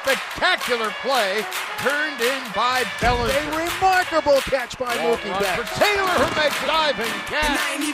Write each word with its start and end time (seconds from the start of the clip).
spectacular 0.00 0.90
play 1.02 1.44
turned 1.78 2.20
in 2.20 2.40
by 2.54 2.84
Bellinger. 3.00 3.32
A 3.32 3.56
remarkable 3.56 4.40
catch 4.48 4.78
by 4.78 4.96
Ball 4.96 5.16
Mookie 5.16 5.30
run 5.30 5.42
Betts. 5.42 5.58
for 5.60 5.80
Taylor, 5.80 6.16
who 6.22 6.28
makes 6.40 6.58
diving 6.66 7.12
catch. 7.26 7.80
You 7.80 7.92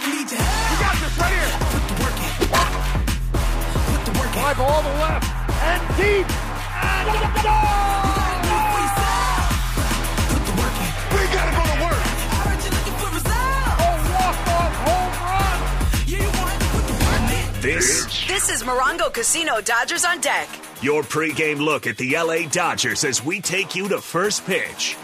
got 0.79 0.97
this 1.03 1.19
right 1.19 1.33
here. 1.33 1.51
Put 1.73 1.85
the 1.89 1.97
work 2.03 2.19
in. 2.19 2.33
Put 3.89 4.03
the 4.07 4.13
work 4.19 4.29
in. 4.29 4.39
Fly 4.39 4.55
ball 4.55 4.83
to 4.83 4.93
left 5.03 5.27
and 5.63 5.83
deep. 5.97 6.27
And 6.79 7.09
goal! 7.43 7.99
We 11.11 11.23
gotta 11.35 11.53
go 11.57 11.68
home 17.79 18.01
run. 18.01 18.09
This, 18.09 18.27
This 18.29 18.51
is 18.51 18.63
Morongo 18.63 19.13
Casino 19.13 19.61
Dodgers 19.61 20.05
on 20.05 20.21
deck. 20.21 20.49
your 20.83 21.03
pregame 21.03 21.59
look 21.59 21.87
at 21.87 21.97
the 21.97 22.17
LA 22.17 22.49
Dodgers 22.49 23.05
as 23.05 23.25
we 23.25 23.41
take 23.41 23.75
you 23.75 23.89
to 23.89 24.01
first 24.01 24.45
pitch. 24.47 24.97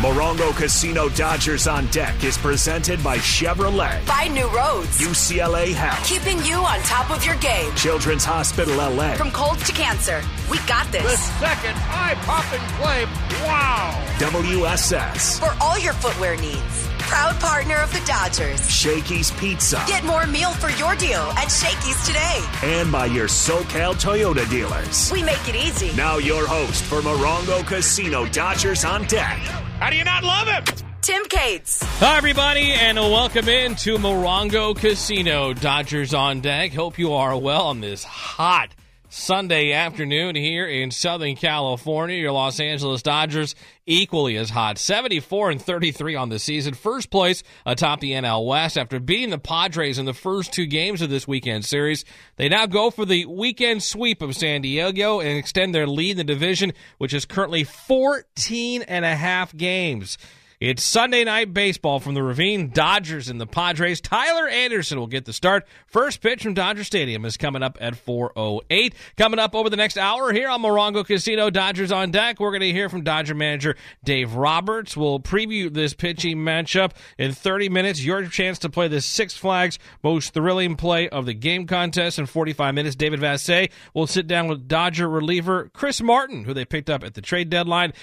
Morongo 0.00 0.56
Casino 0.56 1.10
Dodgers 1.10 1.66
on 1.66 1.84
Deck 1.88 2.24
is 2.24 2.38
presented 2.38 3.04
by 3.04 3.18
Chevrolet, 3.18 4.00
Find 4.04 4.32
new 4.34 4.48
roads. 4.48 4.98
UCLA 4.98 5.74
Health, 5.74 6.06
Keeping 6.08 6.42
you 6.42 6.54
on 6.54 6.78
top 6.80 7.10
of 7.10 7.22
your 7.22 7.34
game. 7.36 7.70
Children's 7.74 8.24
Hospital 8.24 8.74
LA, 8.76 9.12
From 9.16 9.30
colds 9.30 9.62
to 9.66 9.72
cancer, 9.72 10.22
we 10.50 10.56
got 10.66 10.90
this. 10.90 11.02
The 11.02 11.08
this. 11.08 11.20
second 11.38 11.76
eye-popping 11.90 12.66
play. 12.80 13.04
Wow. 13.44 13.92
WSS, 14.18 15.38
For 15.38 15.54
all 15.62 15.78
your 15.78 15.92
footwear 15.92 16.34
needs. 16.38 16.79
Proud 17.10 17.40
partner 17.40 17.74
of 17.78 17.92
the 17.92 18.00
Dodgers. 18.06 18.70
Shakey's 18.70 19.32
Pizza, 19.32 19.82
Get 19.88 20.04
more 20.04 20.26
meal 20.28 20.52
for 20.52 20.70
your 20.78 20.94
deal 20.94 21.18
at 21.36 21.48
Shakey's 21.48 22.00
today. 22.06 22.40
and 22.62 22.92
by 22.92 23.06
your 23.06 23.26
SoCal 23.26 23.94
Toyota 23.94 24.48
dealers. 24.48 25.10
We 25.10 25.24
make 25.24 25.48
it 25.48 25.56
easy. 25.56 25.90
Now 25.96 26.18
your 26.18 26.46
host 26.46 26.84
for 26.84 27.00
Morongo 27.00 27.66
Casino 27.66 28.26
Dodgers 28.26 28.84
on 28.84 29.04
Deck, 29.08 29.38
How 29.80 29.90
do 29.90 29.96
you 29.96 30.04
not 30.04 30.22
love 30.22 30.46
him? 30.46 30.62
Tim 31.02 31.24
Cates. 31.24 31.80
Hi, 31.98 32.16
everybody, 32.16 32.72
and 32.74 32.96
welcome 32.96 33.48
in 33.48 33.74
to 33.76 33.96
Morongo 33.98 34.76
Casino. 34.76 35.52
Dodgers 35.52 36.14
on 36.14 36.40
deck. 36.40 36.72
Hope 36.72 36.96
you 36.98 37.14
are 37.14 37.36
well 37.36 37.62
on 37.66 37.80
this 37.80 38.04
hot 38.04 38.68
Sunday 39.12 39.72
afternoon 39.72 40.36
here 40.36 40.68
in 40.68 40.92
Southern 40.92 41.34
California. 41.34 42.16
Your 42.16 42.30
Los 42.30 42.60
Angeles 42.60 43.02
Dodgers 43.02 43.56
equally 43.84 44.36
as 44.36 44.50
hot. 44.50 44.78
74 44.78 45.50
and 45.50 45.60
33 45.60 46.14
on 46.14 46.28
the 46.28 46.38
season. 46.38 46.74
First 46.74 47.10
place 47.10 47.42
atop 47.66 47.98
the 47.98 48.12
NL 48.12 48.46
West 48.46 48.78
after 48.78 49.00
beating 49.00 49.30
the 49.30 49.38
Padres 49.38 49.98
in 49.98 50.06
the 50.06 50.14
first 50.14 50.52
two 50.52 50.64
games 50.64 51.02
of 51.02 51.10
this 51.10 51.26
weekend 51.26 51.64
series. 51.64 52.04
They 52.36 52.48
now 52.48 52.66
go 52.66 52.88
for 52.92 53.04
the 53.04 53.26
weekend 53.26 53.82
sweep 53.82 54.22
of 54.22 54.36
San 54.36 54.62
Diego 54.62 55.18
and 55.18 55.36
extend 55.36 55.74
their 55.74 55.88
lead 55.88 56.12
in 56.12 56.18
the 56.18 56.24
division, 56.24 56.72
which 56.98 57.12
is 57.12 57.24
currently 57.24 57.64
14 57.64 58.82
and 58.82 59.04
a 59.04 59.16
half 59.16 59.56
games. 59.56 60.18
It's 60.60 60.84
Sunday 60.84 61.24
night 61.24 61.54
baseball 61.54 62.00
from 62.00 62.12
the 62.12 62.22
Ravine 62.22 62.68
Dodgers 62.68 63.30
and 63.30 63.40
the 63.40 63.46
Padres. 63.46 63.98
Tyler 63.98 64.46
Anderson 64.46 64.98
will 64.98 65.06
get 65.06 65.24
the 65.24 65.32
start. 65.32 65.66
First 65.86 66.20
pitch 66.20 66.42
from 66.42 66.52
Dodger 66.52 66.84
Stadium 66.84 67.24
is 67.24 67.38
coming 67.38 67.62
up 67.62 67.78
at 67.80 67.94
4:08. 67.94 68.92
Coming 69.16 69.38
up 69.38 69.54
over 69.54 69.70
the 69.70 69.78
next 69.78 69.96
hour 69.96 70.34
here 70.34 70.50
on 70.50 70.60
Morongo 70.60 71.02
Casino 71.02 71.48
Dodgers 71.48 71.90
on 71.90 72.10
deck. 72.10 72.40
We're 72.40 72.50
going 72.50 72.60
to 72.60 72.72
hear 72.72 72.90
from 72.90 73.04
Dodger 73.04 73.34
manager 73.34 73.74
Dave 74.04 74.34
Roberts. 74.34 74.94
We'll 74.98 75.18
preview 75.18 75.72
this 75.72 75.94
pitching 75.94 76.36
matchup 76.36 76.90
in 77.16 77.32
30 77.32 77.70
minutes. 77.70 78.04
Your 78.04 78.26
chance 78.26 78.58
to 78.58 78.68
play 78.68 78.86
the 78.86 79.00
Six 79.00 79.34
Flags 79.38 79.78
most 80.02 80.34
thrilling 80.34 80.76
play 80.76 81.08
of 81.08 81.24
the 81.24 81.32
game 81.32 81.66
contest 81.66 82.18
in 82.18 82.26
45 82.26 82.74
minutes. 82.74 82.96
David 82.96 83.20
Vassegh 83.20 83.70
will 83.94 84.06
sit 84.06 84.26
down 84.26 84.46
with 84.46 84.68
Dodger 84.68 85.08
reliever 85.08 85.70
Chris 85.72 86.02
Martin, 86.02 86.44
who 86.44 86.52
they 86.52 86.66
picked 86.66 86.90
up 86.90 87.02
at 87.02 87.14
the 87.14 87.22
trade 87.22 87.48
deadline. 87.48 87.94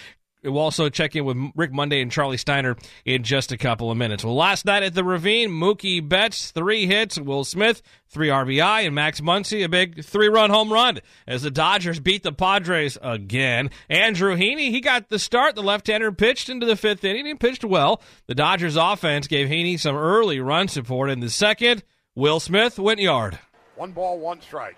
We'll 0.43 0.59
also 0.59 0.89
check 0.89 1.15
in 1.15 1.25
with 1.25 1.37
Rick 1.55 1.73
Monday 1.73 2.01
and 2.01 2.11
Charlie 2.11 2.37
Steiner 2.37 2.77
in 3.05 3.23
just 3.23 3.51
a 3.51 3.57
couple 3.57 3.89
of 3.89 3.97
minutes. 3.97 4.23
Well, 4.23 4.35
last 4.35 4.65
night 4.65 4.83
at 4.83 4.93
the 4.93 5.03
Ravine, 5.03 5.49
Mookie 5.49 6.07
Betts, 6.07 6.51
three 6.51 6.85
hits, 6.85 7.19
Will 7.19 7.43
Smith, 7.43 7.81
three 8.07 8.27
RBI, 8.27 8.85
and 8.85 8.93
Max 8.93 9.19
Muncy, 9.19 9.63
a 9.65 9.69
big 9.69 10.05
three 10.05 10.27
run 10.27 10.51
home 10.51 10.71
run 10.71 10.99
as 11.25 11.41
the 11.41 11.51
Dodgers 11.51 11.99
beat 11.99 12.21
the 12.21 12.31
Padres 12.31 12.97
again. 13.01 13.71
Andrew 13.89 14.35
Heaney, 14.35 14.69
he 14.69 14.79
got 14.79 15.09
the 15.09 15.19
start. 15.19 15.55
The 15.55 15.63
left 15.63 15.87
hander 15.87 16.11
pitched 16.11 16.49
into 16.49 16.65
the 16.65 16.75
fifth 16.75 17.03
inning. 17.03 17.25
He 17.25 17.33
pitched 17.33 17.65
well. 17.65 18.01
The 18.27 18.35
Dodgers 18.35 18.75
offense 18.75 19.27
gave 19.27 19.49
Heaney 19.49 19.79
some 19.79 19.95
early 19.95 20.39
run 20.39 20.67
support. 20.67 21.09
In 21.09 21.19
the 21.19 21.29
second, 21.31 21.83
Will 22.15 22.39
Smith 22.39 22.77
went 22.77 22.99
yard. 22.99 23.39
One 23.75 23.91
ball, 23.91 24.19
one 24.19 24.41
strike. 24.41 24.77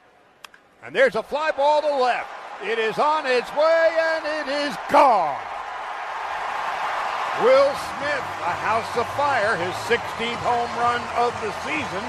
And 0.83 0.95
there's 0.95 1.15
a 1.15 1.23
fly 1.23 1.51
ball 1.51 1.81
to 1.81 1.95
left. 1.95 2.29
It 2.63 2.77
is 2.79 2.97
on 2.97 3.25
its 3.25 3.49
way 3.55 3.97
and 3.97 4.49
it 4.49 4.53
is 4.53 4.75
gone. 4.89 5.39
Will 7.43 7.71
Smith, 7.95 8.25
a 8.43 8.55
house 8.59 8.91
of 8.97 9.07
fire, 9.15 9.55
his 9.55 9.73
16th 9.87 10.43
home 10.43 10.71
run 10.75 10.99
of 11.15 11.31
the 11.39 11.51
season. 11.63 12.03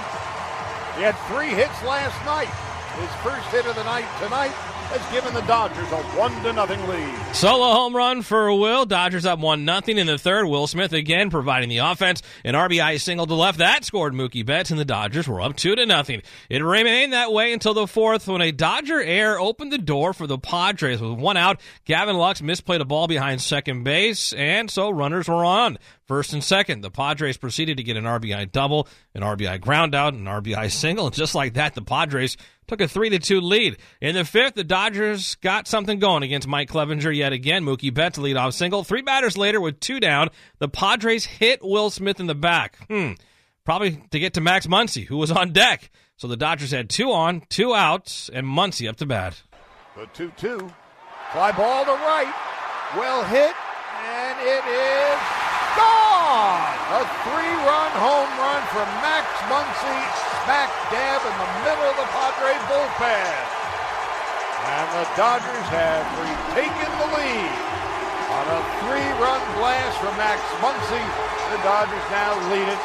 He 0.98 1.06
had 1.06 1.14
three 1.30 1.54
hits 1.54 1.82
last 1.84 2.18
night. 2.26 2.50
His 2.98 3.10
first 3.22 3.46
hit 3.54 3.66
of 3.66 3.76
the 3.76 3.84
night 3.84 4.08
tonight 4.18 4.69
has 4.90 5.12
given 5.12 5.32
the 5.32 5.40
Dodgers 5.42 5.90
a 5.92 6.02
one 6.18 6.32
to 6.42 6.52
nothing 6.52 6.84
lead. 6.88 7.34
Solo 7.34 7.72
home 7.72 7.94
run 7.94 8.22
for 8.22 8.52
Will. 8.52 8.84
Dodgers 8.84 9.24
up 9.24 9.38
one 9.38 9.64
nothing 9.64 9.98
in 9.98 10.06
the 10.06 10.18
third. 10.18 10.46
Will 10.46 10.66
Smith 10.66 10.92
again 10.92 11.30
providing 11.30 11.68
the 11.68 11.78
offense. 11.78 12.22
An 12.44 12.54
RBI 12.54 13.00
single 13.00 13.26
to 13.26 13.34
left 13.34 13.58
that 13.58 13.84
scored 13.84 14.12
Mookie 14.12 14.44
Betts, 14.44 14.70
and 14.70 14.80
the 14.80 14.84
Dodgers 14.84 15.28
were 15.28 15.40
up 15.40 15.56
two 15.56 15.76
to 15.76 15.86
nothing. 15.86 16.22
It 16.48 16.58
remained 16.58 17.12
that 17.12 17.32
way 17.32 17.52
until 17.52 17.74
the 17.74 17.86
fourth 17.86 18.26
when 18.26 18.40
a 18.40 18.52
Dodger 18.52 19.00
air 19.00 19.38
opened 19.38 19.72
the 19.72 19.78
door 19.78 20.12
for 20.12 20.26
the 20.26 20.38
Padres 20.38 21.00
with 21.00 21.18
one 21.18 21.36
out. 21.36 21.60
Gavin 21.84 22.16
Lux 22.16 22.40
misplayed 22.40 22.80
a 22.80 22.84
ball 22.84 23.06
behind 23.06 23.40
second 23.40 23.84
base, 23.84 24.32
and 24.32 24.70
so 24.70 24.90
runners 24.90 25.28
were 25.28 25.44
on. 25.44 25.78
First 26.10 26.32
and 26.32 26.42
second, 26.42 26.80
the 26.80 26.90
Padres 26.90 27.36
proceeded 27.36 27.76
to 27.76 27.84
get 27.84 27.96
an 27.96 28.02
RBI 28.02 28.50
double, 28.50 28.88
an 29.14 29.22
RBI 29.22 29.60
ground 29.60 29.94
out, 29.94 30.12
an 30.12 30.24
RBI 30.24 30.68
single, 30.72 31.06
and 31.06 31.14
just 31.14 31.36
like 31.36 31.54
that, 31.54 31.76
the 31.76 31.82
Padres 31.82 32.36
took 32.66 32.80
a 32.80 32.88
three 32.88 33.10
to 33.10 33.20
two 33.20 33.40
lead. 33.40 33.76
In 34.00 34.16
the 34.16 34.24
fifth, 34.24 34.54
the 34.54 34.64
Dodgers 34.64 35.36
got 35.36 35.68
something 35.68 36.00
going 36.00 36.24
against 36.24 36.48
Mike 36.48 36.68
Clevinger 36.68 37.16
yet 37.16 37.32
again. 37.32 37.64
Mookie 37.64 37.94
Betts 37.94 38.18
lead 38.18 38.36
off 38.36 38.54
single. 38.54 38.82
Three 38.82 39.02
batters 39.02 39.38
later, 39.38 39.60
with 39.60 39.78
two 39.78 40.00
down, 40.00 40.30
the 40.58 40.68
Padres 40.68 41.26
hit 41.26 41.60
Will 41.62 41.90
Smith 41.90 42.18
in 42.18 42.26
the 42.26 42.34
back. 42.34 42.76
Hmm, 42.88 43.12
probably 43.64 44.02
to 44.10 44.18
get 44.18 44.34
to 44.34 44.40
Max 44.40 44.66
Muncy, 44.66 45.06
who 45.06 45.16
was 45.16 45.30
on 45.30 45.52
deck. 45.52 45.92
So 46.16 46.26
the 46.26 46.36
Dodgers 46.36 46.72
had 46.72 46.90
two 46.90 47.12
on, 47.12 47.42
two 47.48 47.72
outs, 47.72 48.28
and 48.34 48.48
Muncy 48.48 48.88
up 48.88 48.96
to 48.96 49.06
bat. 49.06 49.40
The 49.96 50.06
2 50.06 50.32
2. 50.36 50.72
Fly 51.30 51.52
ball 51.52 51.84
to 51.84 51.92
right. 51.92 52.34
Well 52.96 53.22
hit, 53.26 53.54
and 54.02 54.38
it 54.40 54.64
is 54.66 55.39
gone! 55.78 56.74
A 56.98 57.02
three 57.26 57.54
run 57.66 57.92
home 57.98 58.32
run 58.38 58.62
from 58.74 58.88
Max 59.02 59.26
Muncy, 59.46 59.98
smack 60.42 60.70
dab 60.90 61.22
in 61.22 61.36
the 61.38 61.50
middle 61.62 61.86
of 61.86 61.96
the 61.98 62.08
Padre 62.10 62.54
bullpen. 62.66 63.34
And 64.66 64.88
the 64.98 65.06
Dodgers 65.14 65.66
have 65.70 66.06
retaken 66.18 66.90
the 66.98 67.08
lead. 67.14 67.54
On 68.30 68.44
a 68.46 68.60
three 68.82 69.10
run 69.18 69.42
blast 69.58 69.98
from 69.98 70.14
Max 70.18 70.38
Muncy, 70.62 71.02
the 71.50 71.58
Dodgers 71.62 72.06
now 72.10 72.34
lead 72.50 72.68
it 72.68 72.82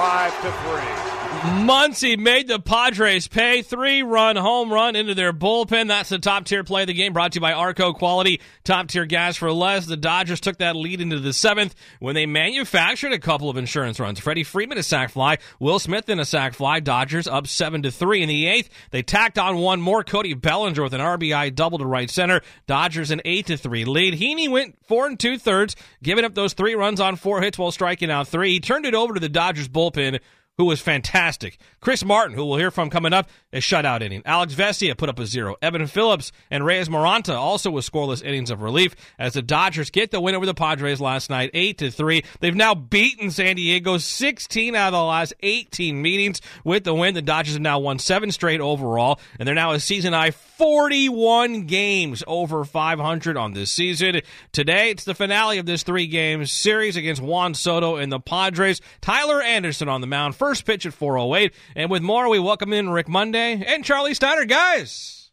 5 0.00 0.42
to 0.42 0.50
3. 0.50 1.10
Muncy 1.40 2.18
made 2.18 2.48
the 2.48 2.58
Padres 2.58 3.28
pay 3.28 3.62
three 3.62 4.02
run 4.02 4.36
home 4.36 4.70
run 4.70 4.96
into 4.96 5.14
their 5.14 5.32
bullpen. 5.32 5.88
That's 5.88 6.08
the 6.08 6.18
top 6.18 6.44
tier 6.44 6.64
play 6.64 6.82
of 6.82 6.88
the 6.88 6.92
game 6.92 7.12
brought 7.12 7.32
to 7.32 7.36
you 7.36 7.40
by 7.40 7.52
Arco 7.52 7.92
Quality 7.92 8.40
Top 8.64 8.88
Tier 8.88 9.06
Gas 9.06 9.36
for 9.36 9.50
Less. 9.52 9.86
The 9.86 9.96
Dodgers 9.96 10.40
took 10.40 10.58
that 10.58 10.74
lead 10.74 11.00
into 11.00 11.20
the 11.20 11.32
seventh 11.32 11.74
when 11.98 12.14
they 12.14 12.26
manufactured 12.26 13.12
a 13.12 13.18
couple 13.18 13.48
of 13.48 13.56
insurance 13.56 14.00
runs. 14.00 14.18
Freddie 14.18 14.42
Freeman 14.42 14.76
a 14.76 14.82
sac 14.82 15.10
fly, 15.10 15.38
Will 15.60 15.78
Smith 15.78 16.08
in 16.08 16.18
a 16.18 16.24
sac 16.24 16.52
fly. 16.52 16.80
Dodgers 16.80 17.28
up 17.28 17.46
seven 17.46 17.82
to 17.82 17.90
three 17.90 18.22
in 18.22 18.28
the 18.28 18.46
eighth. 18.46 18.68
They 18.90 19.02
tacked 19.02 19.38
on 19.38 19.56
one 19.56 19.80
more. 19.80 20.02
Cody 20.02 20.34
Bellinger 20.34 20.82
with 20.82 20.94
an 20.94 21.00
RBI 21.00 21.54
double 21.54 21.78
to 21.78 21.86
right 21.86 22.10
center. 22.10 22.42
Dodgers 22.66 23.12
an 23.12 23.22
eight 23.24 23.46
to 23.46 23.56
three 23.56 23.84
lead. 23.84 24.14
Heaney 24.14 24.50
went 24.50 24.76
four 24.86 25.06
and 25.06 25.18
two 25.18 25.38
thirds, 25.38 25.76
giving 26.02 26.24
up 26.24 26.34
those 26.34 26.54
three 26.54 26.74
runs 26.74 27.00
on 27.00 27.16
four 27.16 27.40
hits 27.40 27.56
while 27.56 27.70
striking 27.70 28.10
out 28.10 28.28
three. 28.28 28.50
He 28.50 28.60
turned 28.60 28.84
it 28.84 28.94
over 28.94 29.14
to 29.14 29.20
the 29.20 29.28
Dodgers 29.28 29.68
bullpen 29.68 29.89
bullpen 29.90 30.20
who 30.60 30.66
was 30.66 30.78
fantastic. 30.78 31.56
Chris 31.80 32.04
Martin, 32.04 32.36
who 32.36 32.44
we'll 32.44 32.58
hear 32.58 32.70
from 32.70 32.90
coming 32.90 33.14
up, 33.14 33.30
a 33.50 33.60
shutout 33.60 34.02
inning. 34.02 34.20
Alex 34.26 34.52
Vesia 34.52 34.94
put 34.94 35.08
up 35.08 35.18
a 35.18 35.24
zero. 35.24 35.56
Evan 35.62 35.86
Phillips 35.86 36.32
and 36.50 36.66
Reyes 36.66 36.90
Moronta 36.90 37.34
also 37.34 37.70
with 37.70 37.90
scoreless 37.90 38.22
innings 38.22 38.50
of 38.50 38.60
relief 38.60 38.94
as 39.18 39.32
the 39.32 39.40
Dodgers 39.40 39.88
get 39.88 40.10
the 40.10 40.20
win 40.20 40.34
over 40.34 40.44
the 40.44 40.52
Padres 40.52 41.00
last 41.00 41.30
night, 41.30 41.50
eight 41.54 41.78
to 41.78 41.90
three. 41.90 42.24
They've 42.40 42.54
now 42.54 42.74
beaten 42.74 43.30
San 43.30 43.56
Diego 43.56 43.96
16 43.96 44.76
out 44.76 44.88
of 44.88 44.92
the 44.92 45.02
last 45.02 45.32
18 45.40 46.02
meetings 46.02 46.42
with 46.62 46.84
the 46.84 46.92
win. 46.92 47.14
The 47.14 47.22
Dodgers 47.22 47.54
have 47.54 47.62
now 47.62 47.78
won 47.78 47.98
seven 47.98 48.30
straight 48.30 48.60
overall, 48.60 49.18
and 49.38 49.48
they're 49.48 49.54
now 49.54 49.72
a 49.72 49.80
season 49.80 50.12
high 50.12 50.32
41 50.60 51.62
games 51.62 52.22
over 52.26 52.66
500 52.66 53.38
on 53.38 53.54
this 53.54 53.70
season. 53.70 54.20
Today, 54.52 54.90
it's 54.90 55.04
the 55.04 55.14
finale 55.14 55.56
of 55.56 55.64
this 55.64 55.84
three 55.84 56.06
game 56.06 56.44
series 56.44 56.96
against 56.96 57.22
Juan 57.22 57.54
Soto 57.54 57.96
and 57.96 58.12
the 58.12 58.20
Padres. 58.20 58.82
Tyler 59.00 59.40
Anderson 59.40 59.88
on 59.88 60.02
the 60.02 60.06
mound. 60.06 60.36
First 60.36 60.49
pitch 60.60 60.86
at 60.86 60.92
408. 60.92 61.52
And 61.76 61.90
with 61.90 62.02
more, 62.02 62.28
we 62.28 62.38
welcome 62.38 62.72
in 62.72 62.90
Rick 62.90 63.08
Monday 63.08 63.62
and 63.66 63.84
Charlie 63.84 64.14
Steiner. 64.14 64.44
Guys, 64.44 65.30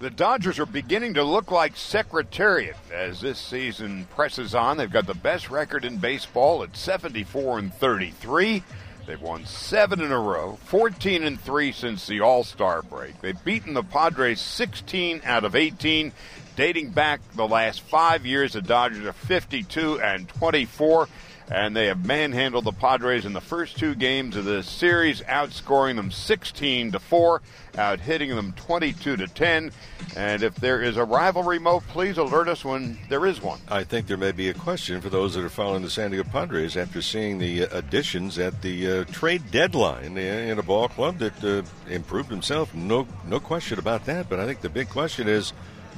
The 0.00 0.10
Dodgers 0.10 0.58
are 0.58 0.66
beginning 0.66 1.14
to 1.14 1.22
look 1.24 1.50
like 1.50 1.76
Secretariat 1.76 2.76
as 2.92 3.20
this 3.20 3.38
season 3.38 4.06
presses 4.14 4.54
on. 4.54 4.76
They've 4.76 4.90
got 4.90 5.06
the 5.06 5.14
best 5.14 5.50
record 5.50 5.84
in 5.84 5.98
baseball 5.98 6.62
at 6.62 6.76
74 6.76 7.58
and 7.58 7.74
33. 7.74 8.62
They've 9.06 9.20
won 9.20 9.44
seven 9.46 10.00
in 10.00 10.12
a 10.12 10.20
row, 10.20 10.58
14 10.66 11.22
and 11.24 11.40
3 11.40 11.72
since 11.72 12.06
the 12.06 12.20
All 12.20 12.44
Star 12.44 12.82
break. 12.82 13.20
They've 13.20 13.44
beaten 13.44 13.74
the 13.74 13.82
Padres 13.82 14.40
16 14.40 15.22
out 15.24 15.44
of 15.44 15.56
18, 15.56 16.12
dating 16.54 16.90
back 16.90 17.20
the 17.34 17.48
last 17.48 17.80
five 17.80 18.24
years. 18.24 18.52
The 18.52 18.62
Dodgers 18.62 19.04
are 19.04 19.12
52 19.12 20.00
and 20.00 20.28
24 20.28 21.08
and 21.50 21.76
they 21.76 21.86
have 21.86 22.06
manhandled 22.06 22.64
the 22.64 22.72
Padres 22.72 23.24
in 23.24 23.32
the 23.32 23.40
first 23.40 23.76
two 23.76 23.94
games 23.94 24.36
of 24.36 24.44
the 24.44 24.62
series, 24.62 25.20
outscoring 25.22 25.96
them 25.96 26.10
16 26.10 26.92
to 26.92 27.00
4, 27.00 27.42
out 27.76 28.00
hitting 28.00 28.30
them 28.30 28.52
22 28.52 29.16
to 29.16 29.26
10. 29.26 29.72
And 30.16 30.42
if 30.42 30.54
there 30.54 30.80
is 30.80 30.96
a 30.96 31.04
rivalry, 31.04 31.58
Mo, 31.58 31.80
please 31.80 32.18
alert 32.18 32.48
us 32.48 32.64
when 32.64 32.98
there 33.08 33.26
is 33.26 33.42
one. 33.42 33.58
I 33.68 33.82
think 33.82 34.06
there 34.06 34.16
may 34.16 34.32
be 34.32 34.48
a 34.48 34.54
question 34.54 35.00
for 35.00 35.08
those 35.08 35.34
that 35.34 35.44
are 35.44 35.48
following 35.48 35.82
the 35.82 35.90
San 35.90 36.12
Diego 36.12 36.28
Padres 36.28 36.76
after 36.76 37.02
seeing 37.02 37.38
the 37.38 37.64
uh, 37.64 37.78
additions 37.78 38.38
at 38.38 38.62
the 38.62 38.90
uh, 38.90 39.04
trade 39.04 39.50
deadline 39.50 40.16
in 40.16 40.58
a 40.58 40.62
ball 40.62 40.88
club 40.88 41.18
that 41.18 41.44
uh, 41.44 41.62
improved 41.88 42.30
himself. 42.30 42.72
No, 42.74 43.08
no 43.26 43.40
question 43.40 43.78
about 43.78 44.06
that. 44.06 44.28
But 44.28 44.38
I 44.38 44.46
think 44.46 44.60
the 44.60 44.68
big 44.68 44.88
question 44.88 45.28
is, 45.28 45.52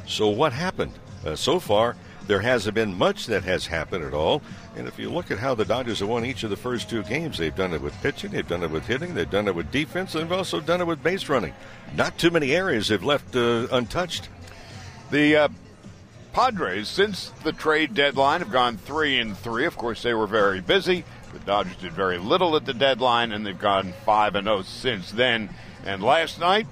so 0.07 0.29
what 0.29 0.53
happened? 0.53 0.93
Uh, 1.25 1.37
so 1.37 1.61
far, 1.61 1.97
there 2.27 2.41
hasn't 2.41 2.75
been 2.75 2.97
much 2.97 3.27
that 3.27 3.45
has 3.45 3.67
happened 3.67 4.05
at 4.05 4.15
all. 4.15 4.43
And 4.77 4.87
if 4.87 4.99
you 4.99 5.11
look 5.11 5.31
at 5.31 5.39
how 5.39 5.55
the 5.55 5.65
Dodgers 5.65 6.01
have 6.01 6.09
won 6.09 6.25
each 6.25 6.45
of 6.45 6.51
the 6.51 6.57
first 6.57 6.89
two 6.89 7.03
games, 7.03 7.39
they've 7.39 7.55
done 7.55 7.75
it 7.75 7.83
with 7.83 7.95
pitching, 8.03 8.31
they've 8.31 8.47
done 8.47 8.63
it 8.63 8.71
with 8.71 8.87
hitting, 8.87 9.15
they've 9.15 9.31
done 9.31 9.49
it 9.49 9.55
with 9.55 9.71
defense, 9.71 10.15
and 10.15 10.25
they've 10.25 10.33
also 10.33 10.61
done 10.61 10.81
it 10.81 10.87
with 10.87 11.03
base 11.03 11.29
running. 11.29 11.55
Not 11.95 12.19
too 12.19 12.31
many 12.31 12.53
areas 12.53 12.89
they've 12.89 13.03
left 13.03 13.37
uh, 13.37 13.67
untouched. 13.71 14.29
The 15.11 15.37
uh, 15.37 15.49
Padres, 16.33 16.89
since 16.89 17.31
the 17.45 17.53
trade 17.53 17.95
deadline, 17.95 18.41
have 18.41 18.51
gone 18.51 18.79
three 18.79 19.19
and 19.19 19.37
three. 19.37 19.67
Of 19.67 19.77
course, 19.77 20.03
they 20.03 20.15
were 20.15 20.27
very 20.27 20.61
busy. 20.61 21.05
The 21.33 21.39
Dodgers 21.41 21.77
did 21.77 21.93
very 21.93 22.19
little 22.19 22.57
at 22.57 22.65
the 22.65 22.75
deadline, 22.75 23.33
and 23.33 23.45
they've 23.45 23.59
gone 23.59 23.93
five 24.05 24.35
and 24.35 24.47
zero 24.47 24.59
oh 24.59 24.63
since 24.63 25.11
then. 25.11 25.51
And 25.85 26.03
last 26.03 26.39
night, 26.39 26.67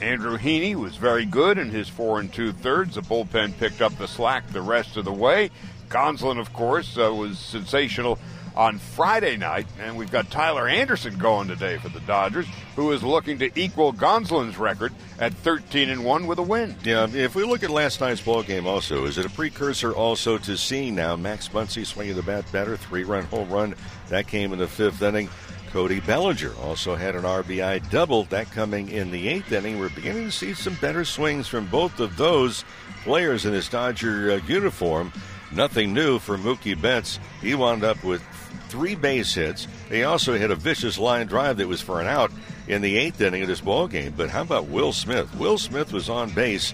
Andrew 0.00 0.36
Heaney 0.36 0.74
was 0.74 0.96
very 0.96 1.24
good 1.24 1.58
in 1.58 1.70
his 1.70 1.88
four 1.88 2.20
and 2.20 2.32
two 2.32 2.52
thirds. 2.52 2.96
The 2.96 3.02
bullpen 3.02 3.56
picked 3.58 3.80
up 3.80 3.96
the 3.96 4.08
slack 4.08 4.48
the 4.48 4.62
rest 4.62 4.96
of 4.96 5.04
the 5.04 5.12
way. 5.12 5.50
Gonsolin, 5.88 6.38
of 6.38 6.52
course, 6.52 6.98
uh, 6.98 7.14
was 7.14 7.38
sensational 7.38 8.18
on 8.56 8.78
Friday 8.78 9.36
night, 9.36 9.66
and 9.80 9.96
we've 9.96 10.10
got 10.10 10.30
Tyler 10.30 10.68
Anderson 10.68 11.18
going 11.18 11.48
today 11.48 11.76
for 11.78 11.88
the 11.88 12.00
Dodgers, 12.00 12.46
who 12.76 12.92
is 12.92 13.02
looking 13.02 13.38
to 13.40 13.50
equal 13.58 13.92
Gonsolin's 13.92 14.56
record 14.56 14.92
at 15.18 15.34
13 15.34 15.90
and 15.90 16.04
one 16.04 16.26
with 16.26 16.38
a 16.38 16.42
win. 16.42 16.76
Yeah, 16.84 17.08
if 17.12 17.34
we 17.34 17.44
look 17.44 17.62
at 17.62 17.70
last 17.70 18.00
night's 18.00 18.20
ball 18.20 18.42
game, 18.42 18.66
also, 18.66 19.06
is 19.06 19.18
it 19.18 19.26
a 19.26 19.30
precursor 19.30 19.92
also 19.92 20.38
to 20.38 20.56
seeing 20.56 20.94
now 20.94 21.16
Max 21.16 21.48
Muncy 21.48 21.84
swinging 21.84 22.14
the 22.14 22.22
bat 22.22 22.44
better, 22.52 22.76
three-run 22.76 23.24
home 23.24 23.50
run 23.50 23.74
that 24.08 24.28
came 24.28 24.52
in 24.52 24.58
the 24.58 24.68
fifth 24.68 25.02
inning. 25.02 25.28
Cody 25.74 25.98
Bellinger 25.98 26.54
also 26.62 26.94
had 26.94 27.16
an 27.16 27.24
RBI 27.24 27.90
double, 27.90 28.22
that 28.26 28.48
coming 28.52 28.90
in 28.90 29.10
the 29.10 29.26
eighth 29.26 29.50
inning. 29.50 29.80
We're 29.80 29.88
beginning 29.88 30.26
to 30.26 30.30
see 30.30 30.54
some 30.54 30.76
better 30.76 31.04
swings 31.04 31.48
from 31.48 31.66
both 31.66 31.98
of 31.98 32.16
those 32.16 32.64
players 33.02 33.44
in 33.44 33.50
this 33.50 33.68
Dodger 33.68 34.30
uh, 34.30 34.36
uniform. 34.46 35.12
Nothing 35.50 35.92
new 35.92 36.20
for 36.20 36.38
Mookie 36.38 36.80
Betts. 36.80 37.18
He 37.40 37.56
wound 37.56 37.82
up 37.82 38.04
with 38.04 38.22
three 38.68 38.94
base 38.94 39.34
hits. 39.34 39.66
He 39.90 40.04
also 40.04 40.38
hit 40.38 40.52
a 40.52 40.54
vicious 40.54 40.96
line 40.96 41.26
drive 41.26 41.56
that 41.56 41.66
was 41.66 41.80
for 41.80 42.00
an 42.00 42.06
out 42.06 42.30
in 42.68 42.80
the 42.80 42.96
eighth 42.96 43.20
inning 43.20 43.42
of 43.42 43.48
this 43.48 43.60
ball 43.60 43.88
game. 43.88 44.14
But 44.16 44.30
how 44.30 44.42
about 44.42 44.68
Will 44.68 44.92
Smith? 44.92 45.34
Will 45.34 45.58
Smith 45.58 45.92
was 45.92 46.08
on 46.08 46.30
base 46.30 46.72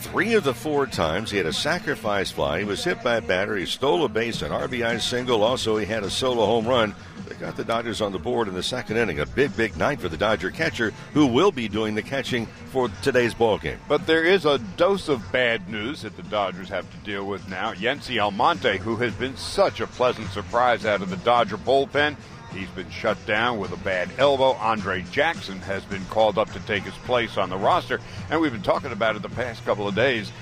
three 0.00 0.34
of 0.34 0.44
the 0.44 0.54
four 0.54 0.86
times. 0.86 1.30
He 1.30 1.36
had 1.36 1.46
a 1.46 1.52
sacrifice 1.52 2.30
fly. 2.30 2.58
He 2.58 2.64
was 2.64 2.82
hit 2.82 3.02
by 3.02 3.16
a 3.16 3.20
batter. 3.20 3.56
He 3.56 3.66
stole 3.66 4.04
a 4.04 4.08
base, 4.08 4.42
an 4.42 4.50
RBI 4.50 5.00
single. 5.00 5.42
Also, 5.42 5.76
he 5.76 5.86
had 5.86 6.02
a 6.02 6.10
solo 6.10 6.46
home 6.46 6.66
run. 6.66 6.94
They 7.28 7.34
got 7.34 7.56
the 7.56 7.64
Dodgers 7.64 8.00
on 8.00 8.12
the 8.12 8.18
board 8.18 8.48
in 8.48 8.54
the 8.54 8.62
second 8.62 8.96
inning. 8.96 9.20
A 9.20 9.26
big, 9.26 9.56
big 9.56 9.76
night 9.76 10.00
for 10.00 10.08
the 10.08 10.16
Dodger 10.16 10.50
catcher, 10.50 10.92
who 11.12 11.26
will 11.26 11.52
be 11.52 11.68
doing 11.68 11.94
the 11.94 12.02
catching 12.02 12.46
for 12.70 12.88
today's 13.02 13.34
ball 13.34 13.58
game. 13.58 13.78
But 13.88 14.06
there 14.06 14.24
is 14.24 14.46
a 14.46 14.58
dose 14.76 15.08
of 15.08 15.30
bad 15.30 15.68
news 15.68 16.02
that 16.02 16.16
the 16.16 16.22
Dodgers 16.24 16.68
have 16.70 16.90
to 16.90 16.96
deal 16.98 17.26
with 17.26 17.46
now. 17.48 17.74
Yency 17.74 18.20
Almonte, 18.20 18.78
who 18.78 18.96
has 18.96 19.14
been 19.14 19.36
such 19.36 19.80
a 19.80 19.86
pleasant 19.86 20.28
surprise 20.30 20.84
out 20.86 21.02
of 21.02 21.10
the 21.10 21.16
Dodger 21.18 21.58
bullpen, 21.58 22.16
He's 22.52 22.68
been 22.70 22.90
shut 22.90 23.24
down 23.26 23.58
with 23.58 23.72
a 23.72 23.76
bad 23.78 24.10
elbow. 24.18 24.52
Andre 24.52 25.02
Jackson 25.10 25.60
has 25.60 25.84
been 25.84 26.04
called 26.06 26.38
up 26.38 26.52
to 26.52 26.60
take 26.60 26.82
his 26.82 26.94
place 26.94 27.36
on 27.36 27.50
the 27.50 27.56
roster. 27.56 28.00
And 28.30 28.40
we've 28.40 28.52
been 28.52 28.62
talking 28.62 28.92
about 28.92 29.16
it 29.16 29.22
the 29.22 29.28
past 29.28 29.64
couple 29.64 29.86
of 29.86 29.94
days. 29.94 30.32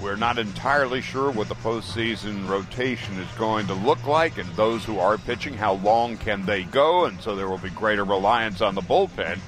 We're 0.00 0.16
not 0.16 0.38
entirely 0.38 1.00
sure 1.00 1.30
what 1.30 1.48
the 1.48 1.54
postseason 1.54 2.46
rotation 2.48 3.18
is 3.18 3.30
going 3.38 3.66
to 3.68 3.74
look 3.74 4.06
like, 4.06 4.36
and 4.36 4.48
those 4.50 4.84
who 4.84 4.98
are 4.98 5.16
pitching, 5.16 5.54
how 5.54 5.74
long 5.74 6.18
can 6.18 6.44
they 6.44 6.64
go? 6.64 7.06
And 7.06 7.20
so 7.22 7.34
there 7.34 7.48
will 7.48 7.56
be 7.56 7.70
greater 7.70 8.04
reliance 8.04 8.60
on 8.60 8.74
the 8.74 8.82
bullpen. 8.82 9.38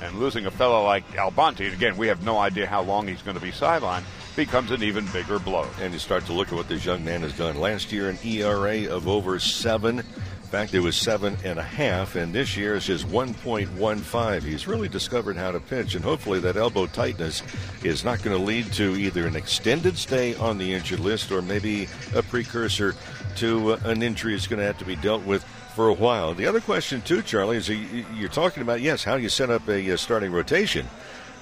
And 0.00 0.18
losing 0.18 0.46
a 0.46 0.50
fellow 0.50 0.84
like 0.84 1.18
Almonte, 1.18 1.64
and 1.64 1.74
again, 1.74 1.96
we 1.96 2.06
have 2.06 2.22
no 2.22 2.38
idea 2.38 2.66
how 2.66 2.82
long 2.82 3.08
he's 3.08 3.20
going 3.20 3.36
to 3.36 3.42
be 3.42 3.50
sidelined, 3.50 4.04
becomes 4.36 4.70
an 4.70 4.82
even 4.82 5.04
bigger 5.06 5.38
blow. 5.40 5.66
And 5.80 5.92
you 5.92 5.98
start 5.98 6.24
to 6.26 6.32
look 6.32 6.48
at 6.48 6.54
what 6.54 6.68
this 6.68 6.84
young 6.84 7.04
man 7.04 7.22
has 7.22 7.36
done. 7.36 7.58
Last 7.58 7.92
year, 7.92 8.08
an 8.08 8.18
ERA 8.24 8.86
of 8.86 9.08
over 9.08 9.38
seven. 9.40 10.04
Fact, 10.48 10.72
it 10.72 10.80
was 10.80 10.96
seven 10.96 11.36
and 11.44 11.58
a 11.58 11.62
half, 11.62 12.16
and 12.16 12.32
this 12.32 12.56
year 12.56 12.74
is 12.74 12.86
just 12.86 13.06
1.15. 13.08 14.42
He's 14.42 14.66
really 14.66 14.88
discovered 14.88 15.36
how 15.36 15.50
to 15.50 15.60
pitch, 15.60 15.94
and 15.94 16.02
hopefully 16.02 16.40
that 16.40 16.56
elbow 16.56 16.86
tightness 16.86 17.42
is 17.84 18.02
not 18.02 18.22
going 18.22 18.34
to 18.34 18.42
lead 18.42 18.72
to 18.72 18.96
either 18.96 19.26
an 19.26 19.36
extended 19.36 19.98
stay 19.98 20.34
on 20.36 20.56
the 20.56 20.72
injured 20.72 21.00
list 21.00 21.30
or 21.30 21.42
maybe 21.42 21.86
a 22.14 22.22
precursor 22.22 22.94
to 23.36 23.74
an 23.84 24.02
injury 24.02 24.32
that's 24.32 24.46
going 24.46 24.58
to 24.58 24.64
have 24.64 24.78
to 24.78 24.86
be 24.86 24.96
dealt 24.96 25.22
with 25.24 25.44
for 25.74 25.88
a 25.88 25.94
while. 25.94 26.32
The 26.32 26.46
other 26.46 26.60
question, 26.60 27.02
too, 27.02 27.20
Charlie, 27.20 27.58
is 27.58 27.68
you're 27.68 28.30
talking 28.30 28.62
about, 28.62 28.80
yes, 28.80 29.04
how 29.04 29.16
you 29.16 29.28
set 29.28 29.50
up 29.50 29.68
a 29.68 29.98
starting 29.98 30.32
rotation. 30.32 30.86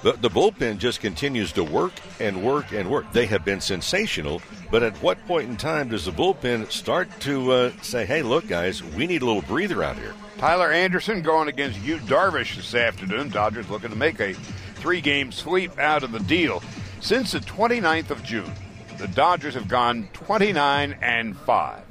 The, 0.03 0.13
the 0.13 0.29
bullpen 0.29 0.77
just 0.77 1.01
continues 1.01 1.51
to 1.53 1.63
work 1.63 1.93
and 2.19 2.43
work 2.43 2.71
and 2.71 2.89
work. 2.89 3.11
They 3.13 3.25
have 3.25 3.43
been 3.43 3.61
sensational, 3.61 4.41
but 4.69 4.83
at 4.83 4.95
what 5.01 5.25
point 5.25 5.49
in 5.49 5.57
time 5.57 5.89
does 5.89 6.05
the 6.05 6.11
bullpen 6.11 6.71
start 6.71 7.09
to 7.21 7.51
uh, 7.51 7.71
say, 7.81 8.05
hey, 8.05 8.21
look, 8.21 8.47
guys, 8.47 8.83
we 8.83 9.07
need 9.07 9.23
a 9.23 9.25
little 9.25 9.41
breather 9.41 9.83
out 9.83 9.97
here? 9.97 10.13
Tyler 10.37 10.71
Anderson 10.71 11.23
going 11.23 11.47
against 11.47 11.79
Yu 11.81 11.97
Darvish 11.99 12.55
this 12.55 12.75
afternoon. 12.75 13.29
Dodgers 13.29 13.69
looking 13.69 13.89
to 13.89 13.95
make 13.95 14.19
a 14.19 14.33
three 14.75 15.01
game 15.01 15.31
sweep 15.31 15.77
out 15.79 16.03
of 16.03 16.11
the 16.11 16.19
deal. 16.19 16.61
Since 17.01 17.31
the 17.31 17.39
29th 17.39 18.11
of 18.11 18.23
June, 18.23 18.51
the 18.99 19.07
Dodgers 19.07 19.55
have 19.55 19.67
gone 19.67 20.09
29 20.13 20.97
and 21.01 21.35
5. 21.35 21.83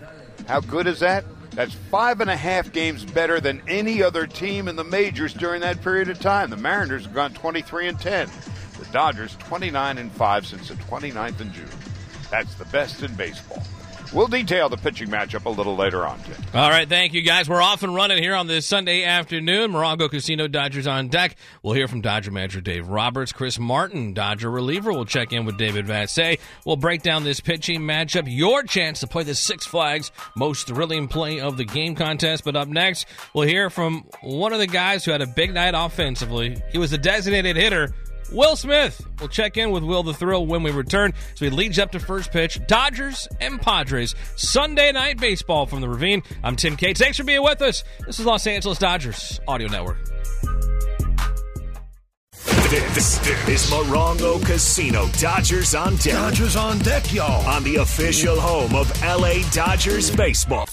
How 0.46 0.60
good 0.60 0.86
is 0.86 1.00
that? 1.00 1.24
That's 1.56 1.72
five 1.72 2.20
and 2.20 2.28
a 2.28 2.36
half 2.36 2.70
games 2.70 3.02
better 3.02 3.40
than 3.40 3.62
any 3.66 4.02
other 4.02 4.26
team 4.26 4.68
in 4.68 4.76
the 4.76 4.84
majors 4.84 5.32
during 5.32 5.62
that 5.62 5.82
period 5.82 6.10
of 6.10 6.20
time. 6.20 6.50
The 6.50 6.56
Mariners 6.58 7.04
have 7.04 7.14
gone 7.14 7.32
23 7.32 7.88
and 7.88 7.98
10. 7.98 8.28
The 8.78 8.84
Dodgers 8.92 9.36
29 9.36 9.96
and 9.96 10.12
5 10.12 10.46
since 10.46 10.68
the 10.68 10.74
29th 10.74 11.40
of 11.40 11.52
June. 11.54 11.68
That's 12.30 12.54
the 12.56 12.66
best 12.66 13.02
in 13.02 13.14
baseball. 13.14 13.62
We'll 14.12 14.26
detail 14.28 14.68
the 14.68 14.76
pitching 14.76 15.08
matchup 15.08 15.44
a 15.44 15.50
little 15.50 15.76
later 15.76 16.06
on. 16.06 16.18
All 16.54 16.70
right, 16.70 16.88
thank 16.88 17.12
you, 17.12 17.22
guys. 17.22 17.48
We're 17.48 17.62
off 17.62 17.82
and 17.82 17.94
running 17.94 18.22
here 18.22 18.34
on 18.34 18.46
this 18.46 18.66
Sunday 18.66 19.04
afternoon. 19.04 19.72
Morongo 19.72 20.10
Casino 20.10 20.48
Dodgers 20.48 20.86
on 20.86 21.08
deck. 21.08 21.36
We'll 21.62 21.74
hear 21.74 21.88
from 21.88 22.00
Dodger 22.00 22.30
manager 22.30 22.60
Dave 22.60 22.88
Roberts. 22.88 23.32
Chris 23.32 23.58
Martin, 23.58 24.14
Dodger 24.14 24.50
reliever, 24.50 24.92
We'll 24.92 25.04
check 25.04 25.32
in 25.32 25.44
with 25.44 25.58
David 25.58 25.86
Vassegh. 25.86 26.38
We'll 26.64 26.76
break 26.76 27.02
down 27.02 27.24
this 27.24 27.40
pitching 27.40 27.80
matchup. 27.80 28.24
Your 28.26 28.62
chance 28.62 29.00
to 29.00 29.06
play 29.06 29.24
the 29.24 29.34
Six 29.34 29.66
Flags 29.66 30.10
most 30.36 30.66
thrilling 30.66 31.08
play 31.08 31.40
of 31.40 31.56
the 31.56 31.64
game 31.64 31.94
contest. 31.94 32.44
But 32.44 32.56
up 32.56 32.68
next, 32.68 33.06
we'll 33.34 33.48
hear 33.48 33.70
from 33.70 34.06
one 34.22 34.52
of 34.52 34.58
the 34.58 34.66
guys 34.66 35.04
who 35.04 35.10
had 35.10 35.22
a 35.22 35.26
big 35.26 35.52
night 35.54 35.74
offensively. 35.76 36.56
He 36.72 36.78
was 36.78 36.92
a 36.92 36.98
designated 36.98 37.56
hitter 37.56 37.92
Will 38.32 38.56
Smith. 38.56 39.06
We'll 39.18 39.28
check 39.28 39.56
in 39.56 39.70
with 39.70 39.82
Will 39.82 40.02
the 40.02 40.14
Thrill 40.14 40.46
when 40.46 40.62
we 40.62 40.70
return 40.70 41.12
as 41.32 41.40
we 41.40 41.50
leads 41.50 41.78
up 41.78 41.92
to 41.92 42.00
first 42.00 42.30
pitch. 42.32 42.60
Dodgers 42.66 43.28
and 43.40 43.60
Padres. 43.60 44.14
Sunday 44.36 44.92
night 44.92 45.18
baseball 45.18 45.66
from 45.66 45.80
the 45.80 45.88
Ravine. 45.88 46.22
I'm 46.42 46.56
Tim 46.56 46.76
Cates. 46.76 47.00
Thanks 47.00 47.16
for 47.16 47.24
being 47.24 47.42
with 47.42 47.62
us. 47.62 47.84
This 48.06 48.18
is 48.18 48.26
Los 48.26 48.46
Angeles 48.46 48.78
Dodgers 48.78 49.40
Audio 49.46 49.68
Network. 49.68 49.98
This, 52.68 53.20
is 53.48 53.70
Morongo 53.70 54.44
Casino 54.44 55.08
Dodgers 55.20 55.74
on 55.74 55.94
deck. 55.96 56.14
Dodgers 56.14 56.56
on 56.56 56.78
deck, 56.80 57.12
y'all. 57.12 57.46
On 57.48 57.62
the 57.62 57.76
official 57.76 58.40
home 58.40 58.74
of 58.74 58.90
LA 59.02 59.48
Dodgers 59.52 60.14
baseball. 60.14 60.66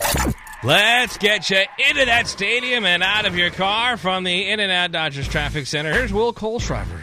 Let's 0.66 1.18
get 1.18 1.50
you 1.50 1.60
into 1.90 2.06
that 2.06 2.26
stadium 2.26 2.86
and 2.86 3.04
out 3.04 3.26
of 3.26 3.38
your 3.38 3.50
car 3.50 3.98
from 3.98 4.24
the 4.24 4.50
In 4.50 4.62
and 4.62 4.72
Out 4.72 4.94
Dodgers 4.94 5.28
Traffic 5.28 5.68
Center. 5.68 5.92
Here's 5.92 6.14
Will 6.14 6.34
Kohlschreiber. 6.34 7.02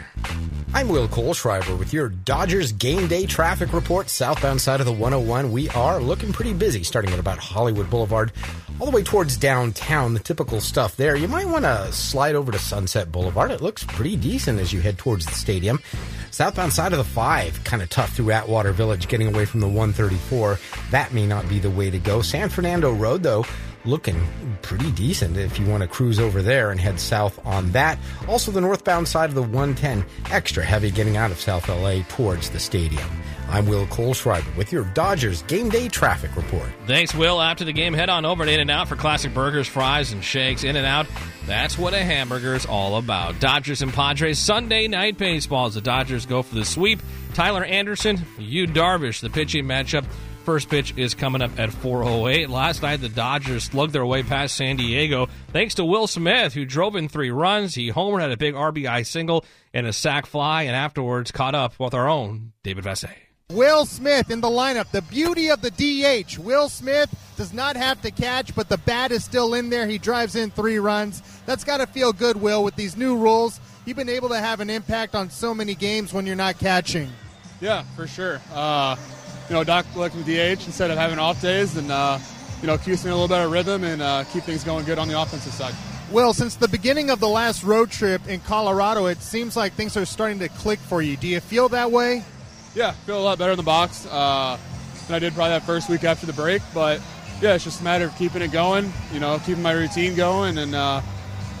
I'm 0.73 0.87
Will 0.87 1.09
Kohlschreiber 1.09 1.77
with 1.77 1.91
your 1.91 2.07
Dodgers 2.07 2.71
game 2.71 3.07
day 3.07 3.25
traffic 3.25 3.73
report. 3.73 4.09
Southbound 4.09 4.61
side 4.61 4.79
of 4.79 4.85
the 4.85 4.93
101, 4.93 5.51
we 5.51 5.67
are 5.69 5.99
looking 5.99 6.31
pretty 6.31 6.53
busy, 6.53 6.83
starting 6.83 7.11
at 7.11 7.19
about 7.19 7.39
Hollywood 7.39 7.89
Boulevard, 7.89 8.31
all 8.79 8.89
the 8.89 8.95
way 8.95 9.03
towards 9.03 9.35
downtown. 9.35 10.13
The 10.13 10.21
typical 10.21 10.61
stuff 10.61 10.95
there. 10.95 11.17
You 11.17 11.27
might 11.27 11.47
want 11.47 11.65
to 11.65 11.91
slide 11.91 12.35
over 12.35 12.53
to 12.53 12.57
Sunset 12.57 13.11
Boulevard. 13.11 13.51
It 13.51 13.59
looks 13.59 13.83
pretty 13.83 14.15
decent 14.15 14.61
as 14.61 14.71
you 14.71 14.79
head 14.79 14.97
towards 14.97 15.25
the 15.25 15.33
stadium. 15.33 15.81
Southbound 16.31 16.71
side 16.71 16.93
of 16.93 16.97
the 16.97 17.03
five, 17.03 17.61
kind 17.65 17.83
of 17.83 17.89
tough 17.89 18.13
through 18.13 18.31
Atwater 18.31 18.71
Village, 18.71 19.09
getting 19.09 19.27
away 19.27 19.43
from 19.43 19.59
the 19.59 19.67
134. 19.67 20.57
That 20.91 21.13
may 21.13 21.27
not 21.27 21.49
be 21.49 21.59
the 21.59 21.69
way 21.69 21.89
to 21.89 21.99
go. 21.99 22.21
San 22.21 22.47
Fernando 22.47 22.93
Road, 22.93 23.23
though, 23.23 23.45
looking 23.85 24.19
pretty 24.61 24.91
decent 24.91 25.37
if 25.37 25.59
you 25.59 25.65
want 25.65 25.81
to 25.81 25.87
cruise 25.87 26.19
over 26.19 26.41
there 26.41 26.71
and 26.71 26.79
head 26.79 26.99
south 26.99 27.43
on 27.45 27.71
that. 27.71 27.97
Also, 28.27 28.51
the 28.51 28.61
northbound 28.61 29.07
side 29.07 29.29
of 29.29 29.35
the 29.35 29.41
110, 29.41 30.05
extra 30.31 30.63
heavy 30.63 30.91
getting 30.91 31.17
out 31.17 31.31
of 31.31 31.39
South 31.39 31.67
LA 31.67 32.01
towards 32.09 32.49
the 32.49 32.59
stadium. 32.59 33.07
I'm 33.49 33.65
Will 33.65 33.85
Kohlschreiber 33.87 34.55
with 34.55 34.71
your 34.71 34.85
Dodgers 34.85 35.41
game 35.43 35.67
day 35.69 35.89
traffic 35.89 36.35
report. 36.37 36.69
Thanks, 36.87 37.13
Will. 37.13 37.41
After 37.41 37.65
the 37.65 37.73
game, 37.73 37.93
head 37.93 38.09
on 38.09 38.23
over 38.23 38.45
to 38.45 38.51
In 38.51 38.61
and 38.61 38.71
Out 38.71 38.87
for 38.87 38.95
classic 38.95 39.33
burgers, 39.33 39.67
fries, 39.67 40.13
and 40.13 40.23
shakes. 40.23 40.63
In 40.63 40.77
and 40.77 40.85
Out, 40.85 41.05
that's 41.45 41.77
what 41.77 41.93
a 41.93 41.99
hamburger 41.99 42.53
is 42.55 42.65
all 42.65 42.95
about. 42.95 43.41
Dodgers 43.41 43.81
and 43.81 43.93
Padres 43.93 44.39
Sunday 44.39 44.87
night 44.87 45.17
baseball 45.17 45.65
as 45.65 45.73
the 45.73 45.81
Dodgers 45.81 46.25
go 46.25 46.41
for 46.41 46.55
the 46.55 46.63
sweep. 46.63 47.01
Tyler 47.33 47.63
Anderson, 47.63 48.21
Yu 48.37 48.67
Darvish, 48.67 49.19
the 49.19 49.29
pitching 49.29 49.65
matchup. 49.65 50.05
First 50.43 50.69
pitch 50.69 50.93
is 50.97 51.13
coming 51.13 51.41
up 51.41 51.51
at 51.59 51.69
4:08. 51.69 52.49
Last 52.49 52.81
night, 52.81 53.01
the 53.01 53.09
Dodgers 53.09 53.65
slugged 53.65 53.93
their 53.93 54.05
way 54.05 54.23
past 54.23 54.55
San 54.55 54.75
Diego 54.75 55.27
thanks 55.53 55.75
to 55.75 55.85
Will 55.85 56.07
Smith, 56.07 56.53
who 56.53 56.65
drove 56.65 56.95
in 56.95 57.09
three 57.09 57.29
runs. 57.29 57.75
He 57.75 57.91
homered, 57.91 58.21
had 58.21 58.31
a 58.31 58.37
big 58.37 58.55
RBI 58.55 59.05
single 59.05 59.45
and 59.73 59.85
a 59.85 59.93
sac 59.93 60.25
fly, 60.25 60.63
and 60.63 60.75
afterwards 60.75 61.31
caught 61.31 61.53
up 61.53 61.79
with 61.79 61.93
our 61.93 62.09
own 62.09 62.53
David 62.63 62.85
Vassegh. 62.85 63.15
Will 63.51 63.85
Smith 63.85 64.31
in 64.31 64.41
the 64.41 64.47
lineup. 64.47 64.89
The 64.91 65.01
beauty 65.03 65.49
of 65.49 65.61
the 65.61 65.71
DH. 65.71 66.37
Will 66.39 66.69
Smith 66.69 67.13
does 67.37 67.53
not 67.53 67.75
have 67.75 68.01
to 68.01 68.09
catch, 68.09 68.55
but 68.55 68.69
the 68.69 68.77
bat 68.77 69.11
is 69.11 69.23
still 69.23 69.53
in 69.53 69.69
there. 69.69 69.87
He 69.87 69.97
drives 69.97 70.35
in 70.35 70.49
three 70.51 70.79
runs. 70.79 71.21
That's 71.45 71.63
got 71.63 71.77
to 71.77 71.87
feel 71.87 72.13
good, 72.13 72.41
Will, 72.41 72.63
with 72.63 72.75
these 72.75 72.97
new 72.97 73.17
rules. 73.17 73.59
You've 73.85 73.97
been 73.97 74.09
able 74.09 74.29
to 74.29 74.39
have 74.39 74.59
an 74.59 74.69
impact 74.69 75.15
on 75.15 75.29
so 75.29 75.53
many 75.53 75.75
games 75.75 76.13
when 76.13 76.25
you're 76.25 76.35
not 76.35 76.59
catching. 76.59 77.09
Yeah, 77.59 77.83
for 77.95 78.07
sure. 78.07 78.41
Uh, 78.53 78.95
you 79.51 79.57
know, 79.57 79.65
Doc 79.65 79.85
looks 79.97 80.15
me 80.15 80.23
DH 80.23 80.65
instead 80.65 80.91
of 80.91 80.97
having 80.97 81.19
off 81.19 81.41
days, 81.41 81.75
and 81.75 81.91
uh, 81.91 82.17
you 82.61 82.67
know, 82.67 82.77
keeps 82.77 83.03
me 83.03 83.09
in 83.09 83.11
a 83.11 83.15
little 83.15 83.27
better 83.27 83.49
rhythm 83.49 83.83
and 83.83 84.01
uh, 84.01 84.23
keep 84.31 84.45
things 84.45 84.63
going 84.63 84.85
good 84.85 84.97
on 84.97 85.09
the 85.09 85.21
offensive 85.21 85.51
side. 85.51 85.75
Well, 86.09 86.33
since 86.33 86.55
the 86.55 86.69
beginning 86.69 87.09
of 87.09 87.19
the 87.19 87.27
last 87.27 87.61
road 87.61 87.91
trip 87.91 88.25
in 88.29 88.39
Colorado, 88.39 89.07
it 89.07 89.21
seems 89.21 89.57
like 89.57 89.73
things 89.73 89.97
are 89.97 90.05
starting 90.05 90.39
to 90.39 90.47
click 90.47 90.79
for 90.79 91.01
you. 91.01 91.17
Do 91.17 91.27
you 91.27 91.41
feel 91.41 91.67
that 91.67 91.91
way? 91.91 92.23
Yeah, 92.75 92.91
feel 92.91 93.19
a 93.19 93.19
lot 93.19 93.39
better 93.39 93.51
in 93.51 93.57
the 93.57 93.63
box 93.63 94.07
uh, 94.09 94.57
than 95.07 95.15
I 95.17 95.19
did 95.19 95.33
probably 95.33 95.49
that 95.49 95.63
first 95.63 95.89
week 95.89 96.05
after 96.05 96.25
the 96.25 96.31
break. 96.31 96.61
But 96.73 97.01
yeah, 97.41 97.55
it's 97.55 97.65
just 97.65 97.81
a 97.81 97.83
matter 97.83 98.05
of 98.05 98.17
keeping 98.17 98.41
it 98.41 98.53
going. 98.53 98.93
You 99.11 99.19
know, 99.19 99.37
keeping 99.39 99.63
my 99.63 99.73
routine 99.73 100.15
going, 100.15 100.59
and 100.59 100.73
uh, 100.73 101.01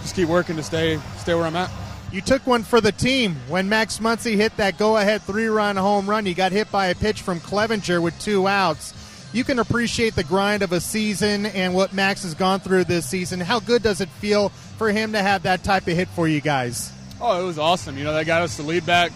just 0.01 0.15
keep 0.15 0.29
working 0.29 0.55
to 0.55 0.63
stay 0.63 0.97
stay 1.17 1.35
where 1.35 1.43
I'm 1.43 1.57
at. 1.57 1.69
You 2.11 2.19
took 2.19 2.45
one 2.45 2.63
for 2.63 2.81
the 2.81 2.91
team 2.91 3.35
when 3.47 3.69
Max 3.69 3.99
Muncy 3.99 4.35
hit 4.35 4.57
that 4.57 4.77
go-ahead 4.77 5.21
three-run 5.21 5.77
home 5.77 6.09
run. 6.09 6.25
You 6.25 6.33
got 6.35 6.51
hit 6.51 6.69
by 6.69 6.87
a 6.87 6.95
pitch 6.95 7.21
from 7.21 7.39
Clevinger 7.39 8.01
with 8.01 8.19
two 8.19 8.47
outs. 8.47 8.93
You 9.31 9.45
can 9.45 9.59
appreciate 9.59 10.15
the 10.15 10.25
grind 10.25 10.61
of 10.61 10.73
a 10.73 10.81
season 10.81 11.45
and 11.45 11.73
what 11.73 11.93
Max 11.93 12.23
has 12.23 12.33
gone 12.33 12.59
through 12.59 12.83
this 12.83 13.05
season. 13.05 13.39
How 13.39 13.61
good 13.61 13.81
does 13.81 14.01
it 14.01 14.09
feel 14.09 14.49
for 14.49 14.91
him 14.91 15.13
to 15.13 15.19
have 15.19 15.43
that 15.43 15.63
type 15.63 15.87
of 15.87 15.95
hit 15.95 16.09
for 16.09 16.27
you 16.27 16.41
guys? 16.41 16.91
Oh, 17.21 17.41
it 17.41 17.45
was 17.45 17.57
awesome. 17.57 17.97
You 17.97 18.03
know, 18.03 18.13
that 18.13 18.25
got 18.25 18.41
us 18.41 18.57
the 18.57 18.63
lead 18.63 18.85
back. 18.85 19.13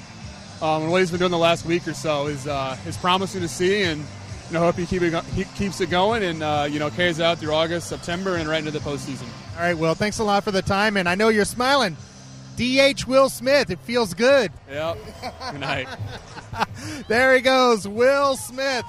Um, 0.62 0.84
and 0.84 0.92
what 0.92 1.02
he's 1.02 1.12
been 1.12 1.20
doing 1.20 1.32
the 1.32 1.38
last 1.38 1.66
week 1.66 1.86
or 1.90 1.94
so 1.94 2.28
is 2.28 2.48
uh, 2.48 2.78
is 2.88 2.96
promising 2.96 3.42
to 3.42 3.48
see, 3.50 3.84
and 3.84 4.00
you 4.00 4.54
know, 4.54 4.62
hope 4.62 4.76
he, 4.76 4.86
keep 4.86 5.02
it, 5.02 5.22
he 5.26 5.44
keeps 5.44 5.82
it 5.82 5.90
going 5.90 6.24
and 6.24 6.42
uh, 6.42 6.66
you 6.70 6.80
know 6.80 6.90
carries 6.90 7.20
out 7.20 7.40
through 7.40 7.54
August, 7.54 7.88
September, 7.90 8.38
and 8.38 8.48
right 8.48 8.60
into 8.60 8.72
the 8.72 8.80
postseason. 8.80 9.28
All 9.58 9.64
right, 9.64 9.78
well, 9.78 9.96
Thanks 9.96 10.20
a 10.20 10.24
lot 10.24 10.46
for 10.46 10.52
the 10.52 10.62
time, 10.62 10.96
and 10.96 11.10
I 11.10 11.16
know 11.16 11.28
you're 11.28 11.44
smiling. 11.44 11.98
DH 12.56 13.06
Will 13.06 13.30
Smith. 13.30 13.70
It 13.70 13.80
feels 13.80 14.14
good. 14.14 14.52
Yep. 14.70 14.98
Good 15.52 15.60
night. 15.60 15.88
there 17.08 17.36
he 17.36 17.42
goes, 17.42 17.88
Will 17.88 18.36
Smith. 18.38 18.86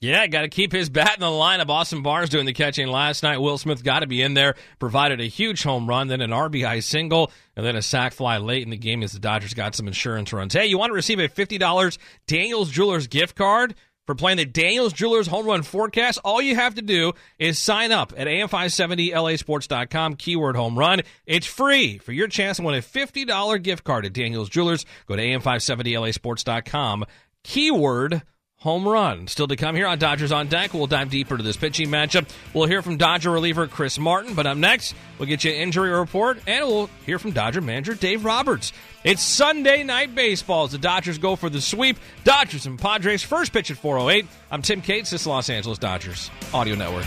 Yeah, 0.00 0.26
got 0.26 0.42
to 0.42 0.48
keep 0.48 0.72
his 0.72 0.90
bat 0.90 1.14
in 1.14 1.20
the 1.20 1.26
lineup. 1.26 1.70
Austin 1.70 2.02
Barnes 2.02 2.28
doing 2.28 2.44
the 2.44 2.52
catching 2.52 2.86
last 2.88 3.22
night. 3.22 3.38
Will 3.38 3.56
Smith 3.56 3.82
got 3.82 4.00
to 4.00 4.06
be 4.06 4.20
in 4.20 4.34
there, 4.34 4.54
provided 4.78 5.20
a 5.20 5.24
huge 5.24 5.62
home 5.62 5.88
run, 5.88 6.08
then 6.08 6.20
an 6.20 6.30
RBI 6.30 6.82
single, 6.82 7.32
and 7.56 7.64
then 7.64 7.76
a 7.76 7.82
sac 7.82 8.12
fly 8.12 8.36
late 8.36 8.62
in 8.62 8.68
the 8.68 8.76
game 8.76 9.02
as 9.02 9.12
the 9.12 9.18
Dodgers 9.18 9.54
got 9.54 9.74
some 9.74 9.86
insurance 9.86 10.34
runs. 10.34 10.52
Hey, 10.52 10.66
you 10.66 10.76
want 10.76 10.90
to 10.90 10.94
receive 10.94 11.18
a 11.18 11.28
$50 11.28 11.98
Daniels 12.26 12.70
Jewelers 12.70 13.06
gift 13.06 13.36
card? 13.36 13.74
For 14.06 14.14
playing 14.14 14.38
the 14.38 14.44
Daniels 14.44 14.92
Jewelers 14.92 15.26
Home 15.26 15.46
Run 15.46 15.62
Forecast, 15.62 16.20
all 16.24 16.40
you 16.40 16.54
have 16.54 16.76
to 16.76 16.82
do 16.82 17.12
is 17.40 17.58
sign 17.58 17.90
up 17.90 18.12
at 18.16 18.28
am570lasports.com, 18.28 20.14
keyword 20.14 20.54
home 20.54 20.78
run. 20.78 21.02
It's 21.26 21.46
free 21.46 21.98
for 21.98 22.12
your 22.12 22.28
chance 22.28 22.58
to 22.58 22.62
win 22.62 22.76
a 22.76 22.82
$50 22.82 23.62
gift 23.62 23.82
card 23.82 24.06
at 24.06 24.12
Daniels 24.12 24.48
Jewelers. 24.48 24.86
Go 25.06 25.16
to 25.16 25.22
am570lasports.com, 25.22 27.04
keyword 27.42 28.22
home 28.58 28.86
run. 28.88 29.26
Still 29.28 29.46
to 29.48 29.56
come 29.56 29.76
here 29.76 29.86
on 29.86 29.98
Dodgers 29.98 30.32
on 30.32 30.48
Deck. 30.48 30.74
We'll 30.74 30.86
dive 30.86 31.10
deeper 31.10 31.34
into 31.34 31.44
this 31.44 31.56
pitching 31.56 31.88
matchup. 31.88 32.28
We'll 32.54 32.66
hear 32.66 32.82
from 32.82 32.96
Dodger 32.96 33.30
reliever 33.30 33.66
Chris 33.66 33.98
Martin, 33.98 34.34
but 34.34 34.46
up 34.46 34.56
next, 34.56 34.94
we'll 35.18 35.28
get 35.28 35.44
you 35.44 35.52
an 35.52 35.58
injury 35.58 35.90
report 35.90 36.38
and 36.46 36.66
we'll 36.66 36.90
hear 37.04 37.18
from 37.18 37.32
Dodger 37.32 37.60
manager 37.60 37.94
Dave 37.94 38.24
Roberts. 38.24 38.72
It's 39.04 39.22
Sunday 39.22 39.84
night 39.84 40.14
baseball 40.14 40.64
as 40.64 40.72
the 40.72 40.78
Dodgers 40.78 41.18
go 41.18 41.36
for 41.36 41.48
the 41.50 41.60
sweep. 41.60 41.96
Dodgers 42.24 42.66
and 42.66 42.78
Padres 42.78 43.22
first 43.22 43.52
pitch 43.52 43.70
at 43.70 43.76
408. 43.76 44.26
I'm 44.50 44.62
Tim 44.62 44.80
Cates. 44.80 45.10
This 45.10 45.22
is 45.22 45.26
Los 45.26 45.48
Angeles 45.50 45.78
Dodgers 45.78 46.30
Audio 46.52 46.74
Network. 46.74 47.04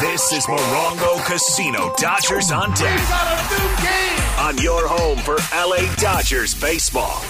This 0.00 0.32
is 0.32 0.46
Morongo 0.46 1.24
Casino 1.26 1.94
Dodgers 1.98 2.50
on 2.50 2.70
deck. 2.74 3.00
On 4.38 4.56
your 4.58 4.86
home 4.88 5.18
for 5.18 5.36
LA 5.54 5.94
Dodgers 5.96 6.58
baseball. 6.58 7.20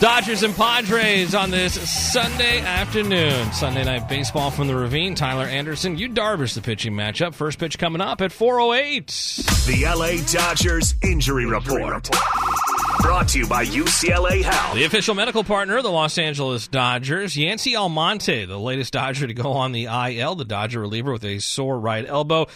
Dodgers 0.00 0.44
and 0.44 0.54
Padres 0.54 1.34
on 1.34 1.50
this 1.50 1.74
Sunday 1.90 2.60
afternoon. 2.60 3.52
Sunday 3.52 3.82
night 3.82 4.08
baseball 4.08 4.52
from 4.52 4.68
the 4.68 4.76
Ravine. 4.76 5.16
Tyler 5.16 5.46
Anderson, 5.46 5.98
Yu 5.98 6.08
Darvish, 6.10 6.54
the 6.54 6.60
pitching 6.60 6.92
matchup. 6.92 7.34
First 7.34 7.58
pitch 7.58 7.80
coming 7.80 8.00
up 8.00 8.20
at 8.20 8.30
408. 8.30 9.06
The 9.66 9.84
LA 9.84 10.24
Dodgers 10.32 10.94
Injury 11.02 11.46
Report. 11.46 12.08
Brought 13.00 13.26
to 13.30 13.40
you 13.40 13.48
by 13.48 13.64
UCLA 13.64 14.42
Health. 14.42 14.76
The 14.76 14.84
official 14.84 15.16
medical 15.16 15.42
partner 15.42 15.78
of 15.78 15.82
the 15.82 15.90
Los 15.90 16.16
Angeles 16.16 16.68
Dodgers, 16.68 17.34
Yency 17.34 17.76
Almonte, 17.76 18.44
the 18.44 18.58
latest 18.58 18.92
Dodger 18.92 19.26
to 19.26 19.34
go 19.34 19.52
on 19.54 19.72
the 19.72 19.86
IL, 19.86 20.36
the 20.36 20.44
Dodger 20.44 20.80
reliever 20.80 21.12
with 21.12 21.24
a 21.24 21.40
sore 21.40 21.78
right 21.78 22.06
elbow. 22.06 22.46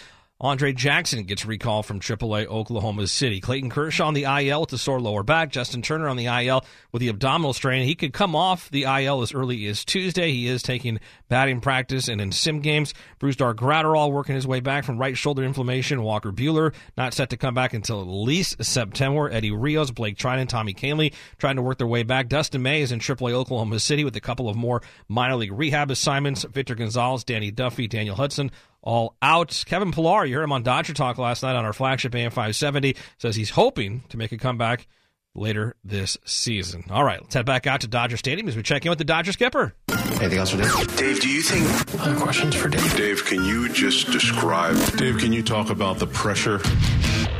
Andre 0.42 0.72
Jackson 0.72 1.22
gets 1.22 1.46
recalled 1.46 1.86
from 1.86 2.00
AAA 2.00 2.46
Oklahoma 2.46 3.06
City. 3.06 3.40
Clayton 3.40 3.70
Kershaw 3.70 4.08
on 4.08 4.14
the 4.14 4.24
IL 4.24 4.62
with 4.62 4.70
the 4.70 4.78
sore 4.78 5.00
lower 5.00 5.22
back. 5.22 5.50
Justin 5.50 5.82
Turner 5.82 6.08
on 6.08 6.16
the 6.16 6.26
IL 6.26 6.64
with 6.90 6.98
the 6.98 7.10
abdominal 7.10 7.52
strain. 7.52 7.86
He 7.86 7.94
could 7.94 8.12
come 8.12 8.34
off 8.34 8.68
the 8.70 8.82
IL 8.82 9.22
as 9.22 9.32
early 9.32 9.64
as 9.66 9.84
Tuesday. 9.84 10.32
He 10.32 10.48
is 10.48 10.60
taking 10.60 10.98
batting 11.28 11.60
practice 11.60 12.08
and 12.08 12.20
in 12.20 12.32
sim 12.32 12.58
games. 12.58 12.92
Brusdar 13.20 13.54
Graterol 13.54 14.10
working 14.10 14.34
his 14.34 14.44
way 14.44 14.58
back 14.58 14.82
from 14.82 14.98
right 14.98 15.16
shoulder 15.16 15.44
inflammation. 15.44 16.02
Walker 16.02 16.32
Buehler 16.32 16.74
not 16.96 17.14
set 17.14 17.30
to 17.30 17.36
come 17.36 17.54
back 17.54 17.72
until 17.72 18.00
at 18.00 18.08
least 18.08 18.64
September. 18.64 19.30
Eddie 19.30 19.52
Rios, 19.52 19.92
Blake 19.92 20.16
Treinen, 20.16 20.48
Tommy 20.48 20.74
Kahnle 20.74 21.14
trying 21.38 21.54
to 21.54 21.62
work 21.62 21.78
their 21.78 21.86
way 21.86 22.02
back. 22.02 22.28
Dustin 22.28 22.62
May 22.62 22.82
is 22.82 22.90
in 22.90 22.98
AAA 22.98 23.30
Oklahoma 23.30 23.78
City 23.78 24.02
with 24.02 24.16
a 24.16 24.20
couple 24.20 24.48
of 24.48 24.56
more 24.56 24.82
minor 25.06 25.36
league 25.36 25.52
rehab 25.52 25.92
assignments. 25.92 26.42
Victor 26.42 26.74
Gonzalez, 26.74 27.22
Danny 27.22 27.52
Duffy, 27.52 27.86
Daniel 27.86 28.16
Hudson 28.16 28.50
all 28.82 29.16
out. 29.22 29.62
Kevin 29.66 29.92
Pillar, 29.92 30.24
you 30.24 30.36
heard 30.36 30.42
him 30.42 30.52
on 30.52 30.62
Dodger 30.62 30.92
Talk 30.92 31.18
last 31.18 31.42
night 31.42 31.56
on 31.56 31.64
our 31.64 31.72
flagship 31.72 32.14
AM 32.14 32.30
570, 32.30 32.96
says 33.18 33.36
he's 33.36 33.50
hoping 33.50 34.02
to 34.08 34.16
make 34.16 34.32
a 34.32 34.38
comeback 34.38 34.86
later 35.34 35.76
this 35.84 36.18
season. 36.24 36.84
All 36.90 37.04
right, 37.04 37.20
let's 37.20 37.34
head 37.34 37.46
back 37.46 37.66
out 37.66 37.80
to 37.82 37.88
Dodger 37.88 38.16
Stadium 38.16 38.48
as 38.48 38.56
we 38.56 38.62
check 38.62 38.84
in 38.84 38.90
with 38.90 38.98
the 38.98 39.04
Dodger 39.04 39.32
skipper. 39.32 39.74
Anything 39.88 40.38
else 40.38 40.50
for 40.50 40.58
Dave? 40.58 40.96
Dave, 40.96 41.20
do 41.20 41.28
you 41.28 41.42
think. 41.42 42.00
Other 42.00 42.18
questions 42.18 42.54
for 42.54 42.68
Dave? 42.68 42.96
Dave, 42.96 43.24
can 43.24 43.44
you 43.44 43.68
just 43.68 44.10
describe. 44.10 44.76
Dave, 44.96 45.18
can 45.18 45.32
you 45.32 45.42
talk 45.42 45.70
about 45.70 45.98
the 45.98 46.06
pressure? 46.06 46.60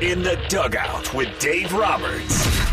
In 0.00 0.22
the 0.22 0.40
dugout 0.48 1.12
with 1.14 1.38
Dave 1.38 1.72
Roberts. 1.72 2.70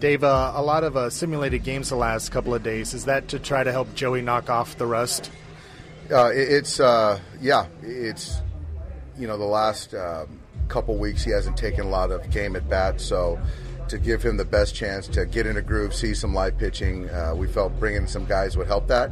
Dave, 0.00 0.24
uh, 0.24 0.52
a 0.54 0.62
lot 0.62 0.84
of 0.84 0.96
uh, 0.96 1.08
simulated 1.08 1.62
games 1.62 1.88
the 1.88 1.96
last 1.96 2.30
couple 2.30 2.54
of 2.54 2.62
days. 2.62 2.94
Is 2.94 3.04
that 3.06 3.28
to 3.28 3.38
try 3.38 3.64
to 3.64 3.72
help 3.72 3.94
Joey 3.94 4.22
knock 4.22 4.50
off 4.50 4.76
the 4.76 4.86
rust? 4.86 5.30
Uh, 6.10 6.30
it, 6.30 6.52
it's 6.52 6.80
uh, 6.80 7.18
yeah, 7.40 7.66
it's 7.82 8.40
you 9.18 9.26
know 9.26 9.36
the 9.36 9.44
last 9.44 9.94
uh, 9.94 10.26
couple 10.68 10.96
weeks 10.96 11.24
he 11.24 11.30
hasn't 11.30 11.56
taken 11.56 11.86
a 11.86 11.88
lot 11.88 12.10
of 12.10 12.28
game 12.30 12.56
at 12.56 12.68
bat, 12.68 13.00
so 13.00 13.38
to 13.88 13.98
give 13.98 14.22
him 14.22 14.36
the 14.36 14.44
best 14.44 14.74
chance 14.74 15.06
to 15.08 15.26
get 15.26 15.46
in 15.46 15.56
a 15.56 15.62
groove, 15.62 15.94
see 15.94 16.12
some 16.12 16.34
live 16.34 16.58
pitching, 16.58 17.08
uh, 17.10 17.32
we 17.36 17.46
felt 17.46 17.78
bringing 17.78 18.06
some 18.06 18.24
guys 18.24 18.56
would 18.56 18.66
help 18.66 18.86
that, 18.88 19.10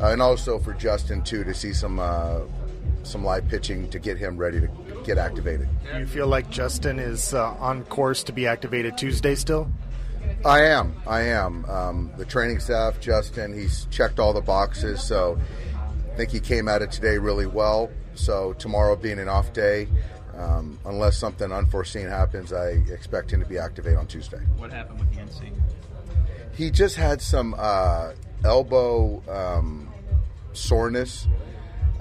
uh, 0.00 0.06
and 0.06 0.22
also 0.22 0.58
for 0.58 0.72
Justin 0.74 1.22
too 1.22 1.44
to 1.44 1.54
see 1.54 1.72
some 1.72 1.98
uh, 1.98 2.40
some 3.02 3.24
live 3.24 3.48
pitching 3.48 3.88
to 3.90 3.98
get 3.98 4.16
him 4.16 4.36
ready 4.36 4.60
to 4.60 4.68
get 5.04 5.18
activated. 5.18 5.68
Do 5.92 5.98
you 5.98 6.06
feel 6.06 6.26
like 6.26 6.50
Justin 6.50 6.98
is 6.98 7.34
on 7.34 7.84
course 7.84 8.22
to 8.24 8.32
be 8.32 8.46
activated 8.46 8.96
Tuesday 8.96 9.34
still? 9.34 9.68
I 10.44 10.62
am. 10.66 10.94
I 11.06 11.22
am. 11.22 11.64
Um, 11.66 12.12
the 12.16 12.24
training 12.24 12.60
staff, 12.60 13.00
Justin, 13.00 13.54
he's 13.54 13.86
checked 13.90 14.18
all 14.18 14.32
the 14.32 14.40
boxes, 14.40 15.02
so 15.02 15.38
I 16.12 16.14
think 16.16 16.30
he 16.30 16.40
came 16.40 16.68
at 16.68 16.82
it 16.82 16.90
today 16.92 17.16
really 17.18 17.46
well. 17.46 17.90
So 18.14 18.52
tomorrow 18.54 18.96
being 18.96 19.18
an 19.18 19.28
off 19.28 19.52
day, 19.52 19.88
Um, 20.34 20.78
unless 20.86 21.18
something 21.18 21.52
unforeseen 21.52 22.08
happens, 22.08 22.54
I 22.54 22.82
expect 22.90 23.30
him 23.30 23.40
to 23.42 23.46
be 23.46 23.58
activated 23.58 23.98
on 23.98 24.06
Tuesday. 24.06 24.38
What 24.56 24.72
happened 24.72 24.98
with 25.00 25.10
the 25.14 25.20
NC? 25.20 25.52
He 26.54 26.70
just 26.70 26.96
had 26.96 27.20
some 27.20 27.54
uh, 27.58 28.12
elbow 28.42 29.22
um, 29.28 29.92
soreness, 30.54 31.28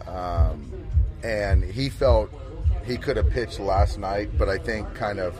um, 0.07 0.71
and 1.23 1.61
he 1.61 1.89
felt 1.89 2.29
he 2.85 2.95
could 2.95 3.17
have 3.17 3.29
pitched 3.29 3.59
last 3.59 3.99
night, 3.99 4.29
but 4.37 4.47
I 4.47 4.57
think 4.57 4.93
kind 4.95 5.19
of 5.19 5.37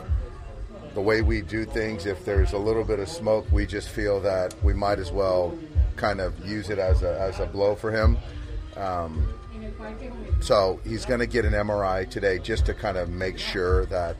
the 0.94 1.00
way 1.00 1.22
we 1.22 1.40
do 1.40 1.64
things, 1.64 2.04
if 2.04 2.26
there's 2.26 2.52
a 2.52 2.58
little 2.58 2.84
bit 2.84 2.98
of 2.98 3.08
smoke, 3.08 3.46
we 3.50 3.64
just 3.64 3.88
feel 3.88 4.20
that 4.20 4.54
we 4.62 4.74
might 4.74 4.98
as 4.98 5.10
well 5.10 5.56
kind 5.96 6.20
of 6.20 6.38
use 6.46 6.68
it 6.68 6.78
as 6.78 7.02
a, 7.02 7.18
as 7.18 7.40
a 7.40 7.46
blow 7.46 7.74
for 7.74 7.90
him. 7.90 8.18
Um, 8.76 9.28
so 10.40 10.80
he's 10.84 11.04
going 11.04 11.20
to 11.20 11.26
get 11.26 11.44
an 11.44 11.52
MRI 11.52 12.08
today 12.08 12.38
just 12.38 12.66
to 12.66 12.74
kind 12.74 12.96
of 12.96 13.08
make 13.10 13.38
sure 13.38 13.86
that 13.86 14.16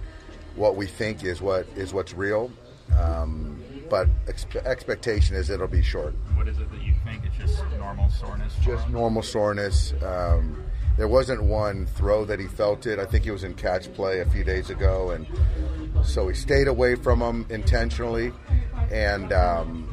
what 0.57 0.77
we 0.77 0.87
think 0.87 1.25
is 1.25 1.41
what 1.41 1.67
is 1.75 1.93
what's 1.93 2.15
real. 2.15 2.51
Um, 2.99 3.63
but 3.89 4.09
ex- 4.29 4.47
expectation 4.65 5.37
is 5.37 5.51
it'll 5.51 5.69
be 5.69 5.83
short. 5.83 6.15
What 6.35 6.49
is 6.49 6.59
it 6.59 6.71
that 6.71 6.83
you 6.83 6.95
think? 7.05 7.25
It's 7.25 7.37
just 7.37 7.65
normal 7.79 8.09
soreness? 8.11 8.55
Just 8.63 8.89
normal 8.89 9.23
soreness. 9.23 9.95
Um, 10.03 10.63
there 10.97 11.09
wasn't 11.09 11.43
one 11.43 11.87
throw 11.87 12.25
that 12.27 12.39
he 12.39 12.47
felt 12.47 12.87
it. 12.87 12.99
I 12.99 13.07
think 13.07 13.25
he 13.25 13.31
was 13.31 13.45
in 13.45 13.55
catch 13.55 13.93
play 13.95 14.21
a 14.21 14.27
few 14.27 14.45
days 14.45 14.69
ago, 14.69 15.11
and 15.11 15.27
so 16.05 16.29
he 16.29 16.35
stayed 16.35 16.69
away 16.69 16.95
from 16.95 17.21
him 17.21 17.47
intentionally. 17.49 18.33
And 18.91 19.33
um, 19.33 19.89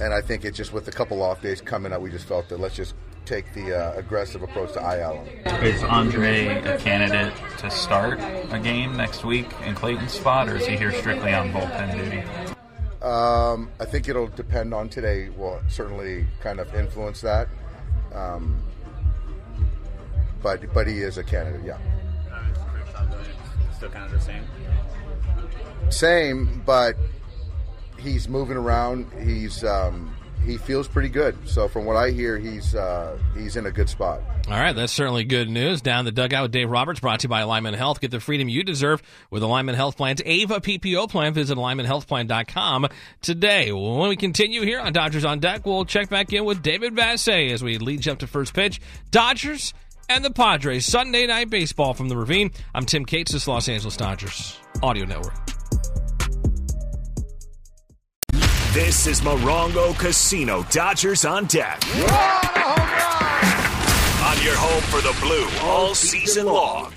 and 0.00 0.12
I 0.12 0.20
think 0.20 0.44
it's 0.44 0.56
just 0.56 0.72
with 0.72 0.88
a 0.88 0.92
couple 0.92 1.22
off 1.22 1.42
days 1.42 1.60
coming 1.60 1.92
up, 1.92 2.00
we 2.00 2.10
just 2.10 2.26
felt 2.26 2.48
that 2.48 2.60
let's 2.60 2.76
just 2.76 2.94
take 3.26 3.52
the 3.54 3.74
uh, 3.74 3.98
aggressive 3.98 4.42
approach 4.42 4.72
to 4.74 4.80
IL. 4.80 5.26
Is 5.62 5.82
Andre 5.82 6.46
a 6.62 6.78
candidate 6.78 7.32
to 7.58 7.70
start 7.70 8.20
a 8.50 8.58
game 8.58 8.96
next 8.96 9.24
week 9.24 9.48
in 9.64 9.74
Clayton's 9.74 10.12
spot, 10.12 10.48
or 10.48 10.56
is 10.56 10.66
he 10.66 10.76
here 10.76 10.92
strictly 10.92 11.34
on 11.34 11.52
bullpen 11.52 11.94
duty? 11.94 12.22
Um, 13.02 13.70
I 13.78 13.84
think 13.84 14.08
it'll 14.08 14.28
depend 14.28 14.72
on 14.72 14.88
today. 14.88 15.28
Will 15.28 15.60
certainly 15.68 16.26
kind 16.40 16.60
of 16.60 16.74
influence 16.74 17.20
that. 17.20 17.48
Um, 18.14 18.62
but 20.42 20.72
but 20.72 20.86
he 20.86 21.00
is 21.00 21.18
a 21.18 21.24
candidate, 21.24 21.62
yeah. 21.64 21.78
Still 23.76 23.90
kind 23.90 24.06
of 24.06 24.12
the 24.12 24.20
same. 24.20 24.44
Same, 25.90 26.62
but 26.64 26.96
he's 27.98 28.28
moving 28.28 28.56
around. 28.56 29.06
He's 29.22 29.62
um, 29.62 30.15
he 30.46 30.56
feels 30.56 30.86
pretty 30.86 31.08
good. 31.08 31.36
So 31.44 31.68
from 31.68 31.84
what 31.84 31.96
I 31.96 32.10
hear, 32.10 32.38
he's 32.38 32.74
uh, 32.74 33.18
he's 33.34 33.56
in 33.56 33.66
a 33.66 33.70
good 33.70 33.88
spot. 33.88 34.20
All 34.48 34.58
right, 34.58 34.74
that's 34.74 34.92
certainly 34.92 35.24
good 35.24 35.50
news. 35.50 35.82
Down 35.82 36.04
the 36.04 36.12
dugout 36.12 36.52
Dave 36.52 36.70
Roberts, 36.70 37.00
brought 37.00 37.20
to 37.20 37.24
you 37.24 37.28
by 37.28 37.40
Alignment 37.40 37.76
Health. 37.76 38.00
Get 38.00 38.12
the 38.12 38.20
freedom 38.20 38.48
you 38.48 38.62
deserve 38.62 39.02
with 39.30 39.42
Alignment 39.42 39.76
Health 39.76 39.96
Plan's 39.96 40.22
AVA 40.24 40.60
PPO 40.60 41.10
plan. 41.10 41.34
Visit 41.34 41.58
alignmenthealthplan.com 41.58 42.86
today. 43.20 43.72
When 43.72 44.08
we 44.08 44.16
continue 44.16 44.62
here 44.62 44.80
on 44.80 44.92
Dodgers 44.92 45.24
on 45.24 45.40
Deck, 45.40 45.66
we'll 45.66 45.84
check 45.84 46.08
back 46.08 46.32
in 46.32 46.44
with 46.44 46.62
David 46.62 46.94
Vassegh 46.94 47.52
as 47.52 47.62
we 47.62 47.78
lead 47.78 48.06
up 48.06 48.20
to 48.20 48.26
first 48.26 48.54
pitch. 48.54 48.80
Dodgers 49.10 49.74
and 50.08 50.24
the 50.24 50.30
Padres, 50.30 50.86
Sunday 50.86 51.26
night 51.26 51.50
baseball 51.50 51.92
from 51.92 52.08
the 52.08 52.16
Ravine. 52.16 52.52
I'm 52.72 52.86
Tim 52.86 53.04
Cates, 53.04 53.32
this 53.32 53.48
Los 53.48 53.68
Angeles 53.68 53.96
Dodgers 53.96 54.60
Audio 54.80 55.04
Network. 55.04 55.34
This 58.76 59.06
is 59.06 59.22
Morongo 59.22 59.98
Casino 59.98 60.62
Dodgers 60.64 61.24
on 61.24 61.46
deck. 61.46 61.82
On 61.86 62.02
your 64.44 64.54
home 64.54 64.82
for 64.82 65.00
the 65.00 65.16
blue 65.22 65.66
all 65.66 65.94
season 65.94 66.44
long. 66.44 66.92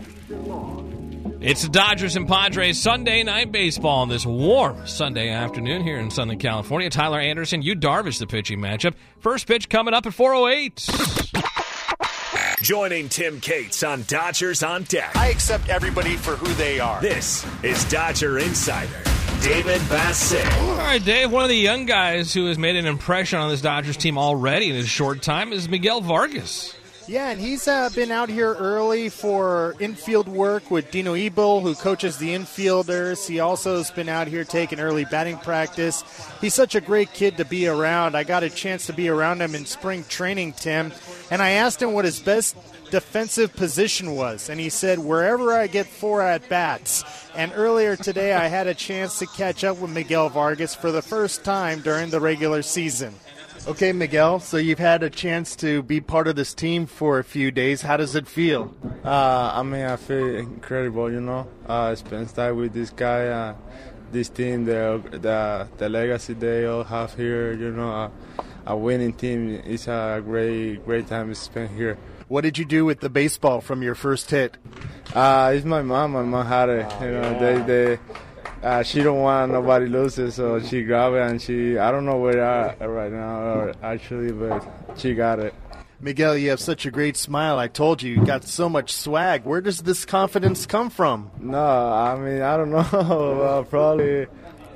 It's 1.39 1.61
the 1.61 1.69
Dodgers 1.69 2.17
and 2.17 2.27
Padres 2.27 2.81
Sunday 2.81 3.23
night 3.23 3.53
baseball 3.53 4.01
on 4.01 4.09
this 4.09 4.25
warm 4.25 4.85
Sunday 4.87 5.29
afternoon 5.29 5.81
here 5.81 5.99
in 5.99 6.11
Southern 6.11 6.37
California. 6.37 6.89
Tyler 6.89 7.21
Anderson, 7.21 7.61
Yu 7.61 7.77
Darvish, 7.77 8.19
the 8.19 8.27
pitching 8.27 8.59
matchup. 8.59 8.93
First 9.19 9.47
pitch 9.47 9.69
coming 9.69 9.93
up 9.93 10.05
at 10.05 10.13
408. 10.13 10.85
Joining 12.61 13.07
Tim 13.07 13.39
Cates 13.39 13.83
on 13.83 14.03
Dodgers 14.05 14.63
on 14.63 14.83
deck. 14.83 15.15
I 15.15 15.27
accept 15.27 15.69
everybody 15.69 16.17
for 16.17 16.35
who 16.35 16.53
they 16.55 16.81
are. 16.81 16.99
This 16.99 17.45
is 17.63 17.85
Dodger 17.85 18.37
Insider 18.37 19.01
David 19.41 19.79
Vassegh. 19.81 20.61
All 20.61 20.77
right, 20.77 21.03
Dave, 21.03 21.31
one 21.31 21.43
of 21.43 21.49
the 21.49 21.55
young 21.55 21.85
guys 21.85 22.33
who 22.33 22.47
has 22.47 22.57
made 22.57 22.75
an 22.75 22.85
impression 22.85 23.39
on 23.39 23.49
this 23.49 23.61
Dodgers 23.61 23.97
team 23.97 24.17
already 24.17 24.69
in 24.69 24.75
his 24.75 24.89
short 24.89 25.21
time 25.21 25.53
is 25.53 25.69
Miguel 25.69 26.01
Vargas. 26.01 26.75
Yeah, 27.07 27.31
and 27.31 27.41
he's 27.41 27.67
uh, 27.67 27.89
been 27.95 28.11
out 28.11 28.29
here 28.29 28.53
early 28.53 29.09
for 29.09 29.75
infield 29.79 30.27
work 30.27 30.69
with 30.69 30.91
Dino 30.91 31.15
Ebel, 31.15 31.61
who 31.61 31.73
coaches 31.73 32.17
the 32.17 32.35
infielders. 32.35 33.27
He 33.27 33.39
also 33.39 33.77
has 33.77 33.89
been 33.89 34.07
out 34.07 34.27
here 34.27 34.43
taking 34.43 34.79
early 34.79 35.05
batting 35.05 35.37
practice. 35.39 36.03
He's 36.39 36.53
such 36.53 36.75
a 36.75 36.81
great 36.81 37.11
kid 37.13 37.37
to 37.37 37.45
be 37.45 37.67
around. 37.67 38.15
I 38.15 38.23
got 38.23 38.43
a 38.43 38.49
chance 38.49 38.85
to 38.85 38.93
be 38.93 39.09
around 39.09 39.41
him 39.41 39.55
in 39.55 39.65
spring 39.65 40.03
training, 40.03 40.53
Tim, 40.53 40.91
and 41.31 41.41
I 41.41 41.51
asked 41.51 41.81
him 41.81 41.93
what 41.93 42.05
his 42.05 42.19
best 42.19 42.55
defensive 42.91 43.55
position 43.55 44.15
was, 44.15 44.49
and 44.49 44.59
he 44.59 44.69
said, 44.69 44.99
wherever 44.99 45.53
I 45.53 45.67
get 45.67 45.87
four 45.87 46.21
at 46.21 46.47
bats. 46.49 47.03
And 47.35 47.51
earlier 47.55 47.95
today, 47.95 48.33
I 48.33 48.47
had 48.47 48.67
a 48.67 48.73
chance 48.73 49.19
to 49.19 49.27
catch 49.27 49.63
up 49.63 49.79
with 49.79 49.91
Miguel 49.91 50.29
Vargas 50.29 50.75
for 50.75 50.91
the 50.91 51.01
first 51.01 51.43
time 51.43 51.81
during 51.81 52.09
the 52.09 52.19
regular 52.19 52.61
season. 52.61 53.13
Okay, 53.67 53.91
Miguel, 53.91 54.39
so 54.39 54.57
you've 54.57 54.79
had 54.79 55.03
a 55.03 55.09
chance 55.09 55.55
to 55.57 55.83
be 55.83 55.99
part 55.99 56.27
of 56.27 56.35
this 56.35 56.53
team 56.53 56.85
for 56.85 57.19
a 57.19 57.23
few 57.23 57.51
days. 57.51 57.81
How 57.81 57.97
does 57.97 58.15
it 58.15 58.25
feel? 58.25 58.73
Uh, 59.03 59.51
I 59.53 59.63
mean, 59.63 59.83
I 59.83 59.97
feel 59.97 60.37
incredible, 60.37 61.11
you 61.11 61.19
know. 61.19 61.47
Uh, 61.67 61.93
spend 61.95 62.33
time 62.33 62.55
with 62.55 62.73
this 62.73 62.89
guy, 62.89 63.27
uh, 63.27 63.55
this 64.11 64.29
team, 64.29 64.65
the, 64.65 65.03
the 65.11 65.67
the 65.77 65.89
legacy 65.89 66.33
they 66.33 66.65
all 66.65 66.83
have 66.85 67.13
here, 67.15 67.51
you 67.53 67.71
know. 67.71 67.91
Uh, 67.91 68.09
a 68.65 68.77
winning 68.77 69.13
team 69.13 69.61
is 69.65 69.87
a 69.87 70.21
great, 70.23 70.85
great 70.85 71.07
time 71.07 71.27
to 71.29 71.35
spend 71.35 71.69
here. 71.75 71.97
What 72.29 72.41
did 72.41 72.57
you 72.57 72.63
do 72.65 72.85
with 72.85 72.99
the 72.99 73.09
baseball 73.09 73.59
from 73.59 73.81
your 73.81 73.95
first 73.95 74.29
hit? 74.29 74.55
Uh, 75.15 75.51
it's 75.55 75.65
my 75.65 75.81
mom. 75.81 76.11
My 76.11 76.21
mom 76.21 76.45
had 76.45 76.69
it. 76.69 76.91
You 77.01 77.11
know, 77.11 77.39
they, 77.39 77.61
they, 77.63 77.99
uh, 78.61 78.83
she 78.83 79.01
don't 79.01 79.19
want 79.19 79.51
nobody 79.51 79.87
loses, 79.87 80.35
so 80.35 80.59
she 80.61 80.83
grabbed 80.83 81.15
it 81.15 81.21
and 81.23 81.41
she. 81.41 81.77
I 81.79 81.91
don't 81.91 82.05
know 82.05 82.17
where 82.17 82.39
at 82.41 82.79
right 82.87 83.11
now, 83.11 83.71
actually, 83.81 84.31
but 84.31 84.63
she 84.95 85.15
got 85.15 85.39
it. 85.39 85.53
Miguel, 86.01 86.37
you 86.37 86.51
have 86.51 86.59
such 86.61 86.85
a 86.85 86.91
great 86.91 87.17
smile. 87.17 87.57
I 87.57 87.67
told 87.67 88.01
you, 88.03 88.13
you 88.13 88.23
got 88.25 88.45
so 88.45 88.69
much 88.69 88.93
swag. 88.93 89.43
Where 89.43 89.59
does 89.59 89.79
this 89.79 90.05
confidence 90.05 90.65
come 90.65 90.89
from? 90.89 91.29
No, 91.39 91.57
I 91.91 92.15
mean 92.15 92.41
I 92.41 92.55
don't 92.55 92.69
know. 92.71 92.77
uh, 93.41 93.63
probably, 93.63 94.27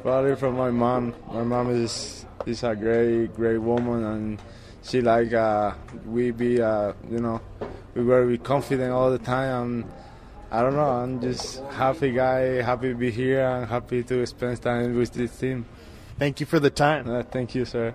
probably 0.01 0.35
from 0.35 0.57
my 0.57 0.71
mom. 0.71 1.13
My 1.31 1.43
mom 1.43 1.69
is 1.69 2.25
is 2.47 2.63
a 2.63 2.75
great, 2.75 3.27
great 3.35 3.59
woman, 3.59 4.03
and 4.03 4.41
she 4.83 5.01
like 5.01 5.33
uh, 5.33 5.73
we 6.05 6.31
be 6.31 6.61
uh, 6.61 6.93
you 7.09 7.19
know 7.19 7.41
we 7.95 8.03
were 8.03 8.25
be 8.25 8.37
confident 8.37 8.91
all 8.91 9.09
the 9.09 9.19
time. 9.19 9.63
And 9.63 9.91
I 10.51 10.61
don't 10.61 10.75
know. 10.75 10.89
I'm 10.89 11.21
just 11.21 11.63
happy 11.71 12.11
guy, 12.11 12.61
happy 12.61 12.89
to 12.89 12.95
be 12.95 13.11
here, 13.11 13.41
and 13.41 13.65
happy 13.65 14.03
to 14.03 14.25
spend 14.25 14.61
time 14.61 14.95
with 14.95 15.11
this 15.13 15.37
team. 15.37 15.65
Thank 16.19 16.39
you 16.39 16.45
for 16.45 16.59
the 16.59 16.69
time. 16.69 17.09
Uh, 17.09 17.23
thank 17.23 17.55
you, 17.55 17.65
sir. 17.65 17.93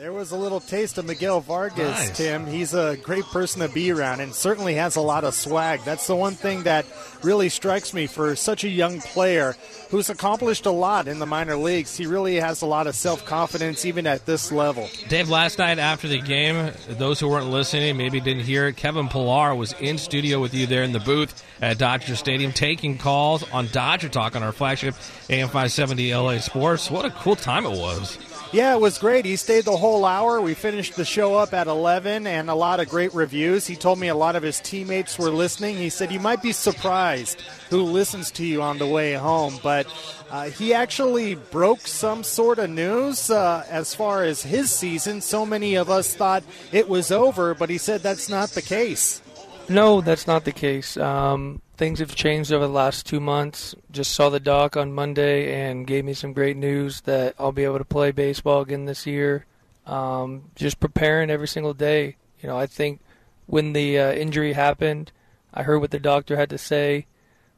There 0.00 0.14
was 0.14 0.30
a 0.30 0.36
little 0.38 0.60
taste 0.60 0.96
of 0.96 1.04
Miguel 1.04 1.42
Vargas, 1.42 1.76
Nice. 1.76 2.16
Tim. 2.16 2.46
He's 2.46 2.72
a 2.72 2.96
great 3.02 3.24
person 3.24 3.60
to 3.60 3.68
be 3.68 3.92
around 3.92 4.20
and 4.20 4.34
certainly 4.34 4.76
has 4.76 4.96
a 4.96 5.02
lot 5.02 5.24
of 5.24 5.34
swag. 5.34 5.82
That's 5.84 6.06
the 6.06 6.16
one 6.16 6.32
thing 6.32 6.62
that 6.62 6.86
really 7.22 7.50
strikes 7.50 7.92
me 7.92 8.06
for 8.06 8.34
such 8.34 8.64
a 8.64 8.68
young 8.70 9.02
player 9.02 9.56
who's 9.90 10.08
accomplished 10.08 10.64
a 10.64 10.70
lot 10.70 11.06
in 11.06 11.18
the 11.18 11.26
minor 11.26 11.54
leagues. 11.54 11.98
He 11.98 12.06
really 12.06 12.36
has 12.36 12.62
a 12.62 12.66
lot 12.66 12.86
of 12.86 12.94
self 12.94 13.26
confidence 13.26 13.84
even 13.84 14.06
at 14.06 14.24
this 14.24 14.50
level. 14.50 14.88
Dave, 15.10 15.28
last 15.28 15.58
night 15.58 15.78
after 15.78 16.08
the 16.08 16.22
game, 16.22 16.72
those 16.88 17.20
who 17.20 17.28
weren't 17.28 17.50
listening 17.50 17.98
maybe 17.98 18.20
didn't 18.20 18.44
hear 18.44 18.68
it. 18.68 18.78
Kevin 18.78 19.06
Pillar 19.06 19.54
was 19.54 19.74
in 19.80 19.98
studio 19.98 20.40
with 20.40 20.54
you 20.54 20.66
there 20.66 20.82
in 20.82 20.92
the 20.92 21.00
booth 21.00 21.44
at 21.60 21.76
Dodger 21.76 22.16
Stadium, 22.16 22.52
taking 22.52 22.96
calls 22.96 23.42
on 23.50 23.66
Dodger 23.66 24.08
Talk 24.08 24.34
on 24.34 24.42
our 24.42 24.52
flagship 24.52 24.94
AM 25.28 25.48
570 25.48 26.14
LA 26.14 26.38
Sports. 26.38 26.90
What 26.90 27.04
a 27.04 27.10
cool 27.10 27.36
time 27.36 27.66
it 27.66 27.78
was. 27.78 28.16
Yeah, 28.52 28.74
it 28.74 28.80
was 28.80 28.98
great. 28.98 29.24
He 29.24 29.36
stayed 29.36 29.64
the 29.64 29.76
whole 29.76 30.04
hour. 30.04 30.40
We 30.40 30.54
finished 30.54 30.96
the 30.96 31.04
show 31.04 31.36
up 31.36 31.54
at 31.54 31.68
11 31.68 32.26
and 32.26 32.50
a 32.50 32.54
lot 32.54 32.80
of 32.80 32.88
great 32.88 33.14
reviews. 33.14 33.64
He 33.64 33.76
told 33.76 34.00
me 34.00 34.08
a 34.08 34.14
lot 34.16 34.34
of 34.34 34.42
his 34.42 34.58
teammates 34.58 35.16
were 35.16 35.30
listening. 35.30 35.76
He 35.76 35.88
said, 35.88 36.10
You 36.10 36.18
might 36.18 36.42
be 36.42 36.50
surprised 36.50 37.42
who 37.70 37.84
listens 37.84 38.32
to 38.32 38.44
you 38.44 38.60
on 38.60 38.78
the 38.78 38.88
way 38.88 39.14
home. 39.14 39.60
But 39.62 39.86
uh, 40.32 40.50
he 40.50 40.74
actually 40.74 41.36
broke 41.36 41.86
some 41.86 42.24
sort 42.24 42.58
of 42.58 42.70
news 42.70 43.30
uh, 43.30 43.64
as 43.70 43.94
far 43.94 44.24
as 44.24 44.42
his 44.42 44.72
season. 44.72 45.20
So 45.20 45.46
many 45.46 45.76
of 45.76 45.88
us 45.88 46.16
thought 46.16 46.42
it 46.72 46.88
was 46.88 47.12
over, 47.12 47.54
but 47.54 47.70
he 47.70 47.78
said 47.78 48.00
that's 48.00 48.28
not 48.28 48.48
the 48.50 48.62
case. 48.62 49.22
No, 49.68 50.00
that's 50.00 50.26
not 50.26 50.44
the 50.44 50.52
case. 50.52 50.96
Um, 50.96 51.62
things 51.80 51.98
have 51.98 52.14
changed 52.14 52.52
over 52.52 52.66
the 52.66 52.72
last 52.72 53.06
two 53.06 53.20
months. 53.20 53.74
Just 53.90 54.12
saw 54.12 54.28
the 54.28 54.38
doc 54.38 54.76
on 54.76 54.92
Monday 54.92 55.66
and 55.66 55.86
gave 55.86 56.04
me 56.04 56.12
some 56.12 56.34
great 56.34 56.58
news 56.58 57.00
that 57.00 57.34
I'll 57.38 57.52
be 57.52 57.64
able 57.64 57.78
to 57.78 57.86
play 57.86 58.10
baseball 58.10 58.60
again 58.60 58.84
this 58.84 59.06
year. 59.06 59.46
Um, 59.86 60.50
just 60.54 60.78
preparing 60.78 61.30
every 61.30 61.48
single 61.48 61.72
day. 61.72 62.16
You 62.42 62.50
know, 62.50 62.58
I 62.58 62.66
think 62.66 63.00
when 63.46 63.72
the 63.72 63.98
uh, 63.98 64.12
injury 64.12 64.52
happened, 64.52 65.10
I 65.54 65.62
heard 65.62 65.78
what 65.78 65.90
the 65.90 65.98
doctor 65.98 66.36
had 66.36 66.50
to 66.50 66.58
say. 66.58 67.06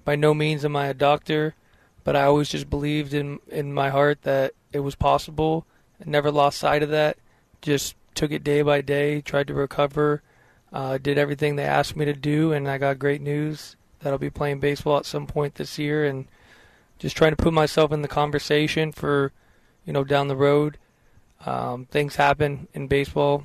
by 0.04 0.14
no 0.14 0.34
means 0.34 0.64
am 0.64 0.76
I 0.76 0.86
a 0.86 0.94
doctor, 0.94 1.56
but 2.04 2.14
I 2.14 2.22
always 2.22 2.48
just 2.48 2.70
believed 2.70 3.12
in 3.12 3.40
in 3.48 3.74
my 3.74 3.90
heart 3.90 4.22
that 4.22 4.52
it 4.72 4.80
was 4.86 4.94
possible. 4.94 5.66
I 6.00 6.08
never 6.08 6.30
lost 6.30 6.60
sight 6.60 6.84
of 6.84 6.90
that. 6.90 7.16
Just 7.60 7.96
took 8.14 8.30
it 8.30 8.44
day 8.44 8.62
by 8.62 8.82
day, 8.82 9.20
tried 9.20 9.48
to 9.48 9.54
recover, 9.54 10.22
uh, 10.72 10.98
did 10.98 11.18
everything 11.18 11.56
they 11.56 11.64
asked 11.64 11.96
me 11.96 12.04
to 12.04 12.12
do, 12.12 12.52
and 12.52 12.68
I 12.68 12.78
got 12.78 13.00
great 13.00 13.20
news 13.20 13.74
that 14.02 14.12
I'll 14.12 14.18
be 14.18 14.30
playing 14.30 14.60
baseball 14.60 14.98
at 14.98 15.06
some 15.06 15.26
point 15.26 15.54
this 15.54 15.78
year, 15.78 16.04
and 16.04 16.26
just 16.98 17.16
trying 17.16 17.32
to 17.32 17.42
put 17.42 17.52
myself 17.52 17.92
in 17.92 18.02
the 18.02 18.08
conversation 18.08 18.92
for, 18.92 19.32
you 19.84 19.92
know, 19.92 20.04
down 20.04 20.28
the 20.28 20.36
road. 20.36 20.78
Um, 21.44 21.86
things 21.86 22.16
happen 22.16 22.68
in 22.72 22.86
baseball, 22.86 23.44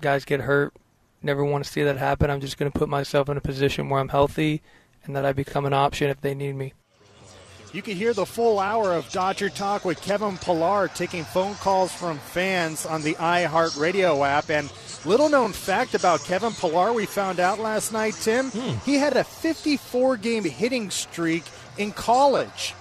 guys 0.00 0.24
get 0.24 0.40
hurt. 0.40 0.74
Never 1.22 1.44
want 1.44 1.64
to 1.64 1.70
see 1.70 1.82
that 1.82 1.96
happen. 1.96 2.30
I'm 2.30 2.40
just 2.40 2.58
going 2.58 2.70
to 2.70 2.78
put 2.78 2.88
myself 2.88 3.28
in 3.28 3.36
a 3.36 3.40
position 3.40 3.88
where 3.88 4.00
I'm 4.00 4.10
healthy 4.10 4.62
and 5.04 5.16
that 5.16 5.24
I 5.24 5.32
become 5.32 5.64
an 5.64 5.72
option 5.72 6.10
if 6.10 6.20
they 6.20 6.34
need 6.34 6.54
me. 6.54 6.74
You 7.74 7.82
can 7.82 7.96
hear 7.96 8.14
the 8.14 8.24
full 8.24 8.60
hour 8.60 8.92
of 8.92 9.10
Dodger 9.10 9.48
Talk 9.48 9.84
with 9.84 10.00
Kevin 10.00 10.36
Pillar 10.38 10.86
taking 10.94 11.24
phone 11.24 11.56
calls 11.56 11.92
from 11.92 12.18
fans 12.18 12.86
on 12.86 13.02
the 13.02 13.14
iHeartRadio 13.16 14.24
app. 14.24 14.48
And 14.48 14.72
little 15.04 15.28
known 15.28 15.52
fact 15.52 15.96
about 15.96 16.22
Kevin 16.22 16.52
Pillar 16.52 16.92
we 16.92 17.04
found 17.04 17.40
out 17.40 17.58
last 17.58 17.92
night, 17.92 18.14
Tim, 18.14 18.52
Hmm. 18.52 18.76
he 18.88 18.94
had 18.94 19.16
a 19.16 19.24
54 19.24 20.16
game 20.18 20.44
hitting 20.44 20.88
streak 20.90 21.42
in 21.76 21.90
college. 21.90 22.74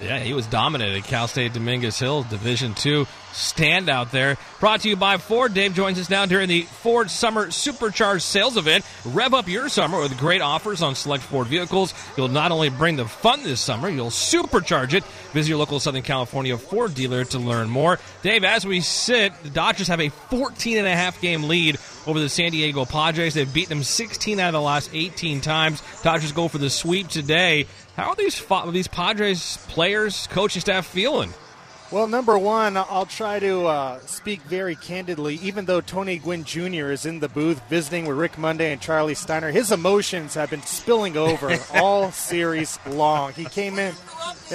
Yeah, 0.00 0.18
he 0.20 0.32
was 0.32 0.46
dominant 0.46 0.96
at 0.96 1.04
Cal 1.04 1.26
State 1.26 1.54
Dominguez 1.54 1.98
Hill, 1.98 2.22
Division 2.24 2.74
Two 2.74 3.06
standout 3.32 4.10
there. 4.10 4.36
Brought 4.60 4.80
to 4.82 4.88
you 4.88 4.96
by 4.96 5.16
Ford. 5.16 5.54
Dave 5.54 5.74
joins 5.74 5.98
us 5.98 6.10
now 6.10 6.26
during 6.26 6.48
the 6.48 6.62
Ford 6.62 7.10
Summer 7.10 7.50
Supercharged 7.50 8.22
Sales 8.22 8.56
Event. 8.56 8.84
Rev 9.04 9.34
up 9.34 9.48
your 9.48 9.68
summer 9.68 10.00
with 10.00 10.18
great 10.18 10.40
offers 10.40 10.82
on 10.82 10.94
select 10.94 11.22
Ford 11.22 11.46
vehicles. 11.46 11.94
You'll 12.16 12.28
not 12.28 12.52
only 12.52 12.68
bring 12.68 12.96
the 12.96 13.06
fun 13.06 13.42
this 13.42 13.60
summer, 13.60 13.88
you'll 13.88 14.10
supercharge 14.10 14.94
it. 14.94 15.04
Visit 15.32 15.50
your 15.50 15.58
local 15.58 15.80
Southern 15.80 16.02
California 16.02 16.56
Ford 16.58 16.94
dealer 16.94 17.24
to 17.26 17.38
learn 17.38 17.68
more. 17.68 17.98
Dave, 18.22 18.44
as 18.44 18.66
we 18.66 18.80
sit, 18.80 19.32
the 19.42 19.50
Dodgers 19.50 19.88
have 19.88 20.00
a 20.00 20.08
14 20.08 20.78
and 20.78 20.86
a 20.86 20.96
half 20.96 21.20
game 21.20 21.44
lead 21.44 21.78
over 22.06 22.18
the 22.18 22.28
San 22.28 22.50
Diego 22.50 22.84
Padres. 22.84 23.34
They've 23.34 23.52
beaten 23.52 23.78
them 23.78 23.84
16 23.84 24.40
out 24.40 24.48
of 24.48 24.52
the 24.54 24.60
last 24.60 24.90
18 24.92 25.40
times. 25.40 25.82
Dodgers 26.02 26.32
go 26.32 26.48
for 26.48 26.58
the 26.58 26.70
sweep 26.70 27.08
today. 27.08 27.66
How 27.98 28.10
are 28.10 28.14
these 28.14 28.40
these 28.70 28.86
Padres 28.86 29.58
players, 29.66 30.28
coaching 30.28 30.60
staff 30.60 30.86
feeling? 30.86 31.34
Well, 31.90 32.06
number 32.06 32.38
one, 32.38 32.76
I'll 32.76 33.06
try 33.06 33.40
to 33.40 33.66
uh, 33.66 33.98
speak 34.00 34.40
very 34.42 34.76
candidly. 34.76 35.40
Even 35.42 35.64
though 35.64 35.80
Tony 35.80 36.18
Gwynn 36.18 36.44
Jr. 36.44 36.92
is 36.92 37.06
in 37.06 37.18
the 37.18 37.28
booth 37.28 37.60
visiting 37.68 38.06
with 38.06 38.16
Rick 38.16 38.38
Monday 38.38 38.70
and 38.70 38.80
Charlie 38.80 39.16
Steiner, 39.16 39.50
his 39.50 39.72
emotions 39.72 40.34
have 40.34 40.48
been 40.48 40.62
spilling 40.62 41.16
over 41.16 41.58
all 41.74 42.12
series 42.12 42.78
long. 42.86 43.32
He 43.32 43.46
came 43.46 43.80
in. 43.80 43.92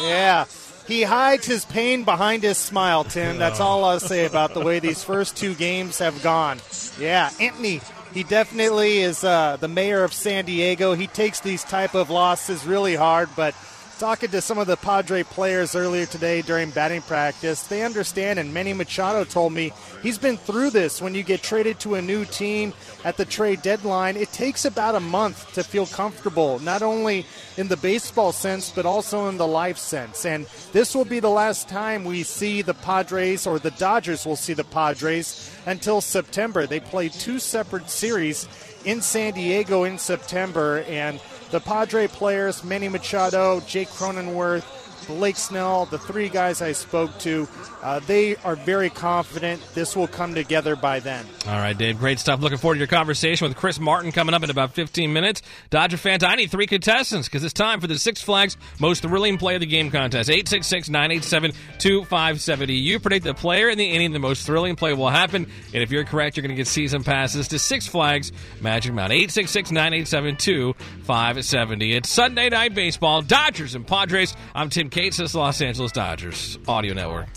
yeah. 0.00 0.46
He 0.86 1.02
hides 1.02 1.44
his 1.44 1.66
pain 1.66 2.04
behind 2.04 2.44
his 2.44 2.56
smile, 2.56 3.04
Tim. 3.04 3.36
That's 3.36 3.60
all 3.60 3.84
I'll 3.84 4.00
say 4.00 4.24
about 4.24 4.54
the 4.54 4.60
way 4.60 4.78
these 4.78 5.04
first 5.04 5.36
two 5.36 5.54
games 5.54 5.98
have 5.98 6.22
gone. 6.22 6.60
Yeah, 6.98 7.30
Anthony, 7.38 7.82
he 8.12 8.22
definitely 8.22 8.98
is 8.98 9.24
uh, 9.24 9.56
the 9.58 9.68
mayor 9.68 10.04
of 10.04 10.12
San 10.12 10.44
Diego. 10.44 10.94
He 10.94 11.06
takes 11.06 11.40
these 11.40 11.64
type 11.64 11.94
of 11.94 12.10
losses 12.10 12.66
really 12.66 12.94
hard, 12.94 13.28
but 13.36 13.54
talking 14.00 14.30
to 14.30 14.40
some 14.40 14.56
of 14.56 14.66
the 14.66 14.78
Padre 14.78 15.22
players 15.22 15.74
earlier 15.74 16.06
today 16.06 16.40
during 16.40 16.70
batting 16.70 17.02
practice, 17.02 17.64
they 17.64 17.82
understand, 17.82 18.38
and 18.38 18.54
Manny 18.54 18.72
Machado 18.72 19.24
told 19.24 19.52
me 19.52 19.74
he's 20.02 20.16
been 20.16 20.38
through 20.38 20.70
this. 20.70 21.02
When 21.02 21.14
you 21.14 21.22
get 21.22 21.42
traded 21.42 21.78
to 21.80 21.96
a 21.96 22.02
new 22.02 22.24
team 22.24 22.72
at 23.04 23.18
the 23.18 23.26
trade 23.26 23.60
deadline, 23.60 24.16
it 24.16 24.32
takes 24.32 24.64
about 24.64 24.94
a 24.94 25.00
month 25.00 25.52
to 25.52 25.62
feel 25.62 25.84
comfortable, 25.84 26.60
not 26.60 26.80
only 26.80 27.26
in 27.58 27.68
the 27.68 27.76
baseball 27.76 28.32
sense, 28.32 28.70
but 28.70 28.86
also 28.86 29.28
in 29.28 29.36
the 29.36 29.46
life 29.46 29.76
sense. 29.76 30.24
And 30.24 30.46
this 30.72 30.94
will 30.94 31.04
be 31.04 31.20
the 31.20 31.28
last 31.28 31.68
time 31.68 32.06
we 32.06 32.22
see 32.22 32.62
the 32.62 32.72
Padres, 32.72 33.46
or 33.46 33.58
the 33.58 33.70
Dodgers 33.72 34.24
will 34.24 34.34
see 34.34 34.54
the 34.54 34.64
Padres 34.64 35.54
until 35.66 36.00
September. 36.00 36.66
They 36.66 36.80
play 36.80 37.10
two 37.10 37.38
separate 37.38 37.90
series 37.90 38.48
in 38.86 39.02
San 39.02 39.34
Diego 39.34 39.84
in 39.84 39.98
September, 39.98 40.84
and 40.88 41.20
the 41.50 41.60
Padre 41.60 42.06
players, 42.06 42.62
Manny 42.62 42.88
Machado, 42.88 43.60
Jake 43.60 43.88
Cronenworth, 43.88 44.64
Blake 45.10 45.36
Snell, 45.36 45.86
the 45.86 45.98
three 45.98 46.28
guys 46.28 46.62
I 46.62 46.70
spoke 46.70 47.18
to, 47.20 47.48
uh, 47.82 47.98
they 48.00 48.36
are 48.36 48.54
very 48.54 48.90
confident 48.90 49.60
this 49.74 49.96
will 49.96 50.06
come 50.06 50.34
together 50.34 50.76
by 50.76 51.00
then. 51.00 51.26
All 51.46 51.54
right, 51.54 51.76
Dave, 51.76 51.98
great 51.98 52.20
stuff. 52.20 52.40
Looking 52.40 52.58
forward 52.58 52.74
to 52.74 52.78
your 52.78 52.86
conversation 52.86 53.48
with 53.48 53.56
Chris 53.56 53.80
Martin 53.80 54.12
coming 54.12 54.34
up 54.34 54.44
in 54.44 54.50
about 54.50 54.74
15 54.74 55.12
minutes. 55.12 55.42
Dodger 55.70 55.96
fans, 55.96 56.22
I 56.22 56.36
need 56.36 56.50
three 56.50 56.66
contestants 56.66 57.26
because 57.26 57.42
it's 57.42 57.52
time 57.52 57.80
for 57.80 57.88
the 57.88 57.98
Six 57.98 58.22
Flags 58.22 58.56
Most 58.78 59.02
Thrilling 59.02 59.36
Play 59.36 59.54
of 59.56 59.60
the 59.60 59.66
Game 59.66 59.90
contest. 59.90 60.30
866 60.30 60.88
987 60.90 61.52
2570. 61.78 62.74
You 62.74 63.00
predict 63.00 63.24
the 63.24 63.34
player 63.34 63.68
in 63.68 63.78
the 63.78 63.90
inning, 63.90 64.12
the 64.12 64.18
most 64.20 64.46
thrilling 64.46 64.76
play 64.76 64.92
will 64.92 65.08
happen. 65.08 65.46
And 65.74 65.82
if 65.82 65.90
you're 65.90 66.04
correct, 66.04 66.36
you're 66.36 66.42
going 66.42 66.54
to 66.54 66.56
get 66.56 66.68
season 66.68 67.02
passes 67.02 67.48
to 67.48 67.58
Six 67.58 67.86
Flags 67.86 68.30
Magic 68.60 68.92
Mountain. 68.92 69.16
866 69.16 69.72
987 69.72 70.36
2570. 70.36 71.96
It's 71.96 72.08
Sunday 72.08 72.50
Night 72.50 72.74
Baseball, 72.74 73.22
Dodgers 73.22 73.74
and 73.74 73.86
Padres. 73.86 74.36
I'm 74.54 74.68
Tim 74.68 74.90
Cates, 74.90 74.99
this 75.08 75.18
is 75.18 75.34
Los 75.34 75.62
Angeles 75.62 75.92
Dodgers 75.92 76.58
Audio 76.68 76.92
Network. 76.92 77.28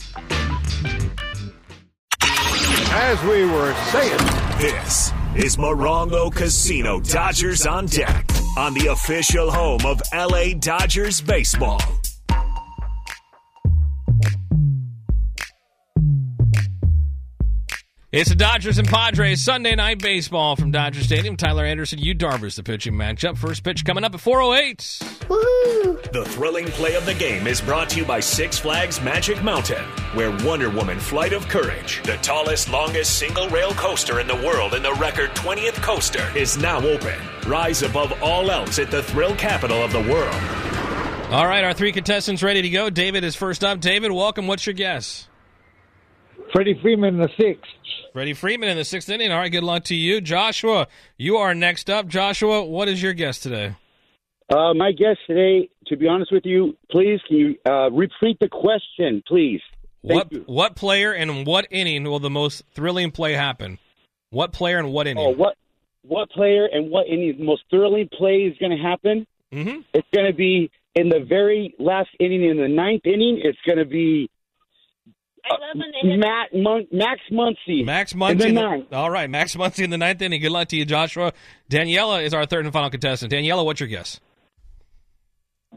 As 2.21 3.23
we 3.23 3.45
were 3.45 3.73
saying, 3.91 4.17
This 4.59 5.13
is 5.35 5.57
Morongo 5.57 6.33
Casino 6.33 6.99
Dodgers 6.99 7.65
on 7.65 7.85
deck 7.85 8.29
on 8.57 8.73
the 8.73 8.87
official 8.87 9.49
home 9.49 9.85
of 9.85 10.01
LA 10.13 10.53
Dodgers 10.59 11.21
baseball. 11.21 11.79
It's 18.13 18.29
the 18.29 18.35
Dodgers 18.35 18.77
and 18.77 18.87
Padres 18.87 19.43
Sunday 19.43 19.73
night 19.73 19.97
baseball 19.97 20.55
from 20.55 20.69
Dodger 20.69 21.01
Stadium. 21.01 21.35
Tyler 21.35 21.65
Anderson, 21.65 21.97
Yu 21.97 22.13
Darvish, 22.13 22.53
the 22.57 22.61
pitching 22.61 22.93
matchup. 22.93 23.39
First 23.39 23.63
pitch 23.63 23.83
coming 23.83 24.03
up 24.03 24.13
at 24.13 24.21
408. 24.21 24.77
The 26.13 26.23
thrilling 26.27 26.67
play 26.67 26.93
of 26.93 27.07
the 27.07 27.15
game 27.15 27.47
is 27.47 27.59
brought 27.59 27.89
to 27.89 27.97
you 27.97 28.05
by 28.05 28.19
Six 28.19 28.59
Flags 28.59 29.01
Magic 29.01 29.41
Mountain, 29.41 29.83
where 30.13 30.29
Wonder 30.45 30.69
Woman 30.69 30.99
Flight 30.99 31.33
of 31.33 31.47
Courage, 31.47 32.03
the 32.03 32.17
tallest, 32.17 32.69
longest 32.69 33.17
single 33.17 33.49
rail 33.49 33.73
coaster 33.73 34.19
in 34.19 34.27
the 34.27 34.35
world 34.35 34.75
and 34.75 34.85
the 34.85 34.93
record 34.93 35.31
20th 35.31 35.81
coaster, 35.81 36.29
is 36.37 36.55
now 36.55 36.77
open. 36.85 37.19
Rise 37.47 37.81
above 37.81 38.13
all 38.21 38.51
else 38.51 38.77
at 38.77 38.91
the 38.91 39.01
thrill 39.01 39.35
capital 39.37 39.81
of 39.83 39.91
the 39.91 40.01
world. 40.01 40.35
All 41.31 41.47
right, 41.47 41.63
our 41.63 41.73
three 41.73 41.91
contestants 41.91 42.43
ready 42.43 42.61
to 42.61 42.69
go. 42.69 42.91
David 42.91 43.23
is 43.23 43.35
first 43.35 43.63
up. 43.63 43.79
David, 43.79 44.11
welcome. 44.11 44.45
What's 44.45 44.67
your 44.67 44.75
guess? 44.75 45.27
Freddie 46.53 46.79
Freeman 46.81 47.15
in 47.15 47.19
the 47.19 47.29
sixth. 47.37 47.71
Freddie 48.13 48.33
Freeman 48.33 48.69
in 48.69 48.77
the 48.77 48.85
sixth 48.85 49.09
inning. 49.09 49.31
All 49.31 49.39
right, 49.39 49.51
good 49.51 49.63
luck 49.63 49.85
to 49.85 49.95
you. 49.95 50.21
Joshua, 50.21 50.87
you 51.17 51.37
are 51.37 51.55
next 51.55 51.89
up. 51.89 52.07
Joshua, 52.07 52.63
what 52.63 52.87
is 52.87 53.01
your 53.01 53.13
guess 53.13 53.39
today? 53.39 53.75
Uh, 54.49 54.73
my 54.73 54.91
guess 54.91 55.17
today, 55.25 55.69
to 55.87 55.97
be 55.97 56.07
honest 56.07 56.31
with 56.31 56.45
you, 56.45 56.77
please 56.91 57.19
can 57.27 57.37
you 57.37 57.55
uh, 57.65 57.89
repeat 57.89 58.37
the 58.39 58.49
question, 58.49 59.23
please? 59.27 59.61
Thank 60.05 60.15
what 60.15 60.31
you. 60.31 60.43
what 60.45 60.75
player 60.75 61.11
and 61.11 61.47
what 61.47 61.65
inning 61.71 62.03
will 62.03 62.19
the 62.19 62.29
most 62.29 62.61
thrilling 62.75 63.09
play 63.09 63.33
happen? 63.33 63.79
What 64.29 64.51
player 64.51 64.77
and 64.77 64.91
what 64.91 65.07
inning? 65.07 65.25
Oh, 65.25 65.29
what 65.29 65.55
what 66.03 66.29
player 66.29 66.67
and 66.71 66.91
what 66.91 67.07
inning 67.07 67.35
the 67.37 67.45
most 67.45 67.63
thrilling 67.69 68.09
play 68.15 68.41
is 68.41 68.57
going 68.59 68.77
to 68.77 68.83
happen? 68.83 69.25
Mm-hmm. 69.51 69.81
It's 69.93 70.07
going 70.13 70.27
to 70.27 70.33
be 70.33 70.69
in 70.93 71.09
the 71.09 71.19
very 71.27 71.73
last 71.79 72.09
inning, 72.19 72.43
in 72.43 72.57
the 72.57 72.67
ninth 72.67 73.05
inning. 73.05 73.41
It's 73.43 73.57
going 73.65 73.79
to 73.79 73.85
be 73.85 74.29
Matt 76.03 76.53
Mun- 76.53 76.87
Max 76.91 77.19
Muncy. 77.31 77.85
Max 77.85 78.13
in 78.13 78.19
Muncy. 78.19 78.31
in 78.45 78.55
the- 78.55 78.61
ninth. 78.61 78.93
all 78.93 79.09
right, 79.09 79.29
Max 79.29 79.55
Muncy 79.55 79.83
in 79.83 79.89
the 79.89 79.97
ninth 79.97 80.21
inning. 80.21 80.41
Good 80.41 80.51
luck 80.51 80.67
to 80.69 80.75
you, 80.77 80.85
Joshua. 80.85 81.33
Daniela 81.69 82.23
is 82.23 82.33
our 82.33 82.45
third 82.45 82.65
and 82.65 82.73
final 82.73 82.89
contestant. 82.89 83.31
Daniela, 83.31 83.65
what's 83.65 83.79
your 83.79 83.89
guess? 83.89 84.19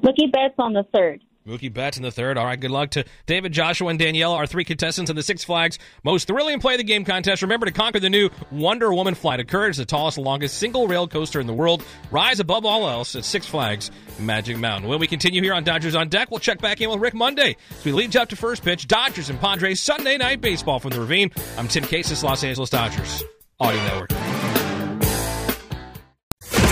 Mookie 0.02 0.30
Betts 0.30 0.54
on 0.58 0.72
the 0.72 0.84
third. 0.94 1.22
Mookie 1.46 1.72
Betts 1.72 1.96
in 1.96 2.02
the 2.02 2.10
third. 2.10 2.36
All 2.36 2.44
right, 2.44 2.58
good 2.58 2.70
luck 2.70 2.90
to 2.90 3.04
David, 3.26 3.52
Joshua, 3.52 3.88
and 3.88 3.98
Danielle, 3.98 4.32
our 4.32 4.46
three 4.46 4.64
contestants 4.64 5.10
in 5.10 5.16
the 5.16 5.22
Six 5.22 5.44
Flags 5.44 5.78
Most 6.02 6.26
Thrilling 6.26 6.60
Play 6.60 6.74
of 6.74 6.78
the 6.78 6.84
Game 6.84 7.04
contest. 7.04 7.42
Remember 7.42 7.66
to 7.66 7.72
conquer 7.72 8.00
the 8.00 8.10
new 8.10 8.30
Wonder 8.50 8.92
Woman 8.92 9.14
Flight 9.14 9.40
of 9.40 9.46
Courage, 9.46 9.76
the 9.76 9.84
tallest 9.84 10.18
longest 10.18 10.58
single 10.58 10.88
rail 10.88 11.06
coaster 11.06 11.40
in 11.40 11.46
the 11.46 11.54
world. 11.54 11.82
Rise 12.10 12.40
above 12.40 12.64
all 12.64 12.88
else 12.88 13.14
at 13.14 13.24
Six 13.24 13.46
Flags 13.46 13.90
Magic 14.18 14.56
Mountain. 14.56 14.88
When 14.88 14.98
we 14.98 15.06
continue 15.06 15.42
here 15.42 15.54
on 15.54 15.64
Dodgers 15.64 15.94
on 15.94 16.08
Deck, 16.08 16.30
we'll 16.30 16.40
check 16.40 16.60
back 16.60 16.80
in 16.80 16.90
with 16.90 16.98
Rick 17.00 17.14
Monday 17.14 17.56
as 17.70 17.84
we 17.84 17.92
lead 17.92 18.16
up 18.16 18.28
to 18.30 18.36
first 18.36 18.64
pitch. 18.64 18.88
Dodgers 18.88 19.30
and 19.30 19.40
Padres 19.40 19.80
Sunday 19.80 20.16
Night 20.16 20.40
Baseball 20.40 20.80
from 20.80 20.90
the 20.90 21.00
Ravine. 21.00 21.30
I'm 21.56 21.68
Tim 21.68 21.84
Cates, 21.84 22.22
Los 22.22 22.42
Angeles 22.42 22.70
Dodgers 22.70 23.22
Audio 23.60 23.82
Network. 23.84 24.10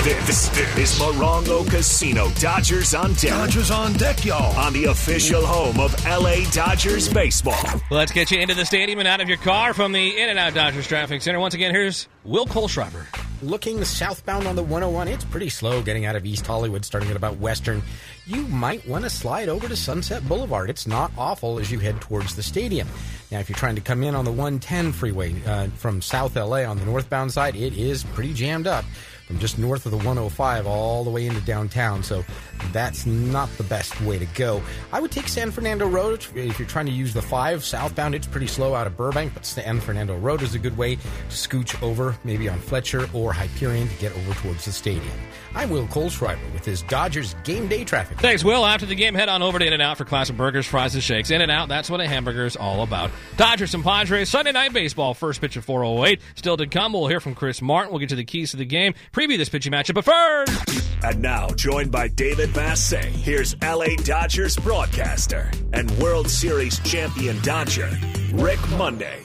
This 0.04 0.52
is 0.76 0.98
Morongo 0.98 1.66
Casino 1.66 2.28
Dodgers 2.32 2.92
on 2.92 3.14
deck. 3.14 3.30
Dodgers 3.30 3.70
on 3.70 3.94
deck, 3.94 4.22
y'all. 4.22 4.54
On 4.58 4.70
the 4.74 4.84
official 4.84 5.46
home 5.46 5.80
of 5.80 5.94
LA 6.04 6.44
Dodgers 6.50 7.10
baseball. 7.10 7.80
Let's 7.90 8.12
get 8.12 8.30
you 8.30 8.38
into 8.38 8.52
the 8.52 8.66
stadium 8.66 8.98
and 8.98 9.08
out 9.08 9.22
of 9.22 9.30
your 9.30 9.38
car 9.38 9.72
from 9.72 9.92
the 9.92 10.20
In 10.20 10.28
and 10.28 10.38
Out 10.38 10.52
Dodgers 10.52 10.86
Traffic 10.86 11.22
Center. 11.22 11.40
Once 11.40 11.54
again, 11.54 11.74
here's 11.74 12.06
Will 12.22 12.44
Kohlschreiber. 12.44 13.06
looking 13.40 13.82
southbound 13.82 14.46
on 14.46 14.56
the 14.56 14.62
101, 14.62 15.08
it's 15.08 15.24
pretty 15.24 15.48
slow 15.48 15.80
getting 15.82 16.04
out 16.04 16.16
of 16.16 16.26
East 16.26 16.46
Hollywood, 16.46 16.84
starting 16.84 17.08
at 17.08 17.16
about 17.16 17.38
Western. 17.38 17.82
You 18.26 18.42
might 18.48 18.86
want 18.86 19.04
to 19.04 19.10
slide 19.10 19.48
over 19.48 19.68
to 19.68 19.76
Sunset 19.76 20.28
Boulevard. 20.28 20.68
It's 20.68 20.86
not 20.86 21.12
awful 21.16 21.58
as 21.58 21.72
you 21.72 21.78
head 21.78 21.98
towards 22.02 22.36
the 22.36 22.42
stadium. 22.42 22.88
Now, 23.32 23.38
if 23.38 23.48
you're 23.48 23.56
trying 23.56 23.76
to 23.76 23.80
come 23.80 24.04
in 24.04 24.14
on 24.14 24.26
the 24.26 24.32
110 24.32 24.92
freeway 24.92 25.34
uh, 25.46 25.68
from 25.68 26.02
South 26.02 26.36
LA 26.36 26.64
on 26.64 26.78
the 26.78 26.84
northbound 26.84 27.32
side, 27.32 27.56
it 27.56 27.72
is 27.72 28.04
pretty 28.04 28.34
jammed 28.34 28.66
up 28.66 28.84
from 29.26 29.38
just 29.38 29.58
north 29.58 29.86
of 29.86 29.90
the 29.92 29.98
105 29.98 30.66
all 30.66 31.04
the 31.04 31.10
way 31.10 31.26
into 31.26 31.40
downtown. 31.42 32.02
So 32.02 32.24
that's 32.72 33.06
not 33.06 33.48
the 33.56 33.62
best 33.64 34.00
way 34.02 34.18
to 34.18 34.26
go. 34.34 34.62
I 34.92 35.00
would 35.00 35.10
take 35.10 35.28
San 35.28 35.50
Fernando 35.50 35.86
Road 35.86 36.26
if 36.34 36.58
you're 36.58 36.68
trying 36.68 36.86
to 36.86 36.92
use 36.92 37.14
the 37.14 37.22
5 37.22 37.64
southbound. 37.64 38.14
It's 38.14 38.26
pretty 38.26 38.46
slow 38.46 38.74
out 38.74 38.86
of 38.86 38.96
Burbank, 38.96 39.34
but 39.34 39.46
San 39.46 39.80
Fernando 39.80 40.16
Road 40.16 40.42
is 40.42 40.54
a 40.54 40.58
good 40.58 40.76
way 40.76 40.96
to 40.96 41.02
scooch 41.30 41.82
over, 41.82 42.16
maybe 42.24 42.48
on 42.48 42.58
Fletcher 42.58 43.08
or 43.12 43.32
Hyperion 43.32 43.88
to 43.88 43.94
get 43.96 44.14
over 44.16 44.34
towards 44.34 44.64
the 44.64 44.72
stadium. 44.72 45.18
I'm 45.54 45.70
Will 45.70 45.86
Kohlschreiber 45.86 46.52
with 46.52 46.64
his 46.64 46.82
Dodgers 46.82 47.34
game 47.44 47.68
day 47.68 47.84
traffic. 47.84 48.18
Thanks, 48.18 48.42
Will. 48.42 48.66
After 48.66 48.86
the 48.86 48.94
game, 48.96 49.14
head 49.14 49.28
on 49.28 49.40
over 49.40 49.58
to 49.58 49.64
In-N-Out 49.64 49.98
for 49.98 50.04
classic 50.04 50.36
burgers, 50.36 50.66
fries, 50.66 50.94
and 50.94 51.02
shakes. 51.02 51.30
In-N-Out, 51.30 51.68
that's 51.68 51.88
what 51.88 52.00
a 52.00 52.08
hamburger 52.08 52.44
is 52.44 52.56
all 52.56 52.82
about. 52.82 53.10
Dodgers 53.36 53.72
and 53.74 53.84
Padres, 53.84 54.28
Sunday 54.28 54.52
Night 54.52 54.72
Baseball, 54.72 55.14
first 55.14 55.40
pitch 55.40 55.56
at 55.56 55.62
408. 55.62 56.20
Still 56.34 56.56
to 56.56 56.66
come, 56.66 56.92
we'll 56.92 57.06
hear 57.06 57.20
from 57.20 57.34
Chris 57.36 57.62
Martin. 57.62 57.92
We'll 57.92 58.00
get 58.00 58.08
to 58.08 58.16
the 58.16 58.24
keys 58.24 58.50
to 58.50 58.56
the 58.56 58.64
game, 58.64 58.94
preview 59.24 59.38
this 59.38 59.48
pitching 59.48 59.72
matchup, 59.72 59.94
but 59.94 60.04
first... 60.04 60.84
And 61.02 61.20
now, 61.20 61.48
joined 61.48 61.90
by 61.90 62.08
David 62.08 62.50
Vassegh, 62.50 63.04
here's 63.04 63.54
LA 63.62 63.94
Dodgers 64.04 64.56
broadcaster 64.56 65.50
and 65.74 65.90
World 65.98 66.30
Series 66.30 66.78
champion 66.80 67.38
Dodger, 67.42 67.90
Rick 68.32 68.58
Monday. 68.70 69.20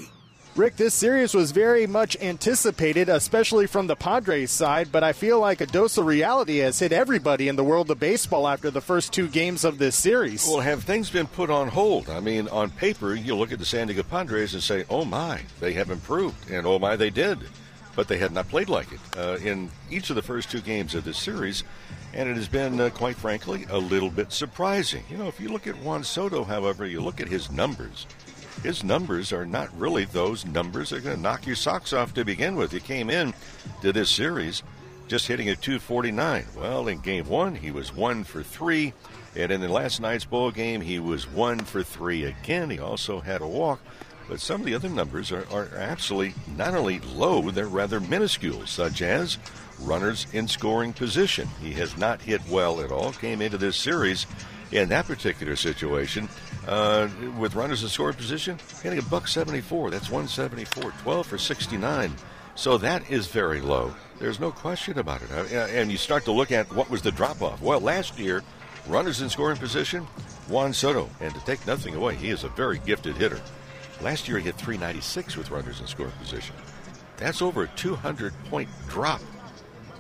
Rick, 0.58 0.76
this 0.76 0.94
series 0.94 1.34
was 1.34 1.52
very 1.52 1.88
much 1.88 2.18
anticipated, 2.20 3.08
especially 3.08 3.66
from 3.66 3.88
the 3.88 3.96
Padres 3.96 4.52
side, 4.52 4.92
but 4.92 5.06
I 5.06 5.14
feel 5.14 5.40
like 5.40 5.62
a 5.62 5.66
dose 5.66 5.98
of 5.98 6.06
reality 6.06 6.58
has 6.58 6.80
hit 6.80 6.92
everybody 6.92 7.48
in 7.48 7.56
the 7.56 7.64
world 7.64 7.90
of 7.92 8.00
baseball 8.00 8.46
after 8.46 8.70
the 8.70 8.82
first 8.82 9.14
two 9.14 9.30
games 9.30 9.64
of 9.64 9.78
this 9.78 9.96
series. 9.96 10.46
Well, 10.46 10.60
have 10.60 10.84
things 10.84 11.10
been 11.10 11.28
put 11.28 11.50
on 11.50 11.70
hold? 11.70 12.10
I 12.10 12.20
mean, 12.20 12.50
on 12.50 12.72
paper, 12.72 13.16
you 13.16 13.36
look 13.36 13.54
at 13.54 13.60
the 13.60 13.66
San 13.66 13.88
Diego 13.88 14.04
Padres 14.04 14.54
and 14.54 14.62
say, 14.62 14.84
oh 14.90 15.06
my, 15.06 15.42
they 15.62 15.72
have 15.74 15.92
improved, 15.92 16.52
and 16.52 16.68
oh 16.68 16.78
my, 16.78 16.98
they 16.98 17.10
did. 17.10 17.40
But 17.96 18.08
they 18.08 18.18
had 18.18 18.32
not 18.32 18.48
played 18.48 18.70
like 18.70 18.92
it 18.92 19.00
uh, 19.18 19.38
in 19.38 19.70
each 19.90 20.10
of 20.10 20.16
the 20.16 20.22
first 20.22 20.50
two 20.50 20.62
games 20.62 20.96
of 20.96 21.04
this 21.04 21.18
series, 21.18 21.64
and 22.14 22.30
it 22.30 22.36
has 22.38 22.48
been, 22.48 22.80
uh, 22.80 22.90
quite 22.90 23.16
frankly, 23.16 23.66
a 23.70 23.78
little 23.78 24.10
bit 24.10 24.32
surprising. 24.32 25.04
You 25.10 25.18
know, 25.18 25.28
if 25.28 25.40
you 25.40 25.50
look 25.50 25.68
at 25.68 25.78
Juan 25.80 26.04
Soto, 26.04 26.44
however, 26.44 26.86
you 26.86 27.02
look 27.02 27.20
at 27.20 27.28
his 27.28 27.52
numbers 27.52 28.06
his 28.64 28.84
numbers 28.84 29.32
are 29.32 29.46
not 29.46 29.70
really 29.80 30.06
those 30.06 30.46
numbers 30.46 30.90
that 30.90 30.98
are 30.98 31.02
going 31.02 31.16
to 31.16 31.22
knock 31.22 31.46
your 31.46 31.56
socks 31.56 31.94
off 31.94 32.14
to 32.14 32.26
begin 32.26 32.56
with. 32.56 32.72
He 32.72 32.80
came 32.80 33.10
in 33.10 33.34
to 33.82 33.94
this 33.94 34.10
series 34.10 34.64
just 35.08 35.28
hitting 35.28 35.50
a 35.50 35.56
249. 35.56 36.46
Well, 36.56 36.88
in 36.88 37.00
game 37.00 37.28
one, 37.28 37.56
he 37.56 37.72
was 37.72 37.94
one 37.94 38.24
for 38.24 38.44
three. 38.44 38.94
And 39.36 39.52
in 39.52 39.62
the 39.62 39.70
last 39.70 40.02
night's 40.02 40.26
ball 40.26 40.52
game, 40.52 40.82
he 40.82 41.00
was 41.00 41.28
one 41.28 41.60
for 41.60 41.84
three 41.84 42.26
again. 42.26 42.70
He 42.70 42.80
also 42.80 43.20
had 43.20 43.42
a 43.42 43.48
walk. 43.48 43.80
But 44.30 44.40
some 44.40 44.62
of 44.62 44.68
the 44.68 44.76
other 44.76 44.90
numbers 44.90 45.32
are, 45.32 45.46
are 45.52 45.70
absolutely 45.76 46.36
not 46.56 46.76
only 46.76 47.00
low, 47.00 47.50
they're 47.50 47.68
rather 47.68 48.00
minuscule, 48.00 48.68
such 48.68 49.02
as 49.02 49.40
runners 49.80 50.28
in 50.34 50.48
scoring 50.48 50.94
position. 50.94 51.48
He 51.62 51.74
has 51.74 51.98
not 51.98 52.22
hit 52.22 52.42
well 52.48 52.80
at 52.80 52.92
all. 52.92 53.12
Came 53.12 53.42
into 53.42 53.58
this 53.58 53.76
series 53.76 54.28
in 54.72 54.90
that 54.90 55.08
particular 55.08 55.56
situation 55.56 56.30
uh, 56.68 57.08
with 57.40 57.56
runners 57.56 57.82
in 57.82 57.90
scoring 57.90 58.16
position, 58.16 58.60
hitting 58.84 59.00
a 59.00 59.04
buck 59.04 59.28
74. 59.28 59.90
That's 59.90 60.12
174, 60.12 60.92
12 61.02 61.26
for 61.26 61.38
69. 61.40 62.16
So 62.54 62.78
that 62.78 63.10
is 63.10 63.26
very 63.28 63.62
low. 63.62 63.96
There's 64.20 64.40
no 64.40 64.52
question 64.52 65.00
about 65.00 65.24
it. 65.24 65.32
Uh, 65.32 65.56
and 65.72 65.92
you 65.92 65.98
start 65.98 66.26
to 66.26 66.32
look 66.32 66.52
at 66.52 66.72
what 66.74 66.90
was 66.90 67.02
the 67.02 67.12
drop 67.12 67.42
off. 67.42 67.62
Well, 67.62 67.80
last 67.80 68.20
year, 68.20 68.44
runners 68.88 69.22
in 69.22 69.30
scoring 69.30 69.58
position, 69.58 70.04
Juan 70.50 70.74
Soto. 70.74 71.10
And 71.20 71.34
to 71.34 71.40
take 71.46 71.66
nothing 71.66 71.96
away, 71.96 72.16
he 72.16 72.30
is 72.30 72.44
a 72.44 72.50
very 72.50 72.78
gifted 72.80 73.16
hitter. 73.16 73.42
Last 74.02 74.28
year, 74.28 74.38
he 74.38 74.46
hit 74.46 74.56
396 74.56 75.36
with 75.36 75.52
runners 75.52 75.80
in 75.80 75.88
scoring 75.88 76.12
position. 76.20 76.56
That's 77.18 77.42
over 77.42 77.64
a 77.64 77.68
200 77.70 78.34
point 78.46 78.70
drop 78.88 79.22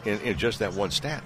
in, 0.05 0.19
in 0.21 0.38
just 0.38 0.59
that 0.59 0.73
one 0.73 0.91
stat. 0.91 1.23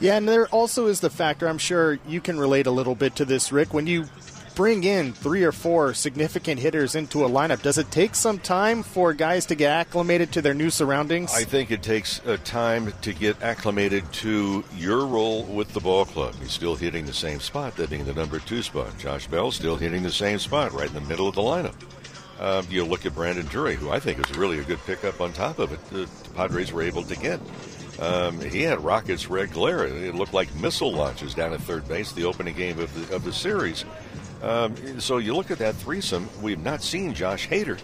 Yeah, 0.00 0.16
and 0.16 0.28
there 0.28 0.46
also 0.48 0.86
is 0.86 1.00
the 1.00 1.10
factor, 1.10 1.46
I'm 1.46 1.58
sure 1.58 1.98
you 2.06 2.20
can 2.20 2.38
relate 2.38 2.66
a 2.66 2.70
little 2.70 2.94
bit 2.94 3.16
to 3.16 3.24
this, 3.24 3.52
Rick. 3.52 3.74
When 3.74 3.86
you 3.86 4.06
bring 4.54 4.84
in 4.84 5.12
three 5.12 5.44
or 5.44 5.52
four 5.52 5.94
significant 5.94 6.60
hitters 6.60 6.94
into 6.94 7.24
a 7.24 7.28
lineup, 7.28 7.62
does 7.62 7.78
it 7.78 7.90
take 7.90 8.14
some 8.14 8.38
time 8.38 8.82
for 8.82 9.12
guys 9.12 9.46
to 9.46 9.54
get 9.54 9.70
acclimated 9.70 10.32
to 10.32 10.42
their 10.42 10.54
new 10.54 10.70
surroundings? 10.70 11.32
I 11.34 11.44
think 11.44 11.70
it 11.70 11.82
takes 11.82 12.20
a 12.26 12.38
time 12.38 12.92
to 13.02 13.12
get 13.12 13.42
acclimated 13.42 14.10
to 14.14 14.64
your 14.76 15.06
role 15.06 15.44
with 15.44 15.72
the 15.72 15.80
ball 15.80 16.06
club. 16.06 16.34
He's 16.40 16.52
still 16.52 16.76
hitting 16.76 17.04
the 17.04 17.12
same 17.12 17.40
spot, 17.40 17.76
that 17.76 17.90
being 17.90 18.04
the 18.04 18.14
number 18.14 18.38
two 18.38 18.62
spot. 18.62 18.96
Josh 18.98 19.26
Bell 19.26 19.50
still 19.50 19.76
hitting 19.76 20.02
the 20.02 20.10
same 20.10 20.38
spot, 20.38 20.72
right 20.72 20.88
in 20.88 20.94
the 20.94 21.00
middle 21.02 21.28
of 21.28 21.34
the 21.34 21.42
lineup. 21.42 21.74
Um, 22.40 22.66
you 22.70 22.86
look 22.86 23.04
at 23.04 23.14
Brandon 23.14 23.44
Drury, 23.44 23.76
who 23.76 23.90
I 23.90 24.00
think 24.00 24.18
is 24.18 24.34
really 24.36 24.58
a 24.58 24.64
good 24.64 24.80
pickup 24.86 25.20
on 25.20 25.32
top 25.34 25.58
of 25.58 25.72
it. 25.72 25.90
The 25.90 26.08
Padres 26.34 26.72
were 26.72 26.82
able 26.82 27.02
to 27.02 27.14
get. 27.14 27.38
Um, 28.00 28.40
he 28.40 28.62
had 28.62 28.82
rockets 28.82 29.28
red 29.28 29.52
glare. 29.52 29.86
It 29.86 30.14
looked 30.14 30.32
like 30.32 30.52
missile 30.54 30.90
launches 30.90 31.34
down 31.34 31.52
at 31.52 31.60
third 31.60 31.86
base, 31.86 32.12
the 32.12 32.24
opening 32.24 32.54
game 32.54 32.78
of 32.78 32.92
the, 32.94 33.14
of 33.14 33.24
the 33.24 33.32
series. 33.32 33.84
Um, 34.42 34.98
so 35.00 35.18
you 35.18 35.36
look 35.36 35.50
at 35.50 35.58
that 35.58 35.74
threesome. 35.74 36.30
We've 36.40 36.58
not 36.58 36.82
seen 36.82 37.12
Josh 37.12 37.46
Hader 37.46 37.78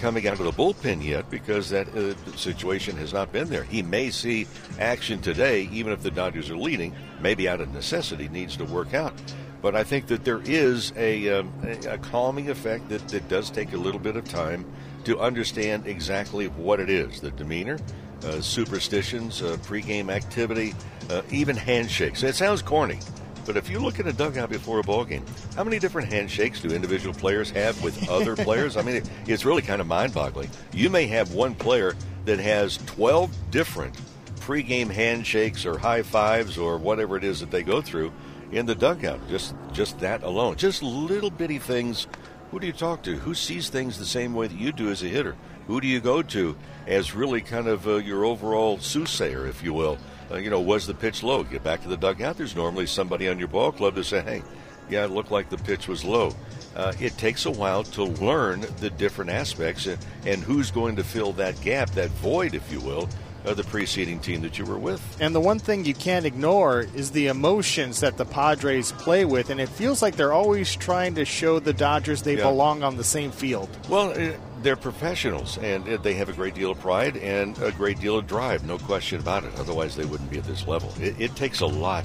coming 0.00 0.26
out 0.26 0.40
of 0.40 0.46
the 0.46 0.52
bullpen 0.52 1.04
yet 1.04 1.28
because 1.28 1.68
that 1.68 1.88
uh, 1.94 2.14
situation 2.34 2.96
has 2.96 3.12
not 3.12 3.30
been 3.30 3.50
there. 3.50 3.64
He 3.64 3.82
may 3.82 4.08
see 4.08 4.46
action 4.78 5.20
today, 5.20 5.68
even 5.70 5.92
if 5.92 6.02
the 6.02 6.10
Dodgers 6.10 6.48
are 6.48 6.56
leading. 6.56 6.94
Maybe 7.20 7.46
out 7.46 7.60
of 7.60 7.74
necessity, 7.74 8.28
needs 8.28 8.56
to 8.56 8.64
work 8.64 8.94
out. 8.94 9.12
But 9.60 9.74
I 9.74 9.82
think 9.82 10.06
that 10.06 10.24
there 10.24 10.40
is 10.44 10.92
a, 10.96 11.40
um, 11.40 11.52
a, 11.88 11.98
calming 11.98 12.48
effect 12.48 12.88
that, 12.90 13.06
that 13.08 13.28
does 13.28 13.50
take 13.50 13.72
a 13.72 13.76
little 13.76 14.00
bit 14.00 14.16
of 14.16 14.24
time 14.24 14.64
to 15.04 15.18
understand 15.18 15.86
exactly 15.86 16.46
what 16.46 16.80
it 16.80 16.90
is 16.90 17.20
the 17.20 17.30
demeanor, 17.32 17.78
uh, 18.24 18.40
superstitions, 18.40 19.42
uh, 19.42 19.56
pregame 19.62 20.10
activity, 20.10 20.74
uh, 21.10 21.22
even 21.30 21.56
handshakes. 21.56 22.22
It 22.22 22.34
sounds 22.34 22.62
corny, 22.62 23.00
but 23.46 23.56
if 23.56 23.68
you 23.70 23.78
look 23.80 23.98
at 23.98 24.06
a 24.06 24.12
dugout 24.12 24.50
before 24.50 24.78
a 24.78 24.82
ball 24.82 25.04
game, 25.04 25.24
how 25.56 25.64
many 25.64 25.78
different 25.78 26.12
handshakes 26.12 26.60
do 26.60 26.68
individual 26.68 27.14
players 27.14 27.50
have 27.50 27.82
with 27.82 28.08
other 28.08 28.36
players? 28.44 28.76
I 28.76 28.82
mean, 28.82 28.96
it, 28.96 29.10
it's 29.26 29.44
really 29.44 29.62
kind 29.62 29.80
of 29.80 29.86
mind-boggling. 29.86 30.50
You 30.72 30.90
may 30.90 31.06
have 31.06 31.32
one 31.32 31.54
player 31.54 31.96
that 32.26 32.38
has 32.38 32.76
12 32.86 33.34
different 33.50 33.96
pregame 34.40 34.90
handshakes 34.90 35.66
or 35.66 35.78
high 35.78 36.02
fives 36.02 36.58
or 36.58 36.76
whatever 36.76 37.16
it 37.16 37.24
is 37.24 37.40
that 37.40 37.50
they 37.50 37.62
go 37.62 37.80
through 37.80 38.12
in 38.52 38.66
the 38.66 38.74
dugout. 38.74 39.20
Just 39.28 39.54
just 39.72 39.98
that 40.00 40.22
alone, 40.22 40.56
just 40.56 40.82
little 40.82 41.30
bitty 41.30 41.58
things. 41.58 42.06
Who 42.50 42.60
do 42.60 42.66
you 42.66 42.72
talk 42.72 43.02
to? 43.02 43.14
Who 43.16 43.34
sees 43.34 43.68
things 43.68 43.98
the 43.98 44.06
same 44.06 44.32
way 44.32 44.46
that 44.46 44.58
you 44.58 44.72
do 44.72 44.90
as 44.90 45.02
a 45.02 45.06
hitter? 45.06 45.36
Who 45.66 45.82
do 45.82 45.86
you 45.86 46.00
go 46.00 46.22
to 46.22 46.56
as 46.86 47.14
really 47.14 47.42
kind 47.42 47.68
of 47.68 47.86
uh, 47.86 47.96
your 47.96 48.24
overall 48.24 48.78
soothsayer, 48.78 49.46
if 49.46 49.62
you 49.62 49.74
will? 49.74 49.98
Uh, 50.30 50.36
you 50.36 50.48
know, 50.48 50.60
was 50.60 50.86
the 50.86 50.94
pitch 50.94 51.22
low? 51.22 51.44
Get 51.44 51.62
back 51.62 51.82
to 51.82 51.88
the 51.88 51.96
dugout. 51.96 52.38
There's 52.38 52.56
normally 52.56 52.86
somebody 52.86 53.28
on 53.28 53.38
your 53.38 53.48
ball 53.48 53.70
club 53.70 53.96
to 53.96 54.04
say, 54.04 54.22
hey, 54.22 54.42
yeah, 54.88 55.04
it 55.04 55.10
looked 55.10 55.30
like 55.30 55.50
the 55.50 55.58
pitch 55.58 55.88
was 55.88 56.04
low. 56.04 56.34
Uh, 56.74 56.94
it 57.00 57.16
takes 57.18 57.44
a 57.44 57.50
while 57.50 57.82
to 57.82 58.04
learn 58.04 58.64
the 58.78 58.88
different 58.90 59.30
aspects 59.30 59.86
and, 59.86 59.98
and 60.24 60.42
who's 60.42 60.70
going 60.70 60.96
to 60.96 61.04
fill 61.04 61.32
that 61.32 61.60
gap, 61.60 61.90
that 61.90 62.10
void, 62.10 62.54
if 62.54 62.70
you 62.72 62.80
will, 62.80 63.08
of 63.48 63.56
the 63.56 63.64
preceding 63.64 64.20
team 64.20 64.42
that 64.42 64.58
you 64.58 64.64
were 64.64 64.78
with. 64.78 65.00
And 65.20 65.34
the 65.34 65.40
one 65.40 65.58
thing 65.58 65.84
you 65.84 65.94
can't 65.94 66.26
ignore 66.26 66.86
is 66.94 67.10
the 67.10 67.26
emotions 67.28 68.00
that 68.00 68.16
the 68.16 68.24
Padres 68.24 68.92
play 68.92 69.24
with, 69.24 69.50
and 69.50 69.60
it 69.60 69.68
feels 69.68 70.02
like 70.02 70.16
they're 70.16 70.32
always 70.32 70.76
trying 70.76 71.14
to 71.16 71.24
show 71.24 71.58
the 71.58 71.72
Dodgers 71.72 72.22
they 72.22 72.36
Yeah. 72.36 72.44
belong 72.44 72.82
on 72.82 72.96
the 72.96 73.04
same 73.04 73.30
field. 73.30 73.68
Well, 73.88 74.10
uh, 74.10 74.32
they're 74.62 74.76
professionals, 74.76 75.58
and 75.58 75.88
uh, 75.88 75.96
they 75.98 76.14
have 76.14 76.28
a 76.28 76.32
great 76.32 76.54
deal 76.54 76.70
of 76.72 76.80
pride 76.80 77.16
and 77.16 77.56
a 77.62 77.72
great 77.72 78.00
deal 78.00 78.18
of 78.18 78.26
drive, 78.26 78.64
no 78.66 78.78
question 78.78 79.20
about 79.20 79.44
it. 79.44 79.52
Otherwise, 79.58 79.96
they 79.96 80.04
wouldn't 80.04 80.30
be 80.30 80.38
at 80.38 80.44
this 80.44 80.66
level. 80.66 80.92
It, 81.00 81.18
it 81.20 81.34
takes 81.36 81.60
a 81.60 81.66
lot 81.66 82.04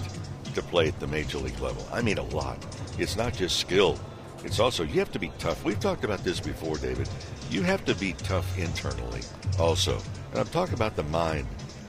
to 0.55 0.61
play 0.61 0.87
at 0.87 0.99
the 0.99 1.07
major 1.07 1.39
league 1.39 1.59
level. 1.59 1.85
I 1.91 2.01
mean, 2.01 2.17
a 2.19 2.23
lot. 2.23 2.57
It's 2.99 3.15
not 3.15 3.33
just 3.33 3.57
skill. 3.59 3.97
It's 4.45 4.59
also 4.59 4.83
you 4.83 4.99
have 4.99 5.11
to 5.13 5.19
be 5.19 5.31
tough. 5.39 5.63
We've 5.63 5.79
talked 5.79 6.03
about 6.03 6.23
this 6.23 6.39
before, 6.39 6.77
David. 6.77 7.09
You 7.49 7.63
have 7.63 7.83
to 7.85 7.95
be 7.95 8.13
tough 8.13 8.57
internally, 8.59 9.21
also, 9.59 9.99
and 10.33 10.39
I'm 10.41 10.47
talking 10.47 10.73
about 10.73 10.95
the 10.95 11.03
mind 11.03 11.47